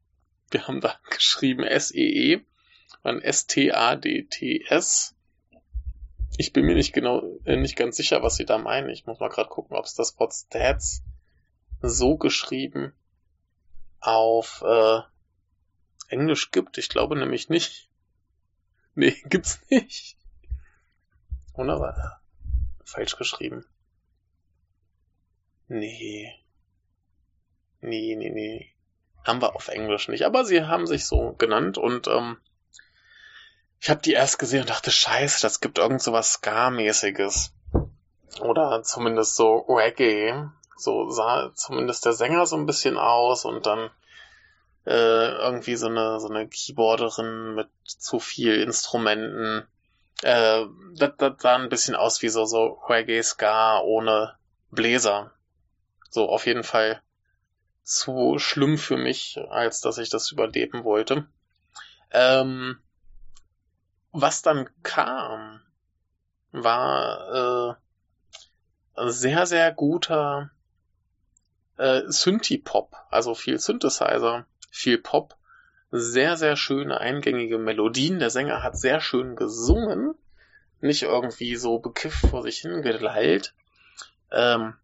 [0.52, 2.45] wir haben da geschrieben S-E-E, -E,
[3.03, 5.15] dann S-T-A-D-T-S.
[6.38, 8.89] Ich bin mir nicht genau, äh, nicht ganz sicher, was sie da meinen.
[8.89, 11.03] Ich muss mal gerade gucken, ob es das Wort Stats
[11.81, 12.93] so geschrieben
[13.99, 15.02] auf äh,
[16.10, 16.77] Englisch gibt.
[16.77, 17.88] Ich glaube nämlich nicht.
[18.93, 20.18] Nee, gibt's nicht.
[21.53, 22.22] Wunderbar.
[22.84, 23.65] Falsch geschrieben.
[25.69, 26.40] Nee.
[27.81, 28.73] Nee, nee, nee.
[29.25, 30.25] Haben wir auf Englisch nicht.
[30.25, 32.37] Aber sie haben sich so genannt und ähm,
[33.79, 37.51] ich habe die erst gesehen und dachte, scheiße, das gibt irgend so was Ska-mäßiges.
[38.39, 40.49] Oder zumindest so Reggae.
[40.77, 43.89] So sah zumindest der Sänger so ein bisschen aus und dann
[44.85, 49.67] äh, irgendwie so eine, so eine Keyboarderin mit zu viel Instrumenten.
[50.23, 54.35] Äh, das, das sah ein bisschen aus wie so, so Reggae Ska ohne
[54.69, 55.31] Bläser.
[56.09, 57.01] So auf jeden Fall
[57.83, 61.27] zu schlimm für mich, als dass ich das überleben wollte.
[62.11, 62.79] Ähm,
[64.11, 65.61] was dann kam,
[66.51, 67.77] war
[68.97, 70.51] äh, sehr, sehr guter
[71.77, 75.37] äh, Synthie-Pop, also viel Synthesizer, viel Pop,
[75.91, 78.19] sehr, sehr schöne eingängige Melodien.
[78.19, 80.15] Der Sänger hat sehr schön gesungen,
[80.79, 83.53] nicht irgendwie so bekifft vor sich hingeleilt.
[84.31, 84.75] Ähm,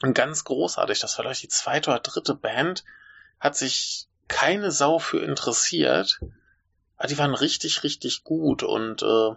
[0.00, 1.00] ganz großartig.
[1.00, 2.84] Das war, ich, die zweite oder dritte Band.
[3.40, 6.20] Hat sich keine Sau für interessiert.
[6.96, 9.30] Aber die waren richtig, richtig gut und äh,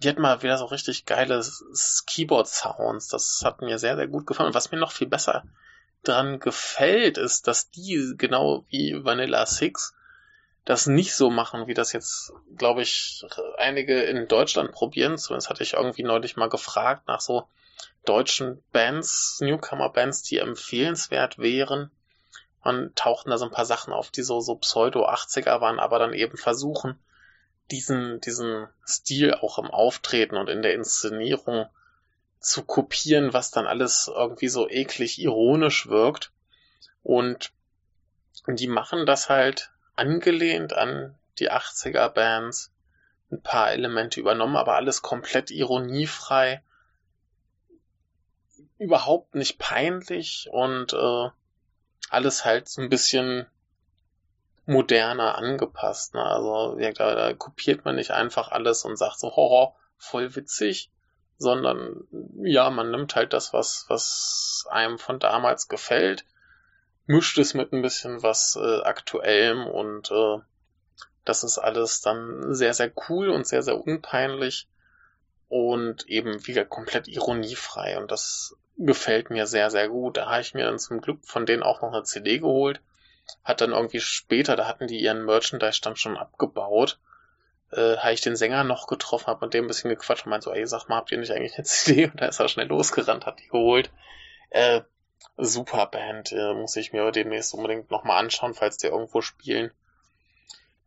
[0.00, 1.44] die hatten mal wieder so richtig geile
[2.06, 3.08] Keyboard-Sounds.
[3.08, 4.48] Das hat mir sehr, sehr gut gefallen.
[4.48, 5.44] Und was mir noch viel besser
[6.04, 9.94] dran gefällt, ist, dass die genau wie Vanilla Six
[10.64, 13.24] das nicht so machen, wie das jetzt, glaube ich,
[13.56, 15.18] einige in Deutschland probieren.
[15.18, 17.48] Zumindest hatte ich irgendwie neulich mal gefragt nach so
[18.04, 21.90] deutschen Bands, Newcomer-Bands, die empfehlenswert wären.
[22.62, 26.12] Und tauchten da so ein paar Sachen auf, die so, so Pseudo-80er waren, aber dann
[26.12, 26.98] eben versuchen,
[27.70, 31.66] diesen, diesen Stil auch im Auftreten und in der Inszenierung
[32.40, 36.32] zu kopieren, was dann alles irgendwie so eklig ironisch wirkt.
[37.02, 37.52] Und
[38.46, 42.72] die machen das halt angelehnt an die 80er Bands,
[43.30, 46.62] ein paar Elemente übernommen, aber alles komplett ironiefrei,
[48.78, 51.30] überhaupt nicht peinlich und äh,
[52.10, 53.46] alles halt so ein bisschen
[54.66, 56.14] moderner angepasst.
[56.14, 56.22] Ne?
[56.22, 60.90] Also ja, da, da kopiert man nicht einfach alles und sagt so, hoho, voll witzig,
[61.38, 62.04] sondern
[62.42, 66.24] ja, man nimmt halt das, was, was einem von damals gefällt,
[67.06, 70.38] mischt es mit ein bisschen was äh, Aktuellem und äh,
[71.24, 74.68] das ist alles dann sehr, sehr cool und sehr, sehr unpeinlich
[75.48, 80.16] und eben wieder komplett ironiefrei und das gefällt mir sehr, sehr gut.
[80.16, 82.80] Da habe ich mir dann zum Glück von denen auch noch eine CD geholt.
[83.44, 86.98] Hat dann irgendwie später, da hatten die ihren Merchandise-Stand schon abgebaut.
[87.70, 90.44] Äh, habe ich den Sänger noch getroffen, habe mit dem ein bisschen gequatscht und meinte
[90.44, 92.06] so, ey, sag mal, habt ihr nicht eigentlich eine CD?
[92.06, 93.90] Und da ist er schnell losgerannt, hat die geholt.
[94.50, 94.80] Äh,
[95.36, 99.70] super Band, äh, muss ich mir demnächst unbedingt nochmal anschauen, falls die irgendwo spielen.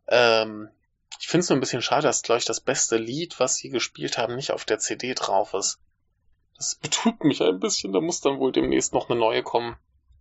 [0.08, 0.68] Ähm,
[1.20, 3.68] ich finde es nur ein bisschen schade, dass, glaube ich, das beste Lied, was sie
[3.68, 5.78] gespielt haben, nicht auf der CD drauf ist.
[6.62, 7.92] Das betrübt mich ein bisschen.
[7.92, 9.76] Da muss dann wohl demnächst noch eine neue kommen.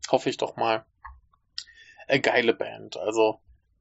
[0.10, 0.84] Hoffe ich doch mal.
[2.08, 2.98] Äh, geile Band.
[2.98, 3.40] Also,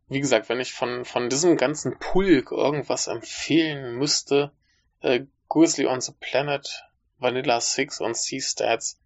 [0.08, 4.52] wie gesagt, wenn ich von, von diesem ganzen Pulk irgendwas empfehlen müsste,
[5.00, 6.84] äh, Grizzly on the Planet,
[7.18, 9.00] Vanilla Six und Sea Stats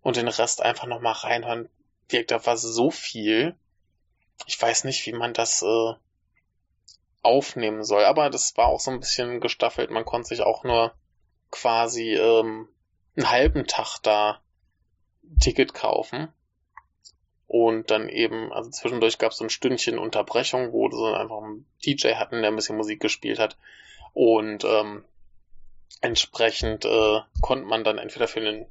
[0.00, 1.68] und den Rest einfach nochmal reinhören.
[2.12, 3.56] Direkt, da war so viel.
[4.46, 5.92] Ich weiß nicht, wie man das äh,
[7.22, 9.90] aufnehmen soll, aber das war auch so ein bisschen gestaffelt.
[9.90, 10.94] Man konnte sich auch nur
[11.50, 12.68] quasi ähm,
[13.16, 14.40] einen halben Tag da
[15.40, 16.28] Ticket kaufen.
[17.46, 21.66] Und dann eben, also zwischendurch gab es so ein Stündchen Unterbrechung, wo sie einfach einen
[21.84, 23.58] DJ hatten, der ein bisschen Musik gespielt hat.
[24.14, 25.04] Und ähm,
[26.00, 28.66] entsprechend äh, konnte man dann entweder für den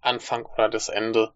[0.00, 1.32] Anfang oder das Ende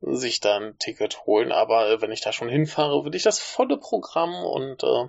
[0.00, 1.52] sich da ein Ticket holen.
[1.52, 5.08] Aber äh, wenn ich da schon hinfahre, würde ich das volle Programm und äh,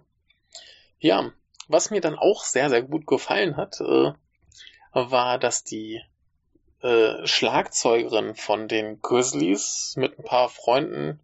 [0.99, 1.31] ja,
[1.67, 4.13] was mir dann auch sehr, sehr gut gefallen hat, äh,
[4.93, 6.01] war, dass die
[6.81, 11.19] äh, Schlagzeugerin von den Grizzlies mit ein paar Freunden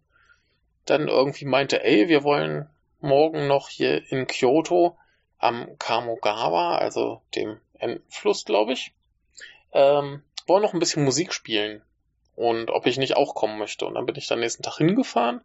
[0.84, 2.68] dann irgendwie meinte, ey, wir wollen
[3.00, 4.96] morgen noch hier in Kyoto
[5.38, 8.92] am Kamogawa, also dem Endfluss, glaube ich,
[9.72, 11.82] ähm, wollen noch ein bisschen Musik spielen
[12.36, 13.86] und ob ich nicht auch kommen möchte.
[13.86, 15.40] Und dann bin ich dann nächsten Tag hingefahren,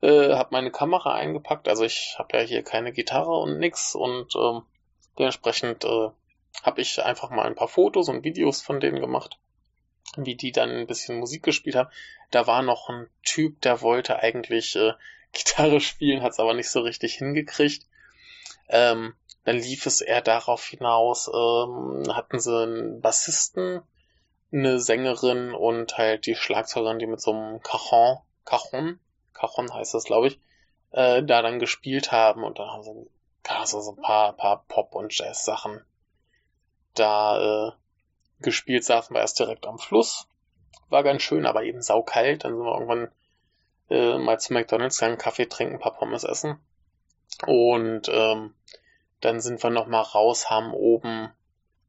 [0.00, 4.34] äh, habe meine Kamera eingepackt, also ich habe ja hier keine Gitarre und nix und
[4.36, 4.62] ähm,
[5.18, 6.10] dementsprechend äh,
[6.62, 9.38] habe ich einfach mal ein paar Fotos und Videos von denen gemacht,
[10.16, 11.90] wie die dann ein bisschen Musik gespielt haben.
[12.30, 14.92] Da war noch ein Typ, der wollte eigentlich äh,
[15.32, 17.86] Gitarre spielen, hat es aber nicht so richtig hingekriegt.
[18.68, 19.14] Ähm,
[19.44, 23.82] dann lief es eher darauf hinaus, ähm, hatten sie einen Bassisten,
[24.52, 28.98] eine Sängerin und halt die Schlagzeugerin, die mit so einem Cajon, Cajon,
[29.34, 30.40] Cajon heißt das, glaube ich,
[30.90, 33.10] äh, da dann gespielt haben und dann haben sie
[33.48, 35.82] ja, so, so ein paar, paar Pop- und Jazz-Sachen
[36.98, 37.72] da äh,
[38.40, 40.28] gespielt, saßen wir erst direkt am Fluss.
[40.88, 42.44] War ganz schön, aber eben saukalt.
[42.44, 43.10] Dann sind wir irgendwann
[43.90, 46.58] äh, mal zu McDonalds, einen Kaffee trinken, ein paar Pommes essen.
[47.46, 48.54] Und ähm,
[49.20, 51.32] dann sind wir nochmal raus, haben oben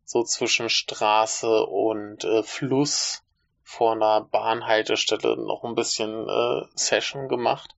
[0.04, 3.24] so zwischen Straße und äh, Fluss
[3.64, 7.76] vor einer Bahnhaltestelle noch ein bisschen äh, Session gemacht.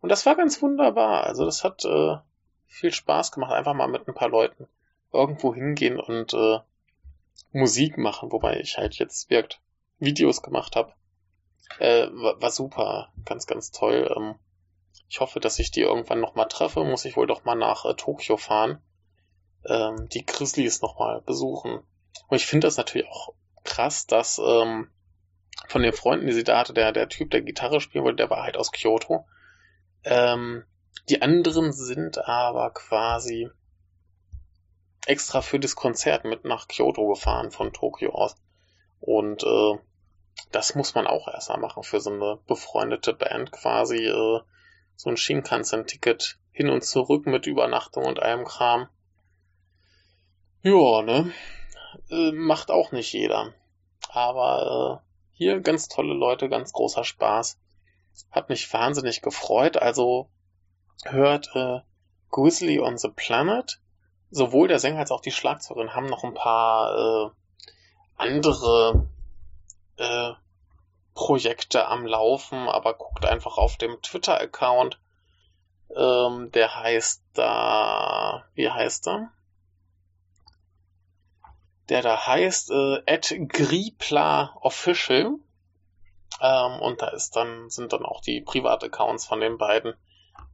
[0.00, 1.24] Und das war ganz wunderbar.
[1.24, 2.16] Also das hat äh,
[2.66, 4.68] viel Spaß gemacht, einfach mal mit ein paar Leuten
[5.12, 6.58] irgendwo hingehen und äh,
[7.52, 9.60] Musik machen, wobei ich halt jetzt wirkt
[9.98, 10.92] Videos gemacht habe.
[11.78, 14.12] Äh, war, war, super, ganz, ganz toll.
[14.16, 14.34] Ähm,
[15.08, 16.84] ich hoffe, dass ich die irgendwann nochmal treffe.
[16.84, 18.82] Muss ich wohl doch mal nach äh, Tokio fahren.
[19.68, 21.80] ähm, die Grizzlies nochmal besuchen.
[22.28, 24.90] Und ich finde das natürlich auch krass, dass ähm,
[25.66, 28.30] von den Freunden, die sie da hatte, der, der Typ, der Gitarre spielen wollte, der
[28.30, 29.26] war halt aus Kyoto.
[30.04, 30.64] Ähm,
[31.08, 33.50] die anderen sind aber quasi
[35.08, 38.36] extra für das Konzert mit nach Kyoto gefahren von Tokio aus.
[39.00, 39.78] Und äh,
[40.52, 44.06] das muss man auch erstmal machen für so eine befreundete Band quasi.
[44.06, 44.40] Äh,
[44.96, 48.88] so ein Shinkansen-Ticket hin und zurück mit Übernachtung und allem Kram.
[50.62, 51.32] Ja, ne?
[52.10, 53.54] Äh, macht auch nicht jeder.
[54.10, 57.58] Aber äh, hier ganz tolle Leute, ganz großer Spaß.
[58.32, 59.76] Hat mich wahnsinnig gefreut.
[59.76, 60.28] Also
[61.04, 61.80] hört äh,
[62.30, 63.80] Grizzly on the Planet.
[64.30, 67.30] Sowohl der Sänger als auch die Schlagzeugerin haben noch ein paar äh,
[68.16, 69.08] andere
[69.96, 70.32] äh,
[71.14, 75.00] Projekte am Laufen, aber guckt einfach auf dem Twitter-Account.
[75.96, 79.32] Ähm, der heißt da, wie heißt er?
[81.88, 85.38] Der da heißt äh, at Gripla Official.
[86.40, 89.94] Ähm, und da ist dann, sind dann auch die Privataccounts von den beiden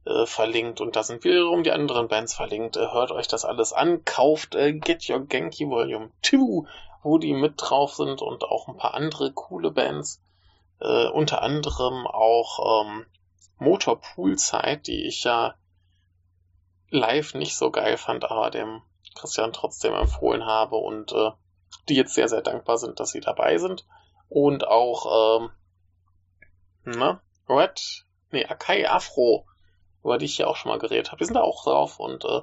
[0.05, 2.77] äh, verlinkt und da sind wiederum die anderen Bands verlinkt.
[2.77, 6.67] Äh, hört euch das alles an, kauft äh, Get Your Genki Volume 2,
[7.03, 10.21] wo die mit drauf sind und auch ein paar andere coole Bands.
[10.79, 13.05] Äh, unter anderem auch ähm,
[13.57, 15.55] Motor Poolzeit, die ich ja
[16.89, 18.81] live nicht so geil fand, aber dem
[19.15, 21.31] Christian trotzdem empfohlen habe und äh,
[21.89, 23.85] die jetzt sehr, sehr dankbar sind, dass sie dabei sind.
[24.29, 25.49] Und auch, ähm,
[26.83, 29.45] na, Red, nee, Akai Afro
[30.05, 31.17] über die ich ja auch schon mal geredet habe.
[31.17, 32.41] Die sind da auch drauf und äh,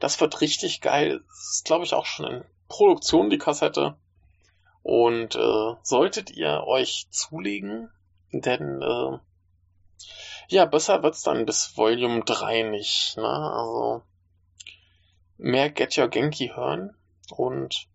[0.00, 1.22] das wird richtig geil.
[1.28, 3.96] Das ist, glaube ich, auch schon in Produktion, die Kassette.
[4.82, 7.90] Und äh, solltet ihr euch zulegen,
[8.32, 9.18] denn äh,
[10.48, 13.16] ja, besser wird's dann bis Volume 3 nicht.
[13.16, 13.28] Ne?
[13.28, 14.02] Also
[15.36, 16.96] mehr Get Your Genki hören
[17.30, 17.86] und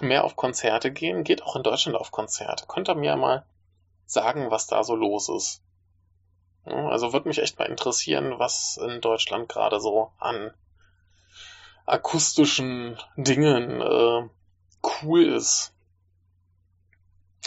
[0.00, 1.24] mehr auf Konzerte gehen.
[1.24, 2.66] Geht auch in Deutschland auf Konzerte.
[2.68, 3.44] Könnt ihr mir mal
[4.06, 5.64] sagen, was da so los ist?
[6.64, 10.52] Also würde mich echt mal interessieren, was in Deutschland gerade so an
[11.86, 14.28] akustischen Dingen äh,
[15.02, 15.72] cool ist.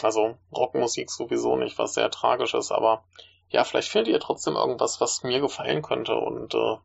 [0.02, 3.04] Also Rockmusik sowieso nicht, was sehr tragisch ist, aber
[3.48, 6.16] ja, vielleicht findet ihr trotzdem irgendwas, was mir gefallen könnte.
[6.16, 6.76] Und äh,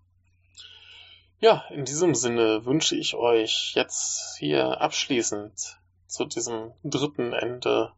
[1.40, 7.92] ja, in diesem Sinne wünsche ich euch jetzt hier abschließend zu diesem dritten Ende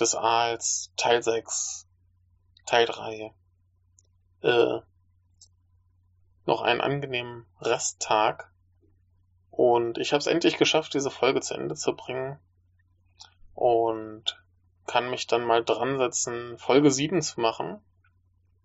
[0.00, 1.86] des Aals, Teil 6,
[2.66, 3.34] Teil 3
[4.44, 4.80] äh,
[6.46, 8.52] noch einen angenehmen Resttag.
[9.50, 12.38] Und ich habe es endlich geschafft, diese Folge zu Ende zu bringen.
[13.54, 14.36] Und
[14.86, 17.80] kann mich dann mal dran setzen, Folge 7 zu machen.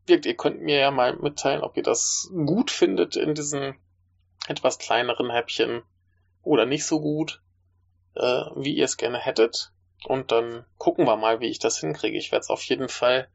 [0.07, 3.75] Ihr könnt mir ja mal mitteilen, ob ihr das gut findet in diesen
[4.47, 5.83] etwas kleineren Häppchen
[6.41, 7.41] oder nicht so gut,
[8.15, 9.71] äh, wie ihr es gerne hättet.
[10.03, 12.17] Und dann gucken wir mal, wie ich das hinkriege.
[12.17, 13.29] Ich werde es auf jeden Fall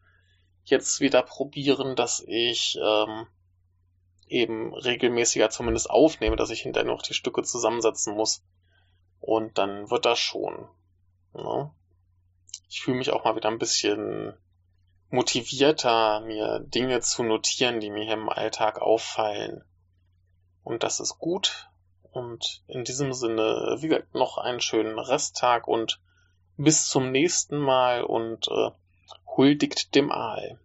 [0.65, 3.27] jetzt wieder probieren, dass ich ähm,
[4.29, 8.43] eben regelmäßiger zumindest aufnehme, dass ich hinterher noch die Stücke zusammensetzen muss.
[9.21, 10.69] Und dann wird das schon.
[11.35, 11.71] Ne?
[12.69, 14.35] Ich fühle mich auch mal wieder ein bisschen
[15.11, 19.65] motivierter, mir Dinge zu notieren, die mir hier im Alltag auffallen.
[20.63, 21.69] Und das ist gut.
[22.11, 26.01] Und in diesem Sinne, wie gesagt, noch einen schönen Resttag und
[26.57, 28.71] bis zum nächsten Mal und äh,
[29.37, 30.59] huldigt dem Aal.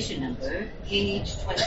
[0.00, 1.57] Station number KH28.